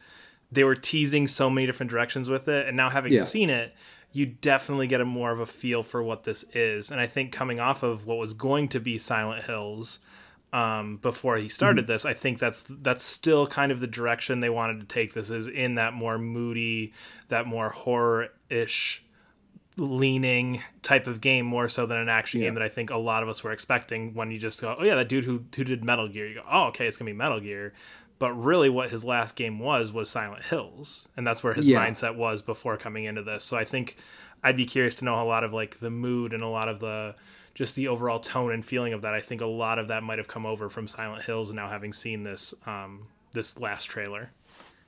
they 0.52 0.62
were 0.62 0.76
teasing 0.76 1.26
so 1.26 1.50
many 1.50 1.66
different 1.66 1.90
directions 1.90 2.30
with 2.30 2.46
it, 2.46 2.68
and 2.68 2.76
now 2.76 2.88
having 2.88 3.12
Yeah. 3.14 3.24
seen 3.24 3.50
it, 3.50 3.74
you 4.12 4.26
definitely 4.26 4.86
get 4.86 5.00
a 5.00 5.04
more 5.04 5.30
of 5.32 5.40
a 5.40 5.46
feel 5.46 5.82
for 5.82 6.02
what 6.02 6.24
this 6.24 6.44
is. 6.54 6.90
And 6.90 7.00
I 7.00 7.06
think 7.06 7.32
coming 7.32 7.60
off 7.60 7.82
of 7.82 8.06
what 8.06 8.18
was 8.18 8.34
going 8.34 8.68
to 8.68 8.80
be 8.80 8.98
Silent 8.98 9.44
Hills 9.44 9.98
um, 10.52 10.98
before 10.98 11.38
he 11.38 11.48
started 11.48 11.86
this, 11.86 12.04
I 12.04 12.12
think 12.12 12.38
that's 12.38 12.62
that's 12.68 13.04
still 13.04 13.46
kind 13.46 13.72
of 13.72 13.80
the 13.80 13.86
direction 13.86 14.40
they 14.40 14.50
wanted 14.50 14.80
to 14.80 14.86
take 14.86 15.14
this 15.14 15.30
is 15.30 15.46
in 15.48 15.76
that 15.76 15.94
more 15.94 16.18
moody, 16.18 16.92
that 17.28 17.46
more 17.46 17.70
horror 17.70 18.28
ish 18.50 19.02
leaning 19.78 20.62
type 20.82 21.06
of 21.06 21.20
game 21.22 21.46
more 21.46 21.68
so 21.68 21.86
than 21.86 21.96
an 21.96 22.08
action 22.08 22.40
Yeah. 22.40 22.48
game 22.48 22.54
that 22.54 22.62
I 22.62 22.68
think 22.68 22.90
a 22.90 22.98
lot 22.98 23.22
of 23.22 23.28
us 23.30 23.42
were 23.42 23.52
expecting 23.52 24.12
when 24.14 24.30
you 24.30 24.38
just 24.38 24.60
go, 24.60 24.76
oh 24.78 24.84
yeah, 24.84 24.94
that 24.96 25.08
dude 25.08 25.24
who 25.24 25.44
who 25.56 25.64
did 25.64 25.82
Metal 25.82 26.08
Gear. 26.08 26.28
You 26.28 26.34
go, 26.36 26.42
oh 26.50 26.64
okay, 26.64 26.86
it's 26.86 26.96
gonna 26.96 27.10
be 27.10 27.16
Metal 27.16 27.40
Gear. 27.40 27.72
But 28.22 28.34
really, 28.34 28.68
what 28.68 28.90
his 28.90 29.02
last 29.02 29.34
game 29.34 29.58
was 29.58 29.90
was 29.90 30.08
Silent 30.08 30.44
Hills, 30.44 31.08
and 31.16 31.26
that's 31.26 31.42
where 31.42 31.54
his 31.54 31.66
Yeah. 31.66 31.84
mindset 31.84 32.14
was 32.14 32.40
before 32.40 32.76
coming 32.76 33.02
into 33.02 33.20
this. 33.20 33.42
So 33.42 33.56
I 33.56 33.64
think 33.64 33.96
I'd 34.44 34.56
be 34.56 34.64
curious 34.64 34.94
to 34.98 35.04
know 35.04 35.20
a 35.20 35.26
lot 35.26 35.42
of 35.42 35.52
like 35.52 35.80
the 35.80 35.90
mood 35.90 36.32
and 36.32 36.40
a 36.40 36.46
lot 36.46 36.68
of 36.68 36.78
the 36.78 37.16
just 37.56 37.74
the 37.74 37.88
overall 37.88 38.20
tone 38.20 38.52
and 38.52 38.64
feeling 38.64 38.92
of 38.92 39.02
that. 39.02 39.12
I 39.12 39.20
think 39.20 39.40
a 39.40 39.46
lot 39.46 39.80
of 39.80 39.88
that 39.88 40.04
might 40.04 40.18
have 40.18 40.28
come 40.28 40.46
over 40.46 40.70
from 40.70 40.86
Silent 40.86 41.24
Hills 41.24 41.50
and 41.50 41.56
now 41.56 41.68
having 41.68 41.92
seen 41.92 42.22
this 42.22 42.54
um, 42.64 43.08
this 43.32 43.58
last 43.58 43.86
trailer. 43.86 44.30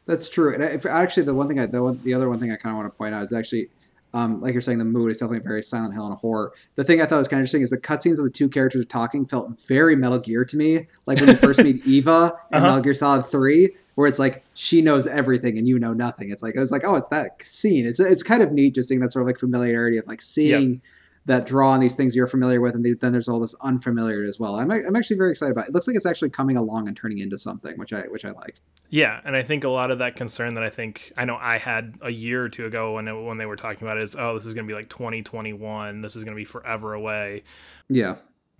That's 0.06 0.28
true. 0.28 0.54
And 0.54 0.62
if, 0.62 0.86
actually, 0.86 1.24
the 1.24 1.34
one 1.34 1.48
thing 1.48 1.58
I 1.58 1.66
the, 1.66 1.82
one, 1.82 2.00
the 2.04 2.14
other 2.14 2.28
one 2.28 2.38
thing 2.38 2.52
I 2.52 2.56
kind 2.56 2.72
of 2.72 2.76
want 2.76 2.92
to 2.92 2.96
point 2.96 3.16
out 3.16 3.22
is 3.24 3.32
actually, 3.32 3.68
um, 4.14 4.40
like 4.40 4.52
you're 4.54 4.62
saying, 4.62 4.78
the 4.78 4.84
mood 4.86 5.10
is 5.10 5.18
definitely 5.18 5.40
very 5.46 5.62
Silent 5.62 5.92
Hill 5.92 6.06
and 6.06 6.16
horror. 6.16 6.52
The 6.76 6.84
thing 6.84 7.02
I 7.02 7.06
thought 7.06 7.18
was 7.18 7.28
kind 7.28 7.40
of 7.40 7.42
interesting 7.42 7.62
is 7.62 7.70
the 7.70 7.78
cutscenes 7.78 8.18
of 8.18 8.24
the 8.24 8.30
two 8.30 8.48
characters 8.48 8.86
talking 8.88 9.26
felt 9.26 9.58
very 9.66 9.96
Metal 9.96 10.18
Gear 10.18 10.44
to 10.46 10.56
me. 10.56 10.86
Like 11.06 11.18
when 11.20 11.28
you 11.28 11.34
first 11.36 11.62
meet 11.62 11.84
Eva 11.86 12.32
in 12.50 12.58
Uh-huh. 12.58 12.66
Metal 12.68 12.80
Gear 12.80 12.94
Solid 12.94 13.26
Three, 13.26 13.74
where 13.96 14.08
it's 14.08 14.18
like 14.18 14.44
she 14.54 14.80
knows 14.80 15.06
everything 15.06 15.58
and 15.58 15.68
you 15.68 15.78
know 15.78 15.92
nothing. 15.92 16.30
It's 16.30 16.42
like 16.42 16.56
I 16.56 16.60
was 16.60 16.72
like, 16.72 16.82
oh, 16.84 16.94
it's 16.94 17.08
that 17.08 17.42
scene. 17.44 17.86
It's 17.86 18.00
it's 18.00 18.22
kind 18.22 18.42
of 18.42 18.52
neat 18.52 18.74
just 18.76 18.88
seeing 18.88 19.00
that 19.00 19.12
sort 19.12 19.22
of 19.22 19.26
like 19.26 19.38
familiarity 19.38 19.98
of 19.98 20.06
like 20.06 20.22
seeing. 20.22 20.80
That 21.26 21.46
draw 21.46 21.70
on 21.70 21.80
these 21.80 21.94
things 21.94 22.14
you're 22.14 22.26
familiar 22.26 22.60
with, 22.60 22.74
and 22.74 22.84
then 23.00 23.12
there's 23.12 23.28
all 23.28 23.40
this 23.40 23.54
unfamiliar 23.62 24.24
as 24.24 24.38
well. 24.38 24.56
I'm, 24.56 24.70
I'm 24.70 24.94
actually 24.94 25.16
very 25.16 25.30
excited 25.30 25.52
about 25.52 25.66
it. 25.66 25.68
It 25.68 25.74
looks 25.74 25.86
like 25.86 25.96
it's 25.96 26.04
actually 26.04 26.28
coming 26.28 26.58
along 26.58 26.86
and 26.86 26.94
turning 26.94 27.18
into 27.18 27.38
something, 27.38 27.78
which 27.78 27.94
I 27.94 28.02
which 28.02 28.26
I 28.26 28.30
like. 28.32 28.56
Yeah, 28.90 29.20
and 29.24 29.34
I 29.34 29.42
think 29.42 29.64
a 29.64 29.70
lot 29.70 29.90
of 29.90 29.98
that 29.98 30.16
concern 30.16 30.54
that 30.54 30.62
I 30.62 30.70
think 30.70 31.12
I 31.16 31.24
know 31.24 31.36
I 31.40 31.58
had 31.58 31.94
a 32.02 32.10
year 32.10 32.44
or 32.44 32.48
two 32.48 32.66
ago 32.66 32.94
when 32.94 33.08
it, 33.08 33.12
when 33.14 33.38
they 33.38 33.46
were 33.46 33.56
talking 33.56 33.82
about 33.82 33.96
it 33.96 34.04
is, 34.04 34.14
oh, 34.14 34.34
this 34.34 34.44
is 34.46 34.54
going 34.54 34.66
to 34.66 34.70
be 34.70 34.76
like 34.76 34.88
2021. 34.90 36.02
This 36.02 36.14
is 36.14 36.24
going 36.24 36.34
to 36.34 36.40
be 36.40 36.44
forever 36.44 36.92
away. 36.92 37.42
Yeah, 37.88 38.16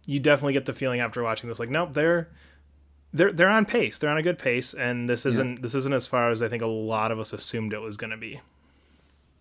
You 0.06 0.18
definitely 0.20 0.54
get 0.54 0.64
the 0.64 0.72
feeling 0.72 1.00
after 1.00 1.22
watching 1.22 1.48
this, 1.48 1.58
like, 1.60 1.70
nope, 1.70 1.92
they're 1.92 2.30
they're 3.12 3.32
they're 3.32 3.48
on 3.48 3.64
pace. 3.64 3.98
They're 3.98 4.10
on 4.10 4.18
a 4.18 4.22
good 4.22 4.38
pace, 4.38 4.74
and 4.74 5.08
this 5.08 5.24
isn't 5.24 5.62
this 5.62 5.74
isn't 5.74 5.94
as 5.94 6.06
far 6.06 6.30
as 6.30 6.42
I 6.42 6.48
think 6.48 6.62
a 6.62 6.66
lot 6.66 7.12
of 7.12 7.20
us 7.20 7.32
assumed 7.32 7.72
it 7.72 7.78
was 7.78 7.96
going 7.96 8.10
to 8.10 8.16
be. 8.16 8.40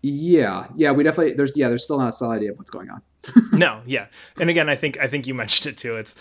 Yeah, 0.06 0.68
yeah, 0.76 0.92
we 0.92 1.04
definitely 1.04 1.34
there's 1.34 1.54
yeah 1.56 1.70
there's 1.70 1.84
still 1.86 1.98
not 1.98 2.10
a 2.10 2.12
solid 2.12 2.36
idea 2.36 2.52
of 2.52 2.58
what's 2.58 2.70
going 2.70 2.90
on. 2.90 3.02
no, 3.54 3.82
yeah, 3.86 4.08
and 4.38 4.50
again, 4.50 4.68
I 4.68 4.76
think 4.76 5.00
I 5.00 5.08
think 5.08 5.26
you 5.28 5.34
mentioned 5.44 5.72
it 5.74 5.78
too. 5.78 5.96
It's 5.96 6.14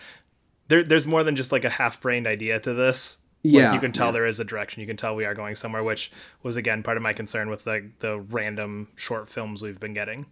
there. 0.69 0.85
There's 0.85 1.07
more 1.07 1.25
than 1.25 1.35
just 1.35 1.51
like 1.51 1.65
a 1.65 1.71
half-brained 1.71 2.27
idea 2.29 2.61
to 2.61 2.73
this. 2.75 3.17
Like, 3.45 3.55
Yeah, 3.55 3.75
you 3.75 3.81
can 3.81 3.91
tell 3.91 4.07
yeah. 4.07 4.13
there 4.13 4.27
is 4.27 4.39
a 4.39 4.45
direction. 4.45 4.83
You 4.83 4.87
can 4.87 4.97
tell 4.97 5.17
we 5.17 5.25
are 5.25 5.35
going 5.35 5.57
somewhere, 5.57 5.83
which 5.83 6.13
was 6.45 6.57
again 6.57 6.85
part 6.85 6.97
of 6.97 7.03
my 7.03 7.13
concern 7.13 7.51
with 7.51 7.65
the 7.65 7.91
the 7.99 8.21
random 8.21 8.87
short 8.95 9.29
films 9.29 9.63
we've 9.63 9.81
been 9.81 9.95
getting. 9.95 10.27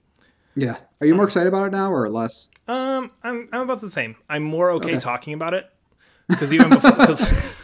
Yeah, 0.54 0.76
are 1.00 1.06
you 1.08 1.16
more 1.16 1.24
excited 1.24 1.48
about 1.48 1.66
it 1.66 1.72
now 1.72 1.92
or 1.92 2.08
less? 2.08 2.48
Um, 2.68 3.10
I'm 3.24 3.48
I'm 3.52 3.62
about 3.62 3.80
the 3.80 3.90
same. 3.90 4.14
I'm 4.28 4.44
more 4.44 4.70
okay, 4.72 4.90
Okay. 4.90 5.00
talking 5.00 5.32
about 5.34 5.54
it 5.54 5.66
because 6.28 6.52
even 6.52 6.70
before, 6.70 6.92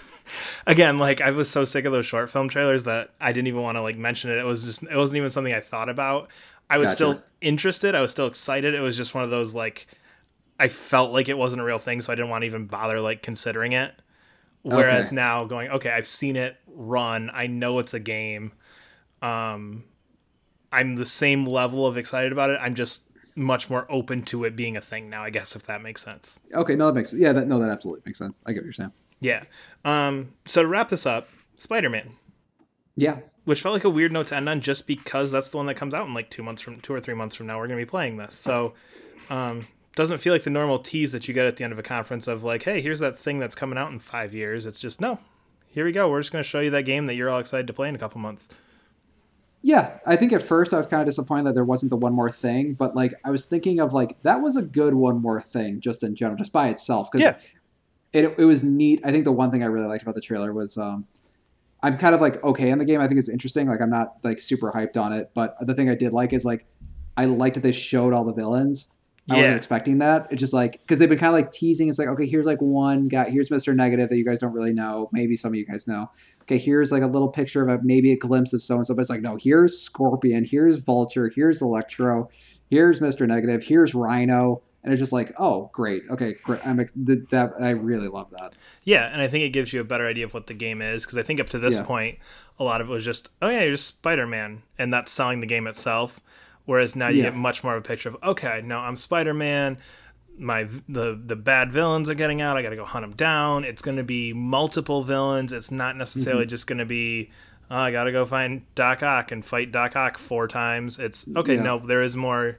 again, 0.67 0.99
like 0.99 1.21
I 1.21 1.31
was 1.31 1.51
so 1.51 1.65
sick 1.65 1.85
of 1.85 1.93
those 1.93 2.07
short 2.07 2.31
film 2.31 2.49
trailers 2.49 2.85
that 2.85 3.11
I 3.21 3.33
didn't 3.33 3.49
even 3.49 3.63
want 3.63 3.77
to 3.77 3.83
like 3.83 3.97
mention 3.97 4.31
it. 4.31 4.39
It 4.39 4.45
was 4.45 4.65
just 4.65 4.83
it 4.83 4.97
wasn't 4.97 5.19
even 5.19 5.31
something 5.31 5.55
I 5.55 5.61
thought 5.61 5.89
about. 5.89 6.31
I 6.69 6.79
was 6.79 6.89
Gotcha. 6.89 6.95
still 6.95 7.23
interested. 7.41 7.95
I 7.95 8.01
was 8.01 8.11
still 8.13 8.27
excited. 8.27 8.75
It 8.75 8.81
was 8.81 8.97
just 8.97 9.15
one 9.15 9.25
of 9.25 9.31
those 9.31 9.55
like 9.55 9.87
I 10.59 10.69
felt 10.69 11.13
like 11.13 11.29
it 11.29 11.39
wasn't 11.39 11.63
a 11.63 11.65
real 11.65 11.79
thing, 11.79 12.01
so 12.01 12.13
I 12.13 12.17
didn't 12.17 12.31
want 12.31 12.43
to 12.43 12.47
even 12.47 12.67
bother 12.67 13.01
like 13.01 13.23
considering 13.23 13.73
it. 13.73 13.95
Whereas 14.63 15.13
Okay. 15.13 15.13
now 15.13 15.45
going, 15.45 15.71
okay, 15.71 15.91
I've 15.91 16.09
seen 16.09 16.37
it 16.37 16.57
run. 16.67 17.31
I 17.33 17.47
know 17.47 17.79
it's 17.79 17.95
a 17.95 18.01
game. 18.01 18.53
Um, 19.23 19.85
I'm 20.73 20.97
the 20.97 21.05
same 21.07 21.47
level 21.47 21.87
of 21.87 21.97
excited 21.97 22.33
about 22.33 22.51
it. 22.51 22.59
I'm 22.61 22.75
just 22.75 23.03
much 23.37 23.71
more 23.71 23.87
open 23.91 24.23
to 24.25 24.45
it 24.45 24.57
being 24.57 24.77
a 24.77 24.81
thing 24.81 25.11
now. 25.11 25.23
I 25.25 25.31
guess 25.31 25.57
if 25.57 25.67
that 25.67 25.83
makes 25.83 26.03
sense. 26.03 26.39
Okay, 26.55 26.75
no, 26.77 26.87
that 26.87 26.95
makes 26.95 27.13
yeah, 27.13 27.33
that 27.33 27.47
no, 27.49 27.59
that 27.61 27.71
absolutely 27.71 28.03
makes 28.07 28.19
sense. 28.19 28.41
I 28.47 28.53
get 28.53 28.61
what 28.61 28.65
you're 28.67 28.73
saying. 28.73 28.93
Yeah. 29.21 29.45
Um, 29.85 30.33
so 30.47 30.63
to 30.63 30.69
wrap 30.69 30.89
this 30.89 31.07
up, 31.07 31.29
Spider 31.57 31.89
Man, 31.91 32.13
Yeah, 32.97 33.19
which 33.45 33.63
felt 33.63 33.73
like 33.73 33.85
a 33.85 33.91
weird 33.91 34.13
note 34.13 34.27
to 34.29 34.37
end 34.37 34.49
on, 34.49 34.61
just 34.61 34.87
because 34.87 35.31
that's 35.31 35.49
the 35.49 35.57
one 35.57 35.67
that 35.67 35.77
comes 35.77 35.95
out 35.95 36.07
in 36.07 36.15
like 36.15 36.31
two 36.31 36.43
months 36.43 36.61
from 36.63 36.81
two 36.81 36.93
or 36.93 37.01
three 37.01 37.15
months 37.15 37.37
from 37.37 37.47
now. 37.47 37.59
We're 37.59 37.67
gonna 37.69 37.79
be 37.81 37.87
playing 37.87 38.17
this, 38.17 38.35
so 38.35 38.75
um, 39.31 39.67
doesn't 39.95 40.19
feel 40.19 40.33
like 40.33 40.43
the 40.45 40.51
normal 40.51 40.79
tease 40.79 41.13
that 41.13 41.27
you 41.29 41.35
get 41.35 41.47
at 41.47 41.57
the 41.57 41.65
end 41.65 41.73
of 41.73 41.79
a 41.79 41.83
conference 41.83 42.27
of 42.29 42.45
like, 42.45 42.65
hey, 42.65 42.81
here's 42.83 43.01
that 43.01 43.17
thing 43.19 43.39
that's 43.39 43.55
coming 43.55 43.79
out 43.79 43.91
in 43.93 43.99
five 43.99 44.35
years. 44.35 44.67
It's 44.67 44.81
just 44.81 45.01
no. 45.01 45.19
Here 45.69 45.85
we 45.85 45.93
go. 45.93 46.09
We're 46.11 46.21
just 46.21 46.33
gonna 46.33 46.45
show 46.45 46.61
you 46.61 46.71
that 46.71 46.83
game 46.83 47.07
that 47.07 47.15
you're 47.15 47.31
all 47.31 47.39
excited 47.41 47.67
to 47.69 47.73
play 47.73 47.89
in 47.89 47.95
a 47.95 47.99
couple 47.99 48.21
months. 48.21 48.49
yeah. 49.63 49.99
I 50.07 50.17
think 50.17 50.33
at 50.33 50.43
first 50.43 50.73
I 50.73 50.79
was 50.79 50.87
kind 50.87 51.01
of 51.03 51.07
disappointed 51.07 51.45
that 51.47 51.55
there 51.55 51.65
wasn't 51.65 51.91
the 51.91 51.97
one 51.97 52.13
more 52.13 52.31
thing, 52.31 52.75
but 52.75 52.95
like 52.95 53.15
I 53.25 53.31
was 53.31 53.45
thinking 53.45 53.81
of 53.81 53.93
like 53.93 54.21
that 54.23 54.41
was 54.41 54.57
a 54.57 54.63
good 54.63 54.95
one 54.95 55.21
more 55.21 55.41
thing 55.41 55.81
just 55.81 56.03
in 56.03 56.15
general, 56.15 56.37
just 56.37 56.53
by 56.53 56.69
itself. 56.69 57.11
Because 57.11 57.25
Yeah. 57.25 57.37
It, 58.13 58.35
it 58.39 58.45
was 58.45 58.63
neat. 58.63 59.01
I 59.05 59.11
think 59.11 59.25
the 59.25 59.33
one 59.33 59.51
thing 59.51 59.63
I 59.63 59.67
really 59.67 59.89
liked 59.89 60.03
about 60.03 60.15
the 60.15 60.21
trailer 60.21 60.53
was 60.53 60.77
um, 60.79 61.07
I'm 61.83 61.99
kind 61.99 62.15
of 62.15 62.21
like 62.21 62.43
okay 62.43 62.71
in 62.71 62.79
the 62.79 62.85
game. 62.85 63.01
I 63.01 63.07
think 63.09 63.19
it's 63.19 63.29
interesting. 63.29 63.69
Like 63.69 63.81
I'm 63.81 63.91
not 63.91 64.15
like 64.25 64.41
super 64.41 64.73
hyped 64.73 64.97
on 64.97 65.13
it, 65.13 65.31
but 65.35 65.57
the 65.61 65.75
thing 65.75 65.91
I 65.91 65.95
did 65.95 66.13
like 66.13 66.33
is 66.33 66.45
like 66.45 66.67
I 67.17 67.27
liked 67.27 67.55
that 67.55 67.63
they 67.63 67.73
showed 67.73 68.13
all 68.13 68.25
the 68.25 68.33
villains. 68.33 68.89
I 69.29 69.35
Yeah. 69.35 69.41
wasn't 69.41 69.57
expecting 69.57 69.99
that. 69.99 70.29
It's 70.31 70.39
just 70.39 70.53
like 70.53 70.81
because 70.83 70.99
they've 70.99 71.09
been 71.09 71.19
kind 71.19 71.31
of 71.31 71.35
like 71.35 71.51
teasing. 71.51 71.89
It's 71.89 71.99
like 71.99 72.09
okay, 72.09 72.27
here's 72.27 72.47
like 72.47 72.61
one 72.61 73.09
guy. 73.09 73.29
Here's 73.29 73.51
Mister 73.51 73.75
Negative 73.75 74.09
that 74.09 74.17
you 74.17 74.25
guys 74.25 74.39
don't 74.39 74.53
really 74.53 74.73
know. 74.73 75.11
Maybe 75.13 75.37
some 75.37 75.51
of 75.53 75.57
you 75.57 75.67
guys 75.67 75.89
know. 75.89 76.11
Okay, 76.43 76.59
here's 76.59 76.93
like 76.93 77.03
a 77.03 77.09
little 77.09 77.29
picture 77.29 77.67
of 77.67 77.69
a 77.69 77.83
maybe 77.83 78.13
a 78.13 78.17
glimpse 78.17 78.53
of 78.53 78.63
so 78.63 78.77
and 78.77 78.87
so. 78.87 78.95
But 78.95 79.01
it's 79.01 79.11
like 79.11 79.23
no, 79.23 79.37
here's 79.41 79.81
Scorpion. 79.81 80.45
Here's 80.45 80.77
Vulture. 80.77 81.31
Here's 81.35 81.61
Electro. 81.61 82.29
Here's 82.71 83.01
Mister 83.01 83.27
Negative. 83.27 83.65
Here's 83.65 83.95
Rhino. 83.95 84.63
And 84.87 84.93
it's 84.93 85.01
just 85.01 85.13
like, 85.13 85.33
oh, 85.37 85.69
great. 85.75 86.05
Okay, 86.09 86.35
great. 86.45 86.65
I'm 86.67 86.81
ex- 86.81 86.93
th- 86.93 87.29
that 87.31 87.55
I 87.61 87.71
really 87.71 88.07
love 88.09 88.31
that. 88.31 88.55
Yeah, 88.85 89.05
and 89.13 89.21
I 89.21 89.27
think 89.29 89.43
it 89.45 89.51
gives 89.51 89.73
you 89.73 89.81
a 89.81 89.85
better 89.85 90.07
idea 90.07 90.25
of 90.25 90.33
what 90.33 90.47
the 90.47 90.55
game 90.55 90.81
is 90.81 91.05
because 91.05 91.19
I 91.19 91.23
think 91.25 91.41
up 91.41 91.49
to 91.51 91.59
this 91.59 91.75
Yeah. 91.75 91.83
point, 91.85 92.19
a 92.59 92.65
lot 92.65 92.81
of 92.81 92.89
it 92.89 92.93
was 92.93 93.05
just, 93.05 93.29
oh 93.43 93.49
yeah, 93.49 93.63
you're 93.63 93.73
just 93.73 93.87
Spider 93.89 94.27
Man, 94.29 94.63
and 94.79 94.93
that's 94.95 95.11
selling 95.13 95.41
the 95.41 95.47
game 95.47 95.67
itself. 95.67 96.21
Whereas 96.67 96.97
now 96.97 97.09
you 97.09 97.19
Yeah. 97.19 97.25
get 97.25 97.35
much 97.37 97.63
more 97.65 97.75
of 97.77 97.85
a 97.85 97.87
picture 97.87 98.09
of, 98.09 98.17
okay, 98.23 98.63
no, 98.65 98.79
I'm 98.79 98.97
Spider 98.97 99.35
Man. 99.35 99.77
My 100.39 100.69
the 100.89 101.19
the 101.25 101.35
bad 101.37 101.73
villains 101.73 102.09
are 102.11 102.15
getting 102.15 102.41
out. 102.41 102.57
I 102.57 102.63
got 102.63 102.71
to 102.71 102.77
go 102.77 102.85
hunt 102.85 103.03
them 103.05 103.15
down. 103.17 103.65
It's 103.65 103.83
going 103.83 103.97
to 103.97 104.05
be 104.05 104.33
multiple 104.35 105.03
villains. 105.03 105.51
It's 105.53 105.71
not 105.71 105.97
necessarily 105.97 106.43
Mm-hmm. 106.45 106.51
just 106.51 106.67
going 106.67 106.79
to 106.79 106.85
be. 106.87 107.31
Oh, 107.71 107.77
I 107.79 107.91
got 107.91 108.05
to 108.05 108.13
go 108.13 108.25
find 108.27 108.63
Doc 108.77 109.03
Ock 109.03 109.33
and 109.33 109.45
fight 109.45 109.73
Doc 109.73 109.97
Ock 109.97 110.19
four 110.19 110.47
times. 110.47 110.99
It's 110.99 111.27
okay. 111.35 111.55
Yeah. 111.57 111.63
No, 111.63 111.79
there 111.79 112.03
is 112.03 112.17
more. 112.17 112.59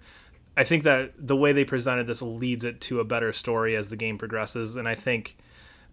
I 0.58 0.64
think 0.64 0.84
that 0.84 1.14
the 1.18 1.36
way 1.36 1.54
they 1.54 1.64
presented 1.64 2.08
this 2.08 2.22
leads 2.22 2.66
it 2.66 2.82
to 2.82 3.00
a 3.00 3.06
better 3.06 3.32
story 3.32 3.76
as 3.76 3.88
the 3.90 3.96
game 3.96 4.18
progresses, 4.18 4.76
and 4.76 4.88
I 4.88 4.96
think 4.96 5.38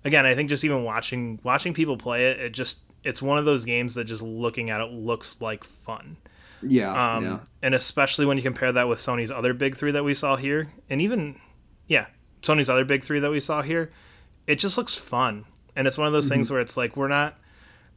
again, 0.04 0.26
I 0.26 0.34
think 0.34 0.48
just 0.48 0.64
even 0.64 0.82
watching 0.84 1.38
watching 1.44 1.74
people 1.74 1.96
play 1.96 2.30
it, 2.30 2.40
it 2.40 2.50
just 2.50 2.78
it's 3.04 3.20
one 3.22 3.38
of 3.38 3.44
those 3.44 3.64
games 3.66 3.94
that 3.94 4.04
just 4.04 4.22
looking 4.22 4.70
at 4.70 4.80
it 4.80 4.90
looks 4.90 5.36
like 5.40 5.62
fun. 5.62 6.16
Yeah, 6.66 7.16
Um, 7.16 7.24
yeah, 7.24 7.38
And 7.62 7.74
especially 7.74 8.24
when 8.24 8.38
you 8.38 8.42
compare 8.42 8.72
that 8.72 8.88
with 8.88 8.98
Sony's 8.98 9.30
other 9.30 9.52
big 9.52 9.76
three 9.76 9.90
that 9.92 10.02
we 10.02 10.14
saw 10.14 10.36
here, 10.36 10.72
and 10.88 11.02
even 11.02 11.38
yeah, 11.86 12.06
Sony's 12.42 12.70
other 12.70 12.86
big 12.86 13.04
three 13.04 13.20
that 13.20 13.30
we 13.30 13.40
saw 13.40 13.60
here, 13.60 13.92
it 14.46 14.56
just 14.56 14.78
looks 14.78 14.94
fun. 14.94 15.44
And 15.76 15.86
it's 15.86 15.98
one 15.98 16.06
of 16.06 16.14
those 16.14 16.28
things 16.28 16.46
Mm-hmm. 16.46 16.54
where 16.54 16.62
it's 16.62 16.76
like 16.78 16.96
we're 16.96 17.08
not. 17.08 17.36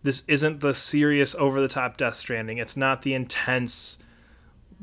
This 0.03 0.23
isn't 0.27 0.60
the 0.60 0.73
serious, 0.73 1.34
over 1.36 1.62
the 1.62 1.67
top 1.69 1.95
Death 1.97 2.15
Stranding. 2.15 2.58
It's 2.58 2.75
not 2.75 3.01
the 3.03 3.13
intense, 3.13 3.97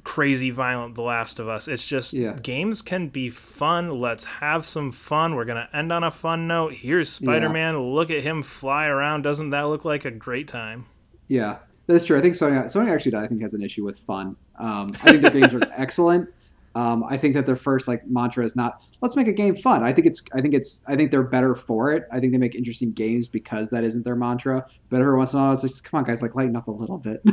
crazy, 0.02 0.50
violent 0.50 0.94
The 0.96 1.02
Last 1.02 1.38
of 1.38 1.48
Us. 1.48 1.68
It's 1.68 1.86
just 1.86 2.12
Yeah. 2.12 2.36
games 2.42 2.82
can 2.82 3.08
be 3.08 3.30
fun. 3.30 4.00
Let's 4.00 4.24
have 4.24 4.66
some 4.66 4.92
fun. 4.92 5.34
We're 5.34 5.44
gonna 5.44 5.68
end 5.72 5.92
on 5.92 6.02
a 6.04 6.10
fun 6.10 6.46
note. 6.46 6.74
Here's 6.74 7.08
Spider 7.10 7.48
Man. 7.48 7.78
Look 7.78 8.10
at 8.10 8.22
him 8.22 8.42
fly 8.42 8.86
around. 8.86 9.22
Doesn't 9.22 9.50
that 9.50 9.62
look 9.62 9.84
like 9.84 10.04
a 10.04 10.10
great 10.10 10.48
time? 10.48 10.86
yeah. 11.28 11.58
That's 11.86 12.02
true. 12.02 12.16
I 12.16 12.22
think 12.22 12.34
Sony 12.34 12.64
Sony 12.64 12.90
actually 12.90 13.14
I 13.14 13.26
think 13.26 13.42
has 13.42 13.52
an 13.52 13.62
issue 13.62 13.84
with 13.84 13.98
fun. 13.98 14.36
Um, 14.58 14.94
I 15.02 15.10
think 15.10 15.20
their 15.20 15.30
games 15.30 15.52
are 15.52 15.60
excellent, 15.76 16.30
Um, 16.76 17.04
I 17.04 17.16
think 17.16 17.34
that 17.34 17.46
their 17.46 17.56
first 17.56 17.86
like 17.86 18.06
mantra 18.06 18.44
is 18.44 18.56
not 18.56 18.82
let's 19.00 19.14
make 19.14 19.28
a 19.28 19.32
game 19.32 19.54
fun. 19.54 19.84
I 19.84 19.92
think 19.92 20.06
it's 20.08 20.22
I 20.34 20.40
think 20.40 20.54
it's 20.54 20.80
I 20.86 20.96
think 20.96 21.10
they're 21.10 21.22
better 21.22 21.54
for 21.54 21.92
it. 21.92 22.04
I 22.10 22.18
think 22.20 22.32
they 22.32 22.38
make 22.38 22.54
interesting 22.54 22.92
games 22.92 23.28
because 23.28 23.70
that 23.70 23.84
isn't 23.84 24.04
their 24.04 24.16
mantra. 24.16 24.66
But 24.90 25.00
every 25.00 25.16
once 25.16 25.32
in 25.32 25.38
a 25.38 25.42
while, 25.42 25.52
it's 25.52 25.62
like 25.62 25.72
come 25.84 25.98
on 25.98 26.04
guys, 26.04 26.20
like 26.22 26.34
lighten 26.34 26.56
up 26.56 26.66
a 26.68 26.72
little 26.72 26.98
bit. 26.98 27.22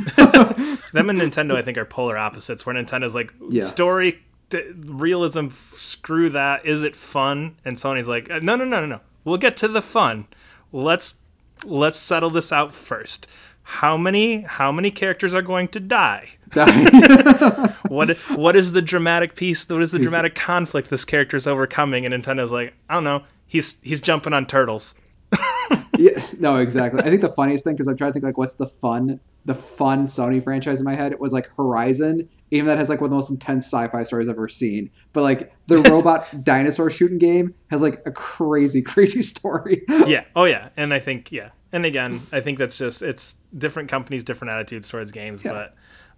Them 0.92 1.10
and 1.10 1.20
Nintendo, 1.20 1.56
I 1.56 1.62
think, 1.62 1.76
are 1.78 1.84
polar 1.84 2.16
opposites. 2.18 2.64
Where 2.66 2.74
Nintendo's 2.74 3.14
like 3.14 3.32
Yeah. 3.50 3.62
story, 3.64 4.22
th- 4.50 4.66
realism, 4.84 5.48
screw 5.76 6.30
that. 6.30 6.64
Is 6.66 6.82
it 6.82 6.94
fun? 6.94 7.56
And 7.64 7.76
Sony's 7.76 8.06
like, 8.08 8.28
no, 8.28 8.38
no, 8.56 8.64
no, 8.64 8.80
no, 8.80 8.86
no. 8.86 9.00
We'll 9.24 9.38
get 9.38 9.56
to 9.58 9.68
the 9.68 9.82
fun. 9.82 10.26
Let's 10.72 11.16
let's 11.64 11.98
settle 11.98 12.30
this 12.30 12.52
out 12.52 12.74
first. 12.74 13.26
How 13.64 13.96
many 13.96 14.42
how 14.42 14.72
many 14.72 14.90
characters 14.90 15.32
are 15.34 15.42
going 15.42 15.68
to 15.68 15.80
die? 15.80 16.30
What 17.92 18.16
what 18.36 18.56
is 18.56 18.72
the 18.72 18.80
dramatic 18.80 19.34
piece? 19.34 19.68
What 19.68 19.82
is 19.82 19.90
the 19.90 19.98
dramatic 19.98 20.34
conflict 20.34 20.88
this 20.88 21.04
character 21.04 21.36
is 21.36 21.46
overcoming? 21.46 22.06
And 22.06 22.14
Nintendo's 22.14 22.50
like, 22.50 22.72
I 22.88 22.94
don't 22.94 23.04
know. 23.04 23.24
He's 23.46 23.76
he's 23.82 24.00
jumping 24.00 24.32
on 24.32 24.46
turtles. 24.46 24.94
yeah, 25.98 26.24
no, 26.38 26.56
exactly. 26.56 27.02
I 27.02 27.10
think 27.10 27.20
the 27.20 27.28
funniest 27.28 27.64
thing 27.64 27.74
because 27.74 27.88
I'm 27.88 27.96
trying 27.96 28.10
to 28.10 28.12
think 28.14 28.24
like 28.24 28.38
what's 28.38 28.54
the 28.54 28.66
fun 28.66 29.20
the 29.44 29.54
fun 29.54 30.06
Sony 30.06 30.42
franchise 30.42 30.80
in 30.80 30.84
my 30.84 30.94
head. 30.94 31.12
It 31.12 31.20
was 31.20 31.32
like 31.32 31.50
Horizon, 31.56 32.28
even 32.50 32.66
that 32.66 32.78
has 32.78 32.88
like 32.88 33.00
one 33.00 33.06
of 33.06 33.10
the 33.10 33.16
most 33.16 33.30
intense 33.30 33.66
sci-fi 33.66 34.04
stories 34.04 34.28
I've 34.28 34.36
ever 34.36 34.48
seen. 34.48 34.90
But 35.12 35.22
like 35.22 35.52
the 35.66 35.78
robot 35.90 36.44
dinosaur 36.44 36.90
shooting 36.90 37.18
game 37.18 37.54
has 37.70 37.82
like 37.82 38.02
a 38.06 38.12
crazy, 38.12 38.80
crazy 38.80 39.20
story. 39.22 39.84
yeah. 40.06 40.24
Oh 40.34 40.44
yeah. 40.44 40.70
And 40.76 40.94
I 40.94 41.00
think 41.00 41.32
yeah. 41.32 41.50
And 41.72 41.84
again, 41.84 42.22
I 42.32 42.40
think 42.40 42.58
that's 42.58 42.76
just 42.76 43.02
it's 43.02 43.36
different 43.56 43.90
companies, 43.90 44.24
different 44.24 44.52
attitudes 44.52 44.88
towards 44.88 45.10
games. 45.10 45.44
Yeah. 45.44 45.52
But 45.52 45.74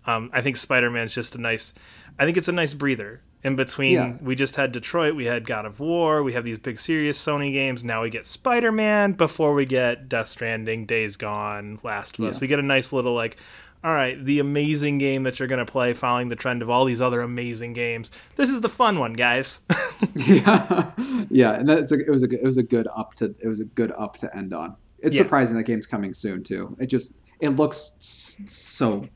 um, 0.07 0.31
I 0.33 0.41
think 0.43 0.57
Spider 0.57 0.91
Man's 0.91 1.15
just 1.15 1.35
a 1.35 1.39
nice. 1.39 1.73
I 2.19 2.25
think 2.25 2.37
it's 2.37 2.49
a 2.49 2.53
nice 2.53 2.75
breather 2.75 3.23
in 3.43 3.57
between. 3.57 3.93
Yeah. 3.93 4.13
We 4.23 4.35
just 4.37 4.57
had 4.57 4.73
Detroit, 4.73 5.15
we 5.17 5.25
had 5.25 5.47
God 5.47 5.67
of 5.67 5.81
War, 5.81 6.23
we 6.23 6.33
have 6.35 6.45
these 6.45 6.59
big 6.59 6.79
serious 6.79 7.23
Sony 7.23 7.53
games. 7.53 7.83
Now 7.85 8.03
we 8.03 8.11
get 8.11 8.27
Spider 8.27 8.71
Man 8.73 9.13
before 9.13 9.53
we 9.55 9.67
get 9.67 10.09
Death 10.09 10.29
Stranding, 10.29 10.87
Days 10.87 11.17
Gone, 11.17 11.81
Last 11.83 12.19
of 12.19 12.25
Us. 12.27 12.35
Yeah. 12.35 12.41
We 12.41 12.47
get 12.47 12.59
a 12.59 12.63
nice 12.63 12.93
little 12.93 13.15
like. 13.15 13.37
All 13.83 13.93
right, 13.93 14.25
the 14.25 14.39
amazing 14.39 14.97
game 14.97 15.25
that 15.25 15.39
you're 15.39 15.47
going 15.49 15.59
to 15.65 15.71
play 15.71 15.93
following 15.93 16.31
the 16.31 16.37
trend 16.37 16.63
of 16.63 16.71
all 16.71 16.87
these 16.87 17.03
other 17.03 17.21
amazing 17.21 17.75
games. 17.75 18.11
This 18.35 18.49
is 18.49 18.63
the 18.63 18.69
fun 18.71 18.99
one, 18.99 19.13
guys. 19.13 19.61
yeah, 20.15 20.91
yeah, 21.31 21.53
and 21.53 21.69
that's 21.69 21.93
a, 21.93 21.97
it 21.99 22.09
was 22.11 22.23
a 22.23 22.27
good- 22.27 22.41
it 22.41 22.47
was 22.47 22.57
a 22.57 22.63
good 22.63 22.89
up 22.97 23.13
to 23.17 23.35
it 23.43 23.47
was 23.47 23.61
a 23.61 23.67
good 23.67 23.93
up 23.99 24.17
to 24.19 24.35
end 24.37 24.55
on. 24.55 24.77
It's 25.01 25.15
Yeah. 25.17 25.23
surprising 25.25 25.55
that 25.59 25.65
game's 25.65 25.87
coming 25.87 26.15
soon 26.15 26.43
too. 26.43 26.75
It 26.81 26.87
just 26.87 27.19
it 27.41 27.51
looks 27.51 28.37
so 28.47 29.07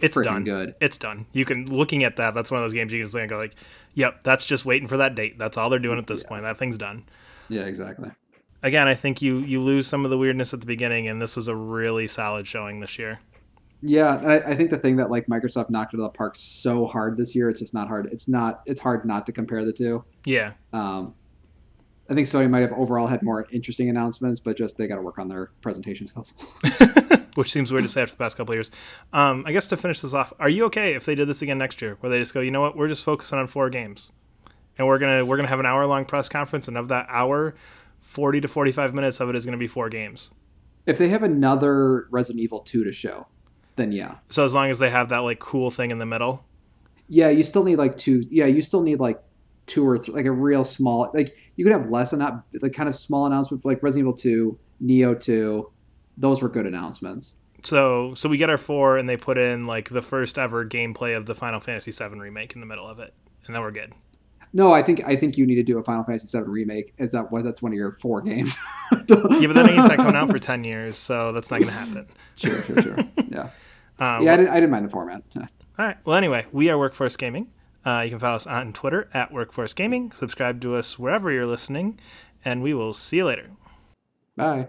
it's 0.00 0.20
done. 0.20 0.44
good. 0.44 0.74
It's 0.80 0.96
done. 0.98 1.26
You 1.32 1.44
can 1.44 1.66
looking 1.66 2.04
at 2.04 2.16
that. 2.16 2.34
That's 2.34 2.50
one 2.50 2.60
of 2.60 2.64
those 2.64 2.74
games 2.74 2.92
you 2.92 3.02
can 3.02 3.10
think 3.10 3.32
like, 3.32 3.54
yep, 3.94 4.22
that's 4.24 4.44
just 4.46 4.64
waiting 4.64 4.88
for 4.88 4.96
that 4.98 5.14
date. 5.14 5.38
That's 5.38 5.56
all 5.56 5.70
they're 5.70 5.78
doing 5.78 5.98
at 5.98 6.06
this 6.06 6.22
point. 6.22 6.42
That 6.42 6.58
thing's 6.58 6.78
done. 6.78 7.04
Yeah, 7.48 7.62
exactly. 7.62 8.10
Again, 8.62 8.88
I 8.88 8.94
think 8.94 9.22
you 9.22 9.38
you 9.38 9.62
lose 9.62 9.86
some 9.86 10.04
of 10.04 10.10
the 10.10 10.18
weirdness 10.18 10.52
at 10.52 10.60
the 10.60 10.66
beginning, 10.66 11.08
and 11.08 11.22
this 11.22 11.36
was 11.36 11.48
a 11.48 11.54
really 11.54 12.08
solid 12.08 12.46
showing 12.46 12.80
this 12.80 12.98
year. 12.98 13.20
Yeah, 13.80 14.16
I, 14.16 14.50
I 14.50 14.54
think 14.56 14.70
the 14.70 14.78
thing 14.78 14.96
that 14.96 15.10
like 15.10 15.26
Microsoft 15.26 15.70
knocked 15.70 15.94
it 15.94 15.98
out 15.98 16.06
of 16.06 16.12
the 16.12 16.16
park 16.16 16.34
so 16.36 16.84
hard 16.86 17.16
this 17.16 17.36
year, 17.36 17.48
it's 17.48 17.60
just 17.60 17.74
not 17.74 17.86
hard. 17.86 18.08
It's 18.10 18.26
not. 18.26 18.62
It's 18.66 18.80
hard 18.80 19.04
not 19.04 19.24
to 19.26 19.32
compare 19.32 19.64
the 19.64 19.72
two. 19.72 20.04
Yeah, 20.24 20.52
Um, 20.72 21.14
I 22.10 22.14
think 22.14 22.26
Sony 22.26 22.48
might 22.48 22.60
have 22.60 22.72
overall 22.72 23.06
had 23.06 23.22
more 23.22 23.46
interesting 23.52 23.90
announcements, 23.90 24.40
but 24.40 24.56
just 24.56 24.78
they 24.78 24.86
got 24.86 24.96
to 24.96 25.02
work 25.02 25.18
on 25.18 25.28
their 25.28 25.50
presentation 25.60 26.06
skills. 26.06 26.32
which 27.38 27.52
seems 27.52 27.70
weird 27.70 27.84
to 27.84 27.88
say 27.88 28.02
after 28.02 28.14
the 28.14 28.18
past 28.18 28.36
couple 28.36 28.52
of 28.52 28.56
years. 28.56 28.70
Um, 29.12 29.44
I 29.46 29.52
guess 29.52 29.68
to 29.68 29.76
finish 29.76 30.00
this 30.00 30.12
off, 30.12 30.32
are 30.40 30.48
you 30.48 30.64
okay 30.64 30.94
if 30.94 31.04
they 31.04 31.14
did 31.14 31.28
this 31.28 31.40
again 31.40 31.58
next 31.58 31.80
year, 31.80 31.96
where 32.00 32.10
they 32.10 32.18
just 32.18 32.34
go, 32.34 32.40
you 32.40 32.50
know 32.50 32.60
what, 32.60 32.76
we're 32.76 32.88
just 32.88 33.04
focusing 33.04 33.38
on 33.38 33.46
four 33.46 33.70
games, 33.70 34.10
and 34.76 34.88
we're 34.88 34.98
gonna 34.98 35.24
we're 35.24 35.36
gonna 35.36 35.48
have 35.48 35.60
an 35.60 35.66
hour 35.66 35.86
long 35.86 36.04
press 36.04 36.28
conference, 36.28 36.66
and 36.66 36.76
of 36.76 36.88
that 36.88 37.06
hour, 37.08 37.54
forty 38.00 38.40
to 38.40 38.48
forty 38.48 38.72
five 38.72 38.92
minutes 38.92 39.20
of 39.20 39.28
it 39.28 39.36
is 39.36 39.44
gonna 39.44 39.56
be 39.56 39.68
four 39.68 39.88
games. 39.88 40.30
if 40.86 40.98
they 40.98 41.08
have 41.10 41.22
another 41.22 42.08
Resident 42.10 42.42
Evil 42.42 42.58
two 42.58 42.82
to 42.82 42.92
show, 42.92 43.28
then 43.76 43.92
yeah, 43.92 44.16
So 44.30 44.44
as 44.44 44.52
long 44.52 44.70
as 44.70 44.80
they 44.80 44.90
have 44.90 45.10
that 45.10 45.18
like 45.18 45.38
cool 45.38 45.70
thing 45.70 45.92
in 45.92 45.98
the 45.98 46.06
middle, 46.06 46.44
yeah, 47.08 47.28
you 47.28 47.44
still 47.44 47.62
need 47.62 47.76
like 47.76 47.96
two. 47.96 48.22
Yeah, 48.30 48.46
you 48.46 48.62
still 48.62 48.82
need 48.82 48.98
like 48.98 49.22
two 49.68 49.86
or 49.86 49.98
three, 49.98 50.14
like 50.14 50.24
a 50.26 50.32
real 50.32 50.64
small. 50.64 51.10
Like 51.14 51.36
you 51.56 51.64
could 51.64 51.72
have 51.72 51.90
less 51.90 52.12
and 52.12 52.20
not 52.20 52.44
like 52.60 52.72
kind 52.72 52.88
of 52.88 52.96
small 52.96 53.26
announcements, 53.26 53.64
like 53.64 53.82
Resident 53.82 54.08
Evil 54.08 54.16
two, 54.18 54.58
Nioh 54.82 55.18
two. 55.18 55.70
Those 56.16 56.42
were 56.42 56.48
good 56.48 56.66
announcements. 56.66 57.36
So 57.62 58.14
so 58.14 58.28
we 58.28 58.36
get 58.38 58.50
our 58.50 58.58
four, 58.58 58.96
and 58.96 59.08
they 59.08 59.16
put 59.16 59.38
in 59.38 59.66
like 59.66 59.88
the 59.90 60.02
first 60.02 60.38
ever 60.38 60.64
gameplay 60.64 61.16
of 61.16 61.26
the 61.26 61.34
Final 61.34 61.60
Fantasy 61.60 61.92
VII 61.92 62.18
remake 62.18 62.54
in 62.54 62.60
the 62.60 62.66
middle 62.66 62.88
of 62.88 62.98
it, 62.98 63.14
and 63.46 63.54
then 63.54 63.62
we're 63.62 63.70
good. 63.70 63.92
No, 64.52 64.72
I 64.72 64.82
think 64.82 65.04
I 65.06 65.14
think 65.14 65.36
you 65.36 65.46
need 65.46 65.56
to 65.56 65.62
do 65.62 65.78
a 65.78 65.82
Final 65.82 66.04
Fantasy 66.04 66.36
VII 66.38 66.44
remake. 66.48 66.94
Is 66.98 67.12
that 67.12 67.30
what? 67.30 67.44
That's 67.44 67.60
one 67.60 67.72
of 67.72 67.76
your 67.76 67.92
four 67.92 68.20
games. 68.22 68.56
Yeah, 69.10 69.46
but 69.46 69.54
that 69.54 69.74
not 69.74 69.96
coming 69.96 70.16
out 70.16 70.30
for 70.30 70.38
ten 70.38 70.64
years, 70.64 70.98
so 70.98 71.32
that's 71.32 71.50
not 71.50 71.60
gonna 71.60 71.72
happen. 71.72 72.06
Sure, 72.36 72.60
sure, 72.62 72.82
sure. 72.82 72.98
Yeah, 73.30 73.50
Um, 74.00 74.22
yeah. 74.22 74.34
I 74.34 74.36
didn't, 74.36 74.48
I 74.50 74.54
didn't 74.54 74.70
mind 74.70 74.84
the 74.84 74.90
format. 74.90 75.22
All 75.36 75.46
right. 75.78 75.96
Well, 76.04 76.16
anyway, 76.16 76.46
we 76.52 76.68
are 76.68 76.78
Workforce 76.78 77.16
Gaming. 77.16 77.48
Uh, 77.84 78.02
you 78.02 78.10
can 78.10 78.18
follow 78.18 78.36
us 78.36 78.46
on 78.46 78.72
Twitter 78.72 79.08
at 79.14 79.32
Workforce 79.32 79.72
Gaming. 79.72 80.12
Subscribe 80.12 80.60
to 80.60 80.76
us 80.76 80.98
wherever 80.98 81.30
you're 81.30 81.46
listening, 81.46 81.98
and 82.44 82.62
we 82.62 82.74
will 82.74 82.92
see 82.92 83.18
you 83.18 83.26
later. 83.26 83.50
Bye. 84.36 84.68